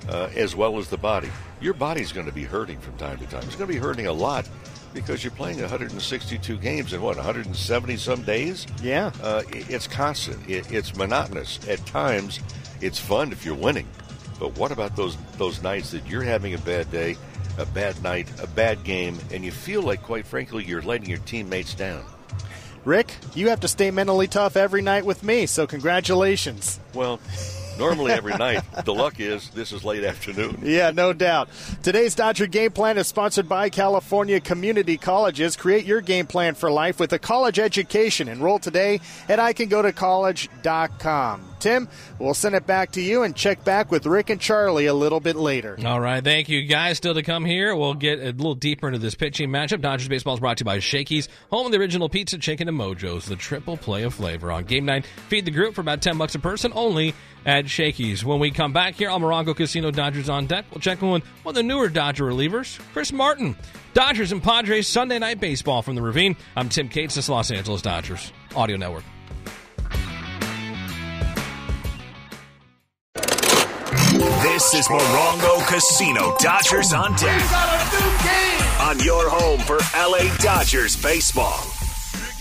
uh, 0.09 0.29
as 0.37 0.55
well 0.55 0.79
as 0.79 0.89
the 0.89 0.99
body. 0.99 1.31
Your 1.61 1.75
body's 1.75 2.13
going 2.13 2.27
to 2.27 2.33
be 2.33 2.45
hurting 2.45 2.79
from 2.79 2.95
time 2.99 3.19
to 3.19 3.27
time. 3.27 3.43
It's 3.45 3.57
going 3.57 3.67
to 3.69 3.73
be 3.75 3.81
hurting 3.81 4.07
a 4.07 4.13
lot 4.13 4.47
because 4.93 5.25
you're 5.25 5.31
playing 5.33 5.61
162 5.61 6.59
games 6.59 6.93
in 6.93 7.01
what 7.01 7.17
170 7.17 7.97
some 7.97 8.23
days. 8.23 8.67
Yeah, 8.83 9.11
uh, 9.23 9.43
it- 9.51 9.71
it's 9.71 9.87
constant. 9.87 10.49
It, 10.49 10.71
it's 10.71 10.95
monotonous. 10.95 11.59
At 11.69 11.85
times, 11.87 12.39
it's 12.83 12.99
fun 12.99 13.33
if 13.33 13.45
you're 13.47 13.55
winning. 13.57 13.89
But 14.39 14.59
what 14.59 14.73
about 14.73 14.95
those 14.95 15.17
those 15.39 15.63
nights 15.63 15.91
that 15.93 16.07
you're 16.07 16.23
having 16.23 16.55
a 16.55 16.59
bad 16.59 16.91
day, 16.91 17.17
a 17.57 17.65
bad 17.67 18.03
night, 18.03 18.29
a 18.43 18.47
bad 18.49 18.85
game, 18.85 19.19
and 19.33 19.45
you 19.45 19.53
feel 19.53 19.81
like, 19.81 20.03
quite 20.03 20.27
frankly, 20.27 20.65
you're 20.65 20.83
letting 20.83 21.09
your 21.09 21.19
teammates 21.21 21.73
down? 21.75 22.05
Rick, 22.85 23.15
you 23.35 23.49
have 23.49 23.61
to 23.61 23.69
stay 23.69 23.91
mentally 23.91 24.27
tough 24.27 24.57
every 24.57 24.83
night 24.83 25.07
with 25.07 25.23
me, 25.23 25.47
so 25.47 25.67
congratulations. 25.67 26.79
Well, 26.93 27.19
Normally 27.79 28.13
every 28.13 28.37
night. 28.37 28.63
The 28.85 28.95
luck 28.95 29.21
is 29.21 29.51
this 29.51 29.73
is 29.73 29.85
late 29.85 30.05
afternoon. 30.05 30.61
Yeah, 30.65 30.91
no 30.93 31.13
doubt. 31.13 31.49
Today's 31.83 32.15
Dodger 32.15 32.47
Game 32.47 32.73
Plan 32.73 32.97
is 32.99 33.07
sponsored 33.07 33.49
by 33.49 33.69
California 33.69 34.41
Community 34.41 34.97
Colleges. 34.97 35.57
Create 35.57 35.85
your 35.85 36.01
game 36.01 36.27
plan 36.27 36.55
for 36.55 36.71
life 36.71 36.99
with 36.99 37.13
a 37.13 37.19
college 37.19 37.59
education. 37.59 38.29
Enroll 38.29 38.59
today 38.59 39.01
at 39.29 39.39
icangotocollege.com. 39.39 41.54
Tim, 41.65 41.89
we'll 42.19 42.35
send 42.35 42.55
it 42.55 42.67
back 42.67 42.91
to 42.93 43.01
you 43.01 43.23
and 43.23 43.35
check 43.35 43.65
back 43.65 43.91
with 43.91 44.05
Rick 44.05 44.29
and 44.29 44.39
Charlie 44.39 44.85
a 44.85 44.93
little 44.93 45.19
bit 45.19 45.35
later. 45.35 45.79
All 45.83 45.99
right, 45.99 46.23
thank 46.23 46.51
you 46.51 46.65
guys. 46.65 46.99
Still 46.99 47.15
to 47.15 47.23
come 47.23 47.43
here. 47.43 47.75
We'll 47.75 47.95
get 47.95 48.19
a 48.19 48.33
little 48.33 48.55
deeper 48.55 48.87
into 48.87 48.99
this 48.99 49.15
pitching 49.15 49.49
matchup. 49.49 49.81
Dodgers 49.81 50.07
baseball 50.09 50.35
is 50.35 50.41
brought 50.41 50.59
to 50.59 50.63
you 50.63 50.67
by 50.67 50.81
Shakey's, 50.81 51.31
home 51.49 51.65
of 51.65 51.73
the 51.73 51.79
original 51.79 52.11
pizza, 52.11 52.37
chicken, 52.37 52.69
and 52.69 52.79
mojos. 52.79 53.25
The 53.25 53.37
triple 53.37 53.79
play 53.79 54.03
of 54.03 54.13
flavor 54.13 54.53
on 54.53 54.65
game 54.65 54.85
nine. 54.85 55.05
Feed 55.29 55.47
the 55.47 55.51
group 55.51 55.75
for 55.75 55.81
about 55.81 56.03
ten 56.03 56.19
bucks 56.19 56.35
a 56.35 56.39
person 56.39 56.71
only 56.75 57.15
at 57.47 57.67
Shakey's. 57.67 58.27
When 58.27 58.41
we 58.41 58.51
come 58.51 58.75
back 58.75 58.97
here 58.97 59.09
on 59.09 59.23
Morongo 59.23 59.57
Casino 59.57 59.91
Dodgers 59.91 60.29
on 60.29 60.45
deck, 60.45 60.67
we'll 60.71 60.83
check 60.83 61.01
in 61.01 61.11
with 61.13 61.25
one 61.45 61.53
of 61.53 61.57
the 61.57 61.63
newer 61.63 61.89
Dodger 61.89 62.25
relievers, 62.25 62.79
Chris 62.93 63.11
Martin. 63.11 63.57
Dodgers 63.95 64.33
and 64.33 64.43
Padres 64.43 64.87
Sunday 64.87 65.19
night 65.19 65.41
baseball 65.41 65.81
from 65.81 65.95
the 65.95 66.03
Ravine. 66.03 66.37
I'm 66.57 66.69
Tim 66.69 66.91
Cates, 66.91 67.15
this 67.15 67.31
Los 67.31 67.51
Angeles 67.51 67.81
Dodgers 67.81 68.35
Audio 68.55 68.77
Network. 68.77 69.05
This 74.55 74.73
is 74.75 74.87
Morongo 74.87 75.67
Casino 75.67 76.37
Dodgers 76.39 76.93
on 76.93 77.11
deck. 77.17 77.43
On 78.83 79.01
your 79.01 79.29
home 79.29 79.59
for 79.59 79.79
LA 79.97 80.33
Dodgers 80.37 80.95
baseball. 81.03 81.59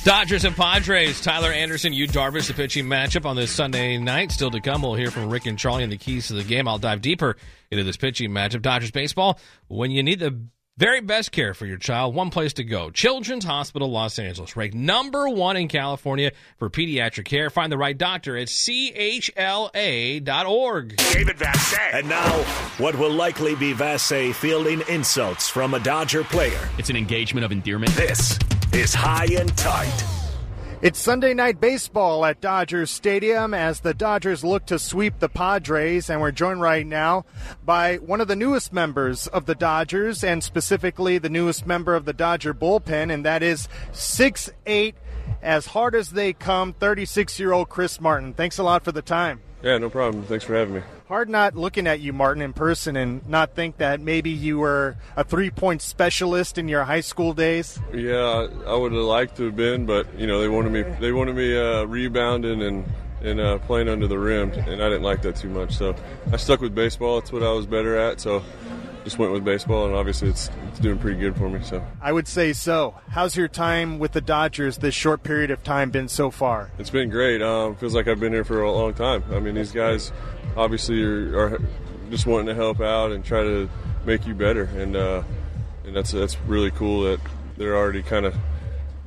Dodgers 0.04 0.46
and 0.46 0.56
Padres. 0.56 1.20
Tyler 1.22 1.52
Anderson, 1.52 1.92
Yu 1.92 2.08
Darvish, 2.08 2.50
the 2.50 2.54
pitching 2.54 2.86
matchup 2.86 3.26
on 3.26 3.36
this 3.36 3.50
Sunday 3.50 3.98
night. 3.98 4.32
Still 4.32 4.52
to 4.52 4.62
come, 4.62 4.84
we'll 4.84 4.94
hear 4.94 5.10
from 5.10 5.28
Rick 5.32 5.48
and 5.48 5.58
Charlie 5.58 5.82
and 5.82 5.92
the 5.92 5.98
keys 5.98 6.28
to 6.28 6.34
the 6.34 6.44
game. 6.44 6.68
I'll 6.68 6.78
dive 6.78 7.02
deeper 7.02 7.36
into 7.72 7.84
this 7.84 7.98
pitching 7.98 8.30
matchup. 8.30 8.62
Dodgers 8.62 8.92
baseball. 8.92 9.40
When 9.68 9.90
you 9.90 10.04
need 10.04 10.20
the 10.20 10.40
very 10.78 11.02
best 11.02 11.32
care 11.32 11.54
for 11.54 11.66
your 11.66 11.78
child, 11.78 12.16
one 12.16 12.30
place 12.30 12.54
to 12.54 12.64
go. 12.64 12.90
Children's 12.90 13.46
Hospital 13.46 13.92
Los 13.92 14.18
Angeles, 14.18 14.56
ranked 14.56 14.76
number 14.76 15.30
one 15.30 15.56
in 15.58 15.68
California 15.68 16.32
for 16.58 16.70
pediatric 16.70 17.26
care. 17.26 17.50
Find 17.50 17.72
the 17.72 17.78
right 17.78 17.98
doctor 17.98 18.38
at 18.38 18.48
chla.org. 18.48 19.36
David 20.98 21.38
Vassegh. 21.38 21.94
And 21.94 22.10
now, 22.10 22.44
what 22.78 22.98
will 22.98 23.12
likely 23.12 23.56
be 23.56 23.74
Vassegh 23.74 24.34
fielding 24.34 24.82
insults 24.90 25.48
from 25.50 25.74
a 25.74 25.80
Dodger 25.80 26.24
player. 26.24 26.70
It's 26.78 26.90
an 26.90 26.96
engagement 26.96 27.46
of 27.46 27.52
endearment. 27.52 27.94
This 27.94 28.40
is 28.74 28.94
High 28.94 29.28
and 29.38 29.56
Tight. 29.58 30.13
It's 30.84 31.00
Sunday 31.00 31.34
night 31.34 31.62
baseball 31.62 32.26
at 32.26 32.42
Dodgers 32.42 32.92
Stadium 32.92 33.54
as 33.54 33.80
the 33.80 33.94
Dodgers 33.94 34.44
look 34.44 34.66
to 34.66 34.78
sweep 34.78 35.18
the 35.20 35.30
Padres, 35.30 36.10
and 36.10 36.20
we're 36.20 36.34
joined 36.34 36.60
right 36.60 36.86
now 36.86 37.24
by 37.64 37.96
one 37.96 38.20
of 38.20 38.28
the 38.28 38.36
newest 38.36 38.74
members 38.74 39.28
of 39.28 39.46
the 39.46 39.56
Dodgers, 39.56 40.26
and 40.26 40.44
specifically 40.44 41.18
the 41.18 41.30
newest 41.30 41.66
member 41.66 41.96
of 41.96 42.04
the 42.04 42.12
Dodger 42.12 42.54
bullpen, 42.54 43.14
and 43.14 43.24
that 43.24 43.42
is 43.42 43.70
six 43.94 44.50
eight, 44.66 44.96
as 45.42 45.68
hard 45.68 45.96
as 45.96 46.10
they 46.10 46.34
come, 46.34 46.74
36 46.74 47.40
year 47.40 47.54
old 47.54 47.70
Chris 47.70 48.02
Martin. 48.02 48.34
Thanks 48.34 48.58
a 48.58 48.64
lot 48.64 48.84
for 48.84 48.92
the 48.92 49.02
time. 49.02 49.40
Yeah, 49.64 49.78
no 49.78 49.90
problem. 49.90 50.26
Thanks 50.26 50.44
for 50.44 50.56
having 50.56 50.76
me. 50.76 50.82
Hard 51.08 51.30
not 51.30 51.56
looking 51.56 51.88
at 51.88 52.02
you, 52.02 52.12
Martin, 52.12 52.42
in 52.42 52.52
person 52.52 52.98
and 52.98 53.26
not 53.30 53.56
think 53.56 53.78
that 53.78 54.02
maybe 54.02 54.30
you 54.30 54.60
were 54.60 54.98
a 55.16 55.24
three 55.24 55.50
point 55.50 55.82
specialist 55.82 56.58
in 56.58 56.68
your 56.68 56.84
high 56.84 57.00
school 57.00 57.34
days. 57.34 57.80
Yeah, 57.94 58.48
I 58.68 58.76
would 58.76 58.92
have 58.92 59.02
liked 59.02 59.38
to 59.38 59.46
have 59.46 59.56
been, 59.56 59.86
but 59.86 60.20
you 60.20 60.28
know 60.28 60.42
they 60.42 60.50
wanted 60.50 60.74
me 60.74 60.82
they 61.00 61.14
wanted 61.14 61.38
me 61.38 61.58
uh, 61.58 61.86
rebounding 61.86 62.62
and 62.62 62.86
and 63.22 63.40
uh, 63.40 63.58
playing 63.60 63.88
under 63.88 64.06
the 64.06 64.20
rim, 64.20 64.52
and 64.52 64.84
I 64.84 64.90
didn't 64.90 65.04
like 65.04 65.22
that 65.22 65.38
too 65.38 65.50
much. 65.50 65.74
So 65.78 65.96
I 66.34 66.36
stuck 66.36 66.60
with 66.60 66.76
baseball. 66.76 67.20
It's 67.20 67.32
what 67.32 67.42
I 67.42 67.52
was 67.54 67.66
better 67.66 67.96
at. 67.96 68.20
So 68.20 68.44
just 69.04 69.18
went 69.18 69.32
with 69.32 69.44
baseball, 69.44 69.86
and 69.86 69.96
obviously 69.96 70.30
it's 70.30 70.50
it's 70.70 70.80
doing 70.80 70.98
pretty 70.98 71.20
good 71.20 71.36
for 71.36 71.50
me. 71.50 71.62
So 71.64 71.86
I 72.02 72.12
would 72.12 72.28
say 72.28 72.54
so. 72.54 72.96
How's 73.10 73.36
your 73.36 73.48
time 73.48 74.00
with 74.00 74.14
the 74.14 74.22
Dodgers 74.22 74.78
this 74.78 74.96
short 74.96 75.24
period 75.24 75.52
of 75.52 75.64
time 75.64 75.92
been 75.92 76.08
so 76.08 76.32
far? 76.32 76.72
it's 76.80 76.90
been 76.90 77.10
great. 77.10 77.42
Um, 77.42 77.76
feels 77.76 77.96
like 77.96 78.08
I've 78.08 78.20
been 78.20 78.34
here 78.34 78.44
for 78.44 78.62
a 78.62 78.72
long 78.72 78.94
time. 78.94 79.24
I 79.32 79.40
mean, 79.40 79.56
these 79.56 79.72
guys 79.72 80.12
obviously 80.56 81.04
are, 81.04 81.38
are 81.38 81.62
just 82.10 82.26
wanting 82.26 82.48
to 82.48 82.56
help 82.56 82.80
out 82.82 83.12
and 83.12 83.24
try 83.24 83.44
to 83.44 83.70
make 84.06 84.26
you 84.26 84.34
better, 84.34 84.64
and 84.76 84.96
uh, 84.96 85.24
and 85.86 85.96
that's 85.96 86.12
that's 86.12 86.40
really 86.42 86.72
cool 86.72 87.04
that 87.04 87.20
they're 87.58 87.76
already 87.76 88.02
kind 88.02 88.26
of 88.26 88.36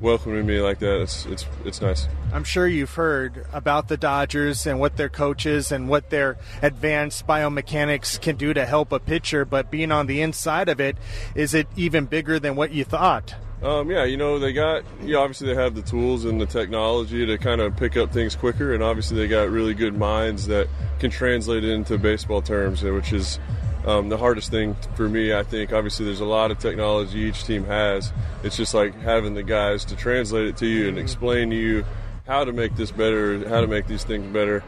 welcoming 0.01 0.47
me 0.47 0.61
like 0.61 0.79
that. 0.81 1.01
It's 1.01 1.27
it's 1.27 1.47
it's 1.65 1.81
nice. 1.81 2.09
I'm 2.33 2.45
sure 2.45 2.67
you've 2.67 2.95
heard 2.95 3.47
about 3.53 3.89
the 3.89 3.97
Dodgers 3.97 4.67
and 4.67 4.79
what 4.79 4.97
their 4.97 5.09
coaches 5.09 5.73
and 5.73 5.89
what 5.89 6.11
their 6.11 6.37
advanced 6.63 7.27
biomechanics 7.27 8.21
can 8.21 8.37
do 8.37 8.53
to 8.55 8.67
help 8.67 8.93
a 8.93 8.99
pitcher, 8.99 9.45
but 9.45 9.71
being 9.71 9.93
on 9.93 10.07
the 10.07 10.21
inside 10.21 10.69
of 10.69 10.81
it, 10.81 10.97
is 11.35 11.55
it 11.55 11.67
even 11.77 12.07
bigger 12.07 12.39
than 12.39 12.57
what 12.57 12.73
you 12.73 12.85
thought? 12.85 13.35
Um, 13.63 13.91
yeah, 13.91 14.05
you 14.05 14.19
know 14.19 14.39
they 14.39 14.53
got. 14.53 14.85
Yeah, 15.03 15.19
obviously 15.19 15.49
they 15.49 15.55
have 15.55 15.75
the 15.75 15.83
tools 15.83 16.27
and 16.27 16.39
the 16.39 16.47
technology 16.47 17.25
to 17.25 17.39
kind 17.39 17.61
of 17.61 17.75
pick 17.77 17.97
up 17.97 18.13
things 18.13 18.37
quicker, 18.37 18.75
and 18.75 18.83
obviously 18.83 19.17
they 19.17 19.29
got 19.29 19.49
really 19.49 19.73
good 19.73 19.97
minds 19.97 20.47
that 20.49 20.69
can 20.99 21.11
translate 21.11 21.65
it 21.65 21.71
into 21.71 21.97
baseball 21.97 22.43
terms, 22.43 22.83
which 22.83 23.15
is 23.15 23.39
um, 23.87 24.09
the 24.09 24.17
hardest 24.17 24.51
thing 24.51 24.77
for 24.95 25.09
me. 25.09 25.33
I 25.33 25.43
think 25.43 25.73
obviously 25.73 26.05
there's 26.07 26.21
a 26.21 26.27
lot 26.27 26.51
of 26.51 26.59
technology 26.59 27.21
each 27.21 27.45
team 27.45 27.65
has. 27.65 28.13
It's 28.43 28.57
just 28.57 28.75
like 28.75 28.95
having 29.01 29.35
the 29.35 29.43
guys 29.43 29.85
to 29.87 29.97
translate 29.97 30.49
it 30.49 30.57
to 30.59 30.67
you 30.67 30.89
and 30.89 30.99
explain 30.99 31.51
to 31.51 31.57
you 31.57 31.85
how 32.27 32.45
to 32.45 32.53
make 32.53 32.77
this 32.77 32.91
better, 32.91 33.49
how 33.49 33.61
to 33.61 33.67
make 33.67 33.87
these 33.87 34.05
things 34.05 34.27
better. 34.33 34.63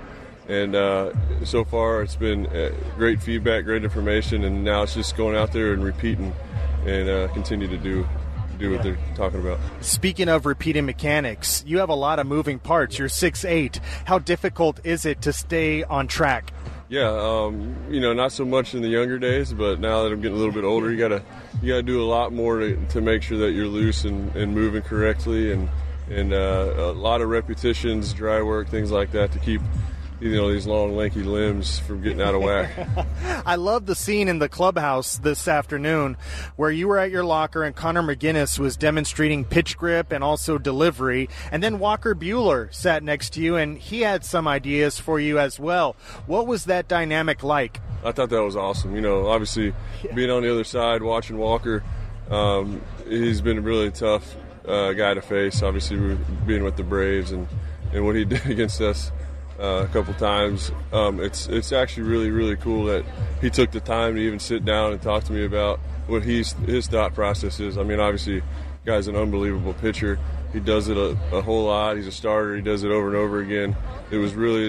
And 0.48 0.74
uh, 0.74 1.12
so 1.44 1.64
far, 1.64 2.02
it's 2.02 2.16
been 2.16 2.46
uh, 2.46 2.72
great 2.96 3.20
feedback, 3.20 3.64
great 3.64 3.84
information, 3.84 4.44
and 4.44 4.64
now 4.64 4.82
it's 4.82 4.94
just 4.94 5.14
going 5.14 5.36
out 5.36 5.52
there 5.52 5.74
and 5.74 5.84
repeating 5.84 6.32
and 6.86 7.08
uh, 7.08 7.28
continue 7.34 7.68
to 7.68 7.76
do 7.76 8.06
do 8.58 8.72
what 8.72 8.82
they're 8.82 8.98
talking 9.14 9.40
about. 9.40 9.60
Speaking 9.80 10.28
of 10.28 10.44
repeating 10.44 10.84
mechanics, 10.84 11.62
you 11.64 11.78
have 11.78 11.90
a 11.90 11.94
lot 11.94 12.18
of 12.18 12.26
moving 12.26 12.58
parts. 12.58 12.98
You're 12.98 13.08
six 13.08 13.44
eight. 13.44 13.78
How 14.04 14.18
difficult 14.18 14.80
is 14.84 15.04
it 15.04 15.22
to 15.22 15.32
stay 15.32 15.84
on 15.84 16.08
track? 16.08 16.52
Yeah, 16.90 17.10
um, 17.10 17.76
you 17.90 18.00
know, 18.00 18.14
not 18.14 18.32
so 18.32 18.46
much 18.46 18.74
in 18.74 18.80
the 18.80 18.88
younger 18.88 19.18
days, 19.18 19.52
but 19.52 19.78
now 19.78 20.04
that 20.04 20.12
I'm 20.12 20.22
getting 20.22 20.36
a 20.36 20.40
little 20.40 20.54
bit 20.54 20.64
older, 20.64 20.90
you 20.90 20.96
gotta 20.96 21.22
you 21.60 21.68
gotta 21.68 21.82
do 21.82 22.02
a 22.02 22.08
lot 22.08 22.32
more 22.32 22.60
to, 22.60 22.76
to 22.86 23.00
make 23.02 23.22
sure 23.22 23.36
that 23.38 23.52
you're 23.52 23.66
loose 23.66 24.04
and, 24.04 24.34
and 24.34 24.54
moving 24.54 24.80
correctly, 24.80 25.52
and 25.52 25.68
and 26.08 26.32
uh, 26.32 26.72
a 26.78 26.92
lot 26.92 27.20
of 27.20 27.28
repetitions, 27.28 28.14
dry 28.14 28.40
work, 28.40 28.68
things 28.68 28.90
like 28.90 29.10
that 29.12 29.32
to 29.32 29.38
keep 29.38 29.60
you 30.20 30.34
know 30.34 30.52
these 30.52 30.66
long 30.66 30.96
lanky 30.96 31.22
limbs 31.22 31.78
from 31.78 32.02
getting 32.02 32.20
out 32.20 32.34
of 32.34 32.42
whack. 32.42 32.70
I 33.46 33.54
love 33.54 33.86
the 33.86 33.94
scene 33.94 34.28
in 34.28 34.40
the 34.40 34.48
clubhouse 34.48 35.18
this 35.18 35.46
afternoon 35.46 36.16
where 36.56 36.70
you 36.70 36.88
were 36.88 36.98
at 36.98 37.10
your 37.10 37.24
locker 37.24 37.62
and 37.62 37.74
Connor 37.74 38.02
McGinnis 38.02 38.58
was 38.58 38.76
demonstrating 38.76 39.44
pitch 39.44 39.76
grip 39.76 40.10
and 40.10 40.24
also 40.24 40.58
delivery. 40.58 41.28
And 41.52 41.62
then 41.62 41.78
Walker 41.78 42.14
Buehler 42.14 42.72
sat 42.74 43.02
next 43.02 43.34
to 43.34 43.40
you 43.40 43.56
and 43.56 43.78
he 43.78 44.00
had 44.00 44.24
some 44.24 44.48
ideas 44.48 44.98
for 44.98 45.20
you 45.20 45.38
as 45.38 45.60
well. 45.60 45.94
What 46.26 46.46
was 46.46 46.64
that 46.64 46.88
dynamic 46.88 47.44
like? 47.44 47.80
I 48.04 48.10
thought 48.12 48.30
that 48.30 48.42
was 48.42 48.56
awesome. 48.56 48.96
You 48.96 49.02
know, 49.02 49.28
obviously 49.28 49.72
being 50.14 50.30
on 50.30 50.42
the 50.42 50.50
other 50.50 50.64
side, 50.64 51.02
watching 51.02 51.38
Walker, 51.38 51.84
um, 52.28 52.80
he's 53.06 53.40
been 53.40 53.58
a 53.58 53.62
really 53.62 53.90
tough 53.92 54.36
uh, 54.66 54.92
guy 54.94 55.14
to 55.14 55.22
face. 55.22 55.62
Obviously, 55.62 56.18
being 56.46 56.64
with 56.64 56.76
the 56.76 56.82
Braves 56.82 57.30
and, 57.30 57.46
and 57.92 58.04
what 58.04 58.16
he 58.16 58.24
did 58.26 58.44
against 58.46 58.80
us 58.80 59.12
uh, 59.58 59.84
a 59.84 59.88
couple 59.88 60.14
times. 60.14 60.70
Um, 60.92 61.20
it's 61.20 61.48
it's 61.48 61.72
actually 61.72 62.04
really 62.04 62.30
really 62.30 62.56
cool 62.56 62.84
that 62.86 63.04
he 63.40 63.50
took 63.50 63.70
the 63.70 63.80
time 63.80 64.14
to 64.14 64.20
even 64.20 64.38
sit 64.38 64.64
down 64.64 64.92
and 64.92 65.02
talk 65.02 65.24
to 65.24 65.32
me 65.32 65.44
about 65.44 65.80
what 66.06 66.24
he's 66.24 66.52
his 66.52 66.86
thought 66.86 67.14
process 67.14 67.60
is. 67.60 67.76
I 67.78 67.82
mean, 67.82 68.00
obviously, 68.00 68.42
guy's 68.84 69.08
an 69.08 69.16
unbelievable 69.16 69.74
pitcher. 69.74 70.18
He 70.52 70.60
does 70.60 70.88
it 70.88 70.96
a, 70.96 71.16
a 71.32 71.42
whole 71.42 71.66
lot. 71.66 71.96
He's 71.96 72.06
a 72.06 72.12
starter. 72.12 72.56
He 72.56 72.62
does 72.62 72.82
it 72.82 72.90
over 72.90 73.08
and 73.08 73.16
over 73.16 73.40
again. 73.40 73.76
It 74.10 74.16
was 74.16 74.34
really 74.34 74.68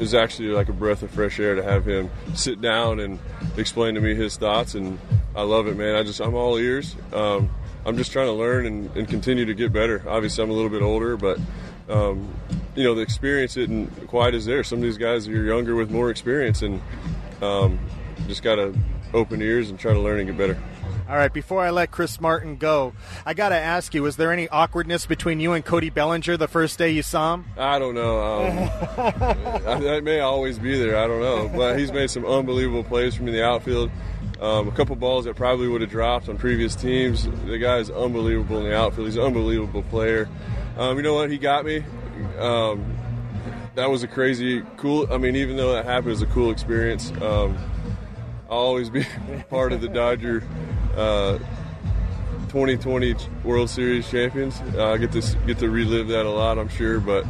was 0.00 0.14
actually 0.14 0.48
like 0.48 0.68
a 0.68 0.72
breath 0.72 1.02
of 1.02 1.10
fresh 1.10 1.38
air 1.40 1.56
to 1.56 1.62
have 1.62 1.86
him 1.86 2.10
sit 2.34 2.60
down 2.60 3.00
and 3.00 3.18
explain 3.56 3.96
to 3.96 4.00
me 4.00 4.14
his 4.14 4.36
thoughts, 4.36 4.74
and 4.74 4.98
I 5.34 5.42
love 5.42 5.66
it, 5.66 5.76
man. 5.76 5.96
I 5.96 6.02
just 6.02 6.20
I'm 6.20 6.34
all 6.34 6.56
ears. 6.56 6.94
Um, 7.12 7.50
I'm 7.84 7.96
just 7.96 8.12
trying 8.12 8.26
to 8.26 8.32
learn 8.32 8.66
and, 8.66 8.96
and 8.96 9.08
continue 9.08 9.46
to 9.46 9.54
get 9.54 9.72
better. 9.72 10.02
Obviously, 10.06 10.44
I'm 10.44 10.50
a 10.50 10.52
little 10.52 10.70
bit 10.70 10.82
older, 10.82 11.16
but 11.16 11.38
um, 11.88 12.32
you 12.74 12.84
know 12.84 12.94
the 12.94 13.02
experience 13.02 13.56
isn't 13.56 14.06
quite 14.08 14.34
as 14.34 14.46
there. 14.46 14.62
Some 14.64 14.78
of 14.78 14.82
these 14.82 14.98
guys 14.98 15.28
are 15.28 15.44
younger 15.44 15.74
with 15.74 15.90
more 15.90 16.10
experience, 16.10 16.62
and 16.62 16.80
um, 17.42 17.78
just 18.26 18.42
got 18.42 18.56
to 18.56 18.74
open 19.12 19.42
ears 19.42 19.70
and 19.70 19.78
try 19.78 19.92
to 19.92 20.00
learn 20.00 20.20
and 20.20 20.28
get 20.28 20.38
better. 20.38 20.60
All 21.08 21.16
right, 21.16 21.32
before 21.32 21.60
I 21.60 21.70
let 21.70 21.90
Chris 21.90 22.20
Martin 22.20 22.54
go, 22.54 22.92
I 23.26 23.34
got 23.34 23.48
to 23.48 23.56
ask 23.56 23.94
you: 23.94 24.02
Was 24.04 24.14
there 24.16 24.32
any 24.32 24.48
awkwardness 24.48 25.06
between 25.06 25.40
you 25.40 25.54
and 25.54 25.64
Cody 25.64 25.90
Bellinger 25.90 26.36
the 26.36 26.46
first 26.46 26.78
day 26.78 26.90
you 26.90 27.02
saw 27.02 27.34
him? 27.34 27.46
I 27.58 27.80
don't 27.80 27.96
know. 27.96 28.20
Um, 28.20 28.56
that 29.82 30.02
may 30.04 30.20
always 30.20 30.60
be 30.60 30.78
there. 30.78 30.96
I 30.96 31.08
don't 31.08 31.20
know, 31.20 31.48
but 31.48 31.78
he's 31.78 31.90
made 31.90 32.10
some 32.10 32.24
unbelievable 32.24 32.84
plays 32.84 33.16
for 33.16 33.24
me 33.24 33.30
in 33.30 33.38
the 33.38 33.44
outfield. 33.44 33.90
Um, 34.40 34.68
a 34.68 34.72
couple 34.72 34.94
balls 34.94 35.24
that 35.24 35.34
probably 35.34 35.66
would 35.66 35.80
have 35.80 35.90
dropped 35.90 36.28
on 36.28 36.38
previous 36.38 36.76
teams. 36.76 37.28
The 37.44 37.58
guy 37.58 37.78
is 37.78 37.90
unbelievable 37.90 38.58
in 38.58 38.64
the 38.64 38.76
outfield. 38.76 39.08
He's 39.08 39.16
an 39.16 39.24
unbelievable 39.24 39.82
player. 39.82 40.28
Um, 40.78 40.96
you 40.96 41.02
know 41.02 41.14
what? 41.14 41.30
He 41.30 41.38
got 41.38 41.64
me. 41.64 41.84
Um, 42.38 42.96
that 43.74 43.88
was 43.90 44.02
a 44.02 44.08
crazy 44.08 44.62
cool. 44.76 45.06
I 45.12 45.18
mean, 45.18 45.36
even 45.36 45.56
though 45.56 45.72
that 45.72 45.84
happened, 45.84 46.08
it 46.08 46.10
was 46.10 46.22
a 46.22 46.26
cool 46.26 46.50
experience. 46.50 47.10
Um, 47.22 47.56
I'll 48.50 48.58
always 48.58 48.90
be 48.90 49.06
part 49.50 49.72
of 49.72 49.80
the 49.80 49.88
Dodger 49.88 50.42
uh, 50.96 51.38
2020 52.48 53.14
World 53.44 53.70
Series 53.70 54.10
champions. 54.10 54.60
Uh, 54.74 54.90
I 54.92 54.96
get 54.98 55.12
to 55.12 55.36
get 55.46 55.58
to 55.60 55.70
relive 55.70 56.08
that 56.08 56.26
a 56.26 56.30
lot, 56.30 56.58
I'm 56.58 56.68
sure, 56.68 56.98
but 57.00 57.24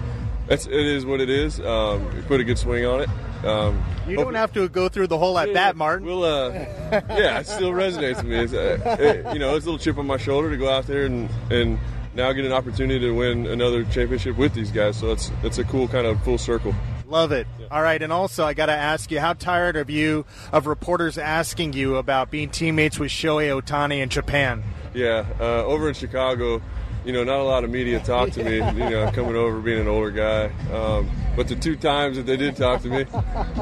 that's 0.47 0.67
it 0.67 0.73
is 0.73 1.05
what 1.05 1.21
it 1.21 1.29
is. 1.29 1.61
Um, 1.61 2.05
we 2.15 2.23
put 2.23 2.41
a 2.41 2.45
good 2.45 2.59
swing 2.59 2.87
on 2.87 3.03
it. 3.03 3.09
Um, 3.45 3.83
You 4.07 4.17
don't 4.17 4.35
have 4.35 4.53
to 4.55 4.69
go 4.69 4.89
through 4.89 5.07
the 5.07 5.17
whole 5.17 5.39
at 5.39 5.53
bat, 5.55 5.75
Martin. 5.77 6.07
We'll, 6.07 6.25
uh, 6.25 6.51
yeah, 6.53 7.39
it 7.41 7.47
still 7.47 7.71
resonates 7.71 8.17
with 8.17 8.27
me. 8.27 8.37
It's, 8.37 8.53
uh, 8.53 8.97
it, 9.01 9.33
you 9.33 9.39
know, 9.39 9.57
it's 9.57 9.65
a 9.65 9.71
little 9.71 9.79
chip 9.79 9.97
on 9.99 10.07
my 10.07 10.19
shoulder 10.19 10.51
to 10.51 10.57
go 10.59 10.69
out 10.71 10.87
there 10.87 11.07
and 11.07 11.29
and 11.51 11.79
now 12.15 12.33
get 12.33 12.45
an 12.45 12.53
opportunity 12.53 13.01
to 13.01 13.13
win 13.13 13.47
another 13.47 13.85
championship 13.85 14.37
with 14.37 14.55
these 14.55 14.71
guys. 14.71 14.97
So 14.97 15.13
it's 15.13 15.31
it's 15.43 15.59
a 15.59 15.65
cool 15.65 15.89
kind 15.89 16.07
of 16.07 16.23
full 16.23 16.39
circle. 16.39 16.75
Love 17.07 17.33
it. 17.33 17.49
All 17.73 17.83
right, 17.83 18.01
and 18.01 18.13
also 18.13 18.45
I 18.45 18.55
got 18.55 18.67
to 18.67 18.73
ask 18.73 19.11
you, 19.11 19.19
how 19.19 19.33
tired 19.33 19.77
are 19.77 19.85
you 19.91 20.25
of 20.53 20.69
reporters 20.69 21.19
asking 21.19 21.73
you 21.73 21.97
about 21.97 22.31
being 22.31 22.51
teammates 22.51 23.01
with 23.01 23.11
Shohei 23.11 23.61
Ohtani 23.61 24.01
in 24.01 24.09
Japan? 24.09 24.63
Yeah, 24.95 25.27
uh, 25.41 25.65
over 25.65 25.89
in 25.89 25.95
Chicago, 25.95 26.63
you 27.05 27.13
know, 27.13 27.25
not 27.25 27.41
a 27.41 27.45
lot 27.45 27.65
of 27.65 27.71
media 27.71 27.99
talk 28.01 28.31
to 28.33 28.45
me. 28.45 28.57
You 28.57 28.91
know, 28.91 29.11
coming 29.15 29.35
over, 29.35 29.61
being 29.61 29.81
an 29.81 29.89
older 29.89 30.11
guy. 30.11 30.53
Um, 30.73 31.11
but 31.35 31.49
the 31.49 31.57
two 31.57 31.77
times 31.77 32.17
that 32.17 32.27
they 32.27 32.37
did 32.37 32.57
talk 32.57 32.83
to 32.83 32.89
me, 32.89 33.05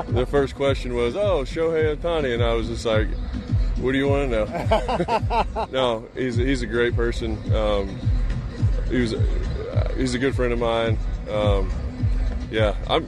the 0.09 0.27
first 0.27 0.55
question 0.55 0.95
was, 0.95 1.17
"Oh, 1.17 1.45
Shohei 1.45 1.97
Ohtani," 1.97 2.35
and 2.35 2.43
I 2.43 2.53
was 2.53 2.69
just 2.69 2.85
like, 2.85 3.09
"What 3.79 3.93
do 3.93 3.99
you 3.99 4.09
want 4.09 4.31
to 4.31 4.45
know?" 4.45 5.67
no, 5.73 6.09
he's 6.15 6.37
he's 6.37 6.63
a 6.63 6.67
great 6.67 6.95
person. 6.97 7.39
Um, 7.55 7.99
he 8.91 9.01
was 9.01 9.14
he's 9.97 10.14
a 10.14 10.18
good 10.18 10.34
friend 10.34 10.53
of 10.53 10.59
mine. 10.59 10.99
Um, 11.30 11.70
yeah, 12.51 12.74
I'm 12.86 13.07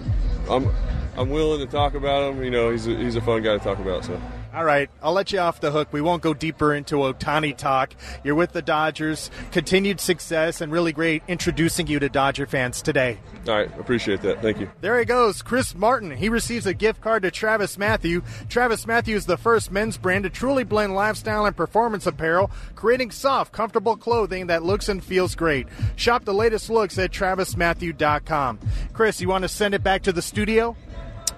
I'm 0.49 0.69
I'm 1.17 1.31
willing 1.31 1.61
to 1.61 1.67
talk 1.67 1.95
about 1.95 2.33
him. 2.33 2.43
You 2.43 2.51
know, 2.51 2.71
he's 2.71 2.87
a, 2.87 2.95
he's 2.95 3.17
a 3.17 3.21
fun 3.21 3.43
guy 3.43 3.57
to 3.57 3.63
talk 3.63 3.79
about. 3.79 4.05
So. 4.05 4.21
All 4.53 4.65
right, 4.65 4.91
I'll 5.01 5.13
let 5.13 5.31
you 5.31 5.39
off 5.39 5.61
the 5.61 5.71
hook. 5.71 5.93
We 5.93 6.01
won't 6.01 6.23
go 6.23 6.35
deeper 6.35 6.75
into 6.75 6.97
Ohtani 6.97 7.57
talk. 7.57 7.95
You're 8.25 8.35
with 8.35 8.53
the 8.53 8.63
Dodgers. 8.63 9.31
Continued 9.53 10.01
success 10.01 10.61
and 10.61 10.73
really 10.73 10.93
great 10.93 11.23
introducing 11.29 11.87
you 11.87 12.01
to 12.01 12.09
Dodger 12.09 12.47
fans 12.47 12.83
today. 12.83 13.19
All 13.47 13.55
right, 13.55 13.71
appreciate 13.79 14.23
that. 14.23 14.43
Thank 14.43 14.59
you. 14.59 14.69
There 14.81 14.99
he 14.99 15.05
goes, 15.05 15.41
Chris 15.41 15.75
Martin. 15.75 16.11
He 16.11 16.29
receives 16.29 16.67
a 16.67 16.75
gift 16.75 17.01
card 17.01 17.23
to 17.23 17.31
Travis 17.31 17.79
Mathew. 17.79 18.23
Travis 18.49 18.89
Mathew 18.89 19.15
is 19.15 19.27
the 19.27 19.37
first 19.37 19.71
men's 19.71 19.97
brand 19.97 20.25
to 20.25 20.31
truly 20.31 20.65
blend 20.65 20.97
lifestyle 20.97 21.47
and 21.47 21.57
performance 21.57 22.07
apparel, 22.07 22.51
creating 22.75 23.13
soft, 23.13 23.53
comfortable 23.53 23.97
clothing 23.97 24.49
that 24.49 24.65
looks 24.65 24.89
and 24.89 25.03
feels 25.03 25.37
great. 25.37 25.69
Shop 25.95 26.25
the 26.25 26.35
latest 26.35 26.71
looks 26.71 26.99
at 26.99 27.13
travismathew.com. 27.13 28.59
Chris, 28.93 29.21
you 29.21 29.29
want 29.29 29.43
to 29.43 29.49
send 29.49 29.75
it 29.75 29.83
back 29.85 30.03
to 30.03 30.13
the 30.13 30.23
studio? 30.23 30.77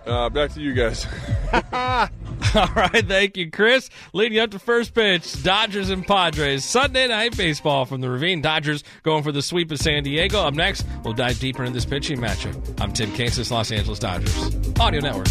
Uh, 0.07 0.29
back 0.31 0.53
to 0.53 0.61
you 0.61 0.75
guys. 0.75 1.07
All 2.55 2.69
right, 2.75 3.07
thank 3.07 3.37
you, 3.37 3.51
Chris. 3.51 3.89
Leading 4.13 4.39
up 4.39 4.51
to 4.51 4.59
first 4.59 4.95
pitch, 4.95 5.43
Dodgers 5.43 5.91
and 5.91 6.07
Padres. 6.07 6.65
Sunday 6.65 7.09
night 7.09 7.37
baseball 7.37 7.85
from 7.85 8.01
the 8.01 8.11
Ravine. 8.11 8.43
Dodgers 8.43 8.85
going 9.03 9.23
for 9.23 9.33
the 9.33 9.43
sweep 9.43 9.71
of 9.71 9.79
San 9.79 10.03
Diego. 10.03 10.41
Up 10.41 10.55
next, 10.55 10.85
we'll 11.05 11.15
dive 11.15 11.39
deeper 11.39 11.63
into 11.63 11.75
this 11.75 11.85
pitching 11.87 12.19
matchup. 12.19 12.81
I'm 12.81 12.93
Tim 12.93 13.13
Cates, 13.13 13.51
Los 13.51 13.71
Angeles 13.71 13.99
Dodgers. 13.99 14.57
Audio 14.79 15.01
Network. 15.01 15.29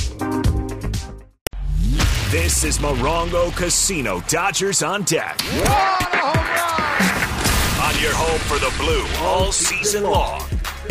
This 2.32 2.64
is 2.64 2.78
Morongo 2.78 3.56
Casino 3.56 4.22
Dodgers 4.30 4.82
on 4.82 5.04
deck. 5.04 5.44
On 7.84 8.02
your 8.02 8.14
home 8.14 8.40
for 8.40 8.58
the 8.58 8.74
blue 8.78 9.06
all 9.28 9.52
season 9.52 10.04
long. 10.04 10.42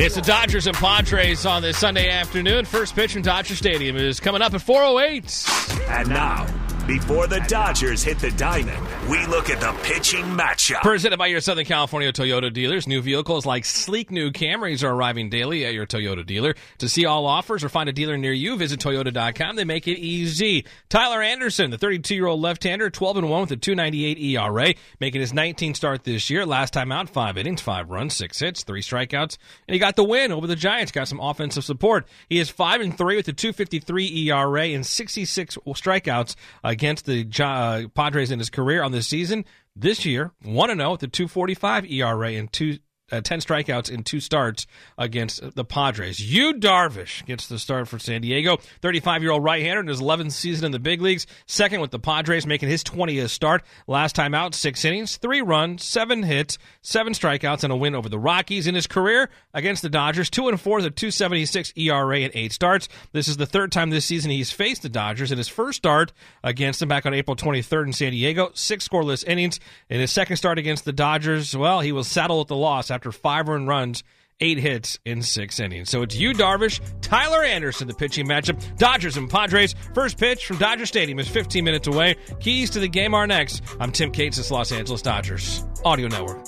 It's 0.02 0.14
the 0.14 0.22
Dodgers 0.22 0.66
and 0.66 0.74
Padres 0.74 1.44
on 1.44 1.60
this 1.60 1.76
Sunday 1.76 2.08
afternoon. 2.08 2.64
First 2.64 2.94
pitch 2.94 3.16
in 3.16 3.22
Dodger 3.22 3.54
Stadium 3.54 3.96
is 3.96 4.18
coming 4.18 4.40
up 4.40 4.54
at 4.54 4.62
408. 4.62 5.44
And 5.90 6.08
now, 6.08 6.46
before 6.86 7.26
the 7.26 7.40
Dodgers 7.48 8.02
hit 8.02 8.18
the 8.18 8.30
diamond, 8.32 8.86
we 9.08 9.24
look 9.26 9.50
at 9.50 9.60
the 9.60 9.72
pitching 9.82 10.24
matchup. 10.24 10.82
Presented 10.82 11.18
by 11.18 11.26
your 11.26 11.40
Southern 11.40 11.64
California 11.64 12.12
Toyota 12.12 12.52
dealers. 12.52 12.86
New 12.86 13.00
vehicles 13.02 13.46
like 13.46 13.64
sleek 13.64 14.10
new 14.10 14.30
Camrys 14.30 14.82
are 14.82 14.90
arriving 14.90 15.30
daily 15.30 15.64
at 15.64 15.74
your 15.74 15.86
Toyota 15.86 16.24
dealer. 16.24 16.54
To 16.78 16.88
see 16.88 17.04
all 17.04 17.26
offers 17.26 17.62
or 17.62 17.68
find 17.68 17.88
a 17.88 17.92
dealer 17.92 18.16
near 18.16 18.32
you, 18.32 18.56
visit 18.56 18.80
Toyota.com. 18.80 19.56
They 19.56 19.64
make 19.64 19.88
it 19.88 19.98
easy. 19.98 20.64
Tyler 20.88 21.22
Anderson, 21.22 21.70
the 21.70 21.78
32 21.78 22.14
year 22.14 22.26
old 22.26 22.40
left 22.40 22.64
hander, 22.64 22.90
12 22.90 23.18
and 23.18 23.30
1 23.30 23.40
with 23.42 23.52
a 23.52 23.56
298 23.56 24.18
ERA, 24.18 24.74
making 25.00 25.20
his 25.20 25.32
19th 25.32 25.76
start 25.76 26.04
this 26.04 26.30
year. 26.30 26.46
Last 26.46 26.72
time 26.72 26.92
out, 26.92 27.10
five 27.10 27.36
innings, 27.36 27.60
five 27.60 27.90
runs, 27.90 28.14
six 28.14 28.38
hits, 28.38 28.64
three 28.64 28.82
strikeouts, 28.82 29.38
and 29.68 29.72
he 29.74 29.78
got 29.78 29.96
the 29.96 30.04
win 30.04 30.32
over 30.32 30.46
the 30.46 30.56
Giants. 30.56 30.92
Got 30.92 31.08
some 31.08 31.20
offensive 31.20 31.64
support. 31.64 32.06
He 32.28 32.38
is 32.38 32.50
5 32.50 32.80
and 32.80 32.96
3 32.96 33.16
with 33.16 33.28
a 33.28 33.32
253 33.32 34.30
ERA 34.30 34.68
and 34.68 34.84
66 34.84 35.58
strikeouts 35.66 36.36
against 36.80 37.04
the 37.04 37.28
uh, 37.44 37.88
Padres 37.94 38.30
in 38.30 38.38
his 38.38 38.48
career 38.48 38.82
on 38.82 38.90
this 38.90 39.06
season. 39.06 39.44
This 39.76 40.06
year, 40.06 40.32
1 40.42 40.76
0 40.76 40.90
with 40.92 41.02
a 41.02 41.08
245 41.08 41.84
ERA 41.90 42.32
and 42.32 42.50
two 42.50 42.78
uh, 43.10 43.20
10 43.20 43.40
strikeouts 43.40 43.90
in 43.90 44.02
two 44.02 44.20
starts 44.20 44.66
against 44.98 45.54
the 45.54 45.64
Padres. 45.64 46.20
Yu 46.20 46.54
Darvish 46.54 47.24
gets 47.26 47.46
the 47.46 47.58
start 47.58 47.88
for 47.88 47.98
San 47.98 48.20
Diego. 48.22 48.58
35 48.82 49.22
year 49.22 49.32
old 49.32 49.44
right 49.44 49.62
hander 49.62 49.80
in 49.80 49.86
his 49.86 50.00
11th 50.00 50.32
season 50.32 50.66
in 50.66 50.72
the 50.72 50.78
big 50.78 51.00
leagues. 51.00 51.26
Second 51.46 51.80
with 51.80 51.90
the 51.90 51.98
Padres, 51.98 52.46
making 52.46 52.68
his 52.68 52.84
20th 52.84 53.30
start. 53.30 53.62
Last 53.86 54.14
time 54.14 54.34
out, 54.34 54.54
six 54.54 54.84
innings, 54.84 55.16
three 55.16 55.40
runs, 55.40 55.84
seven 55.84 56.22
hits, 56.22 56.58
seven 56.82 57.12
strikeouts, 57.12 57.64
and 57.64 57.72
a 57.72 57.76
win 57.76 57.94
over 57.94 58.08
the 58.08 58.18
Rockies. 58.18 58.66
In 58.66 58.74
his 58.74 58.86
career 58.86 59.30
against 59.54 59.82
the 59.82 59.88
Dodgers, 59.88 60.30
2 60.30 60.48
and 60.48 60.60
4 60.60 60.76
with 60.76 60.86
a 60.86 60.90
276 60.90 61.72
ERA 61.76 62.20
and 62.20 62.32
eight 62.34 62.52
starts. 62.52 62.88
This 63.12 63.28
is 63.28 63.36
the 63.36 63.46
third 63.46 63.72
time 63.72 63.90
this 63.90 64.04
season 64.04 64.30
he's 64.30 64.52
faced 64.52 64.82
the 64.82 64.88
Dodgers. 64.88 65.32
In 65.32 65.38
his 65.38 65.48
first 65.48 65.78
start 65.78 66.12
against 66.44 66.80
them 66.80 66.88
back 66.88 67.06
on 67.06 67.14
April 67.14 67.36
23rd 67.36 67.86
in 67.86 67.92
San 67.92 68.12
Diego, 68.12 68.50
six 68.54 68.86
scoreless 68.86 69.26
innings. 69.26 69.58
In 69.88 70.00
his 70.00 70.12
second 70.12 70.36
start 70.36 70.58
against 70.58 70.84
the 70.84 70.92
Dodgers, 70.92 71.56
well, 71.56 71.80
he 71.80 71.92
was 71.92 72.06
saddled 72.06 72.40
with 72.40 72.48
the 72.48 72.56
loss 72.56 72.90
after 72.90 72.99
five 73.10 73.48
earned 73.48 73.68
runs, 73.68 74.04
eight 74.40 74.58
hits 74.58 74.98
in 75.04 75.22
six 75.22 75.60
innings. 75.60 75.90
So 75.90 76.02
it's 76.02 76.16
Yu, 76.16 76.32
Darvish, 76.32 76.80
Tyler 77.00 77.42
Anderson, 77.42 77.88
the 77.88 77.94
pitching 77.94 78.26
matchup. 78.26 78.76
Dodgers 78.78 79.16
and 79.16 79.28
Padres. 79.28 79.74
First 79.94 80.18
pitch 80.18 80.46
from 80.46 80.58
Dodger 80.58 80.86
Stadium 80.86 81.18
is 81.18 81.28
15 81.28 81.64
minutes 81.64 81.88
away. 81.88 82.16
Keys 82.40 82.70
to 82.70 82.80
the 82.80 82.88
game 82.88 83.14
are 83.14 83.26
next. 83.26 83.62
I'm 83.80 83.92
Tim 83.92 84.10
Cates, 84.10 84.36
this 84.36 84.50
Los 84.50 84.72
Angeles 84.72 85.02
Dodgers 85.02 85.64
Audio 85.84 86.08
Network. 86.08 86.46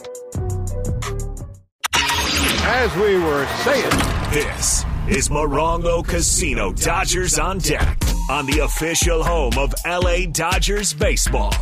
As 2.65 2.95
we 2.97 3.19
were 3.19 3.47
saying, 3.65 3.91
this 4.31 4.85
is 5.09 5.29
Morongo 5.29 6.07
Casino 6.07 6.73
Dodgers 6.73 7.39
on 7.39 7.59
deck 7.59 7.99
on 8.31 8.47
the 8.47 8.61
official 8.61 9.23
home 9.23 9.53
of 9.59 9.75
LA 9.85 10.27
Dodgers 10.31 10.95
baseball. 10.95 11.53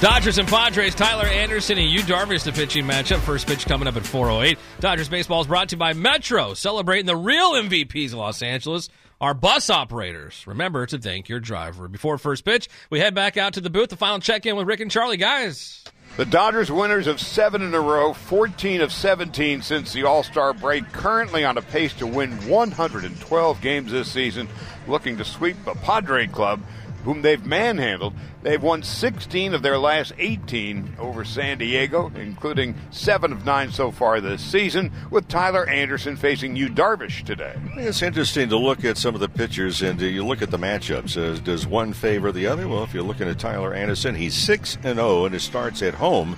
Dodgers 0.00 0.38
and 0.38 0.46
Padres, 0.46 0.94
Tyler 0.94 1.26
Anderson 1.26 1.76
and 1.76 1.90
Yu 1.90 2.02
Darvish, 2.02 2.44
the 2.44 2.52
pitching 2.52 2.84
matchup. 2.84 3.18
First 3.18 3.48
pitch 3.48 3.66
coming 3.66 3.88
up 3.88 3.96
at 3.96 4.04
4.08. 4.04 4.56
Dodgers 4.78 5.08
baseball 5.08 5.40
is 5.40 5.48
brought 5.48 5.70
to 5.70 5.74
you 5.74 5.78
by 5.78 5.92
Metro, 5.92 6.54
celebrating 6.54 7.06
the 7.06 7.16
real 7.16 7.54
MVPs 7.54 8.12
of 8.12 8.18
Los 8.18 8.40
Angeles, 8.40 8.88
our 9.20 9.34
bus 9.34 9.70
operators. 9.70 10.46
Remember 10.46 10.86
to 10.86 10.98
thank 10.98 11.28
your 11.28 11.40
driver. 11.40 11.88
Before 11.88 12.16
first 12.16 12.44
pitch, 12.44 12.68
we 12.90 13.00
head 13.00 13.12
back 13.12 13.36
out 13.36 13.54
to 13.54 13.60
the 13.60 13.70
booth. 13.70 13.88
The 13.88 13.96
final 13.96 14.20
check-in 14.20 14.54
with 14.54 14.68
Rick 14.68 14.78
and 14.78 14.90
Charlie. 14.90 15.16
Guys. 15.16 15.82
The 16.16 16.24
Dodgers 16.24 16.70
winners 16.70 17.08
of 17.08 17.20
seven 17.20 17.62
in 17.62 17.74
a 17.74 17.80
row, 17.80 18.12
14 18.12 18.80
of 18.80 18.92
17 18.92 19.62
since 19.62 19.92
the 19.92 20.04
All 20.04 20.22
Star 20.22 20.52
break, 20.52 20.90
currently 20.92 21.44
on 21.44 21.58
a 21.58 21.62
pace 21.62 21.92
to 21.94 22.06
win 22.06 22.30
112 22.48 23.60
games 23.60 23.90
this 23.90 24.10
season, 24.10 24.48
looking 24.86 25.16
to 25.18 25.24
sweep 25.24 25.56
the 25.64 25.74
Padre 25.74 26.28
club, 26.28 26.60
whom 27.04 27.22
they've 27.22 27.44
manhandled. 27.44 28.14
They've 28.42 28.62
won 28.62 28.82
16 28.82 29.54
of 29.54 29.62
their 29.62 29.78
last 29.78 30.12
18 30.18 30.96
over 30.98 31.24
San 31.24 31.58
Diego, 31.58 32.12
including 32.14 32.74
seven 32.90 33.32
of 33.32 33.44
nine 33.44 33.70
so 33.72 33.90
far 33.90 34.20
this 34.20 34.42
season, 34.42 34.92
with 35.10 35.28
Tyler 35.28 35.68
Anderson 35.68 36.16
facing 36.16 36.56
Yu 36.56 36.68
Darvish 36.68 37.24
today. 37.24 37.54
It's 37.76 38.02
interesting 38.02 38.48
to 38.50 38.56
look 38.56 38.84
at 38.84 38.96
some 38.96 39.14
of 39.14 39.20
the 39.20 39.28
pitchers 39.28 39.82
and 39.82 40.00
you 40.00 40.24
look 40.24 40.42
at 40.42 40.50
the 40.50 40.58
matchups. 40.58 41.16
Uh, 41.16 41.38
does 41.40 41.66
one 41.66 41.92
favor 41.92 42.32
the 42.32 42.46
other? 42.46 42.68
Well, 42.68 42.84
if 42.84 42.94
you're 42.94 43.02
looking 43.02 43.28
at 43.28 43.38
Tyler 43.38 43.74
Anderson, 43.74 44.14
he's 44.14 44.34
6 44.34 44.76
and 44.82 44.96
0 44.96 45.26
and 45.26 45.34
it 45.34 45.40
starts 45.40 45.82
at 45.82 45.94
home 45.94 46.36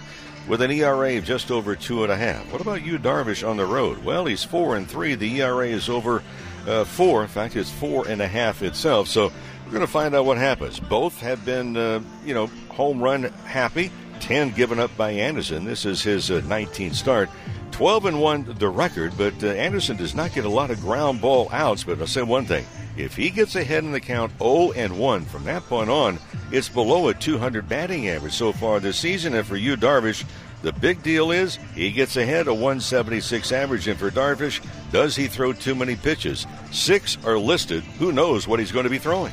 with 0.48 0.62
an 0.62 0.70
ERA 0.70 1.18
of 1.18 1.24
just 1.24 1.50
over 1.50 1.76
two 1.76 2.02
and 2.02 2.10
a 2.10 2.16
half. 2.16 2.50
What 2.50 2.60
about 2.60 2.84
Yu 2.84 2.98
Darvish 2.98 3.46
on 3.46 3.56
the 3.56 3.66
road? 3.66 4.04
Well, 4.04 4.24
he's 4.24 4.42
4 4.42 4.76
and 4.76 4.88
3. 4.88 5.14
The 5.14 5.40
ERA 5.40 5.66
is 5.66 5.88
over 5.88 6.22
uh, 6.66 6.84
four. 6.84 7.22
In 7.22 7.28
fact, 7.28 7.56
it's 7.56 7.70
four 7.70 8.06
and 8.08 8.20
a 8.20 8.26
half 8.26 8.62
itself. 8.62 9.08
So 9.08 9.32
we're 9.70 9.74
going 9.74 9.86
to 9.86 9.92
find 9.92 10.16
out 10.16 10.24
what 10.24 10.36
happens. 10.36 10.80
Both 10.80 11.20
have 11.20 11.44
been, 11.44 11.76
uh, 11.76 12.00
you 12.24 12.34
know, 12.34 12.48
home 12.70 13.00
run 13.00 13.22
happy. 13.44 13.92
10 14.18 14.50
given 14.50 14.80
up 14.80 14.94
by 14.96 15.12
Anderson. 15.12 15.64
This 15.64 15.86
is 15.86 16.02
his 16.02 16.28
uh, 16.28 16.40
19th 16.40 16.96
start. 16.96 17.30
12 17.70 18.06
and 18.06 18.20
1 18.20 18.56
the 18.58 18.68
record, 18.68 19.12
but 19.16 19.32
uh, 19.44 19.46
Anderson 19.46 19.96
does 19.96 20.12
not 20.12 20.34
get 20.34 20.44
a 20.44 20.48
lot 20.48 20.72
of 20.72 20.80
ground 20.80 21.20
ball 21.20 21.48
outs. 21.52 21.84
But 21.84 22.00
I'll 22.00 22.08
say 22.08 22.22
one 22.22 22.46
thing 22.46 22.66
if 22.96 23.14
he 23.14 23.30
gets 23.30 23.54
ahead 23.54 23.84
in 23.84 23.92
the 23.92 24.00
count 24.00 24.32
0 24.40 24.72
and 24.72 24.98
1 24.98 25.24
from 25.26 25.44
that 25.44 25.62
point 25.62 25.88
on, 25.88 26.18
It's 26.50 26.68
below 26.68 27.06
a 27.06 27.14
200 27.14 27.68
batting 27.68 28.08
average 28.08 28.32
so 28.32 28.52
far 28.52 28.80
this 28.80 28.98
season. 28.98 29.34
And 29.34 29.46
for 29.46 29.56
Yu, 29.56 29.76
Darvish, 29.76 30.24
the 30.62 30.72
big 30.72 31.00
deal 31.04 31.30
is 31.30 31.60
he 31.76 31.92
gets 31.92 32.16
ahead 32.16 32.48
a 32.48 32.52
176 32.52 33.52
average. 33.52 33.86
And 33.86 33.96
for 33.96 34.10
Darvish, 34.10 34.60
does 34.90 35.14
he 35.14 35.28
throw 35.28 35.52
too 35.52 35.76
many 35.76 35.94
pitches? 35.94 36.44
Six 36.72 37.18
are 37.24 37.38
listed. 37.38 37.84
Who 38.00 38.10
knows 38.10 38.48
what 38.48 38.58
he's 38.58 38.72
going 38.72 38.82
to 38.84 38.90
be 38.90 38.98
throwing? 38.98 39.32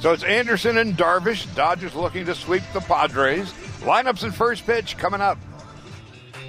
So 0.00 0.12
it's 0.12 0.22
Anderson 0.22 0.78
and 0.78 0.96
Darvish. 0.96 1.52
Dodgers 1.54 1.94
looking 1.94 2.26
to 2.26 2.34
sweep 2.34 2.62
the 2.72 2.80
Padres. 2.80 3.50
Lineups 3.80 4.22
and 4.22 4.34
first 4.34 4.66
pitch 4.66 4.96
coming 4.98 5.20
up. 5.20 5.38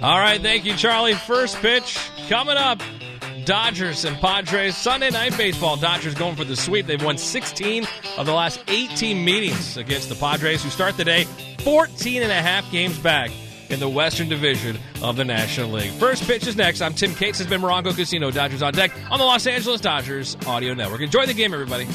All 0.02 0.18
right, 0.18 0.40
thank 0.40 0.64
you, 0.64 0.74
Charlie. 0.76 1.14
First 1.14 1.56
pitch 1.56 1.98
coming 2.28 2.56
up. 2.56 2.80
Dodgers 3.44 4.04
and 4.04 4.16
Padres 4.18 4.76
Sunday 4.76 5.10
night 5.10 5.36
baseball. 5.36 5.76
Dodgers 5.76 6.14
going 6.14 6.36
for 6.36 6.44
the 6.44 6.54
sweep. 6.54 6.86
They've 6.86 7.02
won 7.02 7.16
16 7.16 7.86
of 8.18 8.26
the 8.26 8.32
last 8.32 8.62
18 8.68 9.24
meetings 9.24 9.76
against 9.78 10.10
the 10.10 10.14
Padres, 10.14 10.62
who 10.62 10.68
start 10.68 10.96
the 10.96 11.04
day 11.04 11.24
14 11.60 12.22
and 12.22 12.30
a 12.30 12.34
half 12.34 12.70
games 12.70 12.98
back 12.98 13.30
in 13.70 13.80
the 13.80 13.88
Western 13.88 14.28
Division 14.28 14.78
of 15.02 15.16
the 15.16 15.24
National 15.24 15.70
League. 15.70 15.90
First 15.92 16.24
pitch 16.24 16.46
is 16.46 16.56
next. 16.56 16.82
I'm 16.82 16.94
Tim 16.94 17.14
Cates. 17.14 17.38
This 17.38 17.46
has 17.46 17.48
been 17.48 17.60
Morongo 17.60 17.96
Casino. 17.96 18.30
Dodgers 18.30 18.62
on 18.62 18.72
deck 18.74 18.92
on 19.10 19.18
the 19.18 19.24
Los 19.24 19.46
Angeles 19.46 19.80
Dodgers 19.80 20.36
Audio 20.46 20.74
Network. 20.74 21.00
Enjoy 21.00 21.24
the 21.24 21.34
game, 21.34 21.54
everybody. 21.54 21.86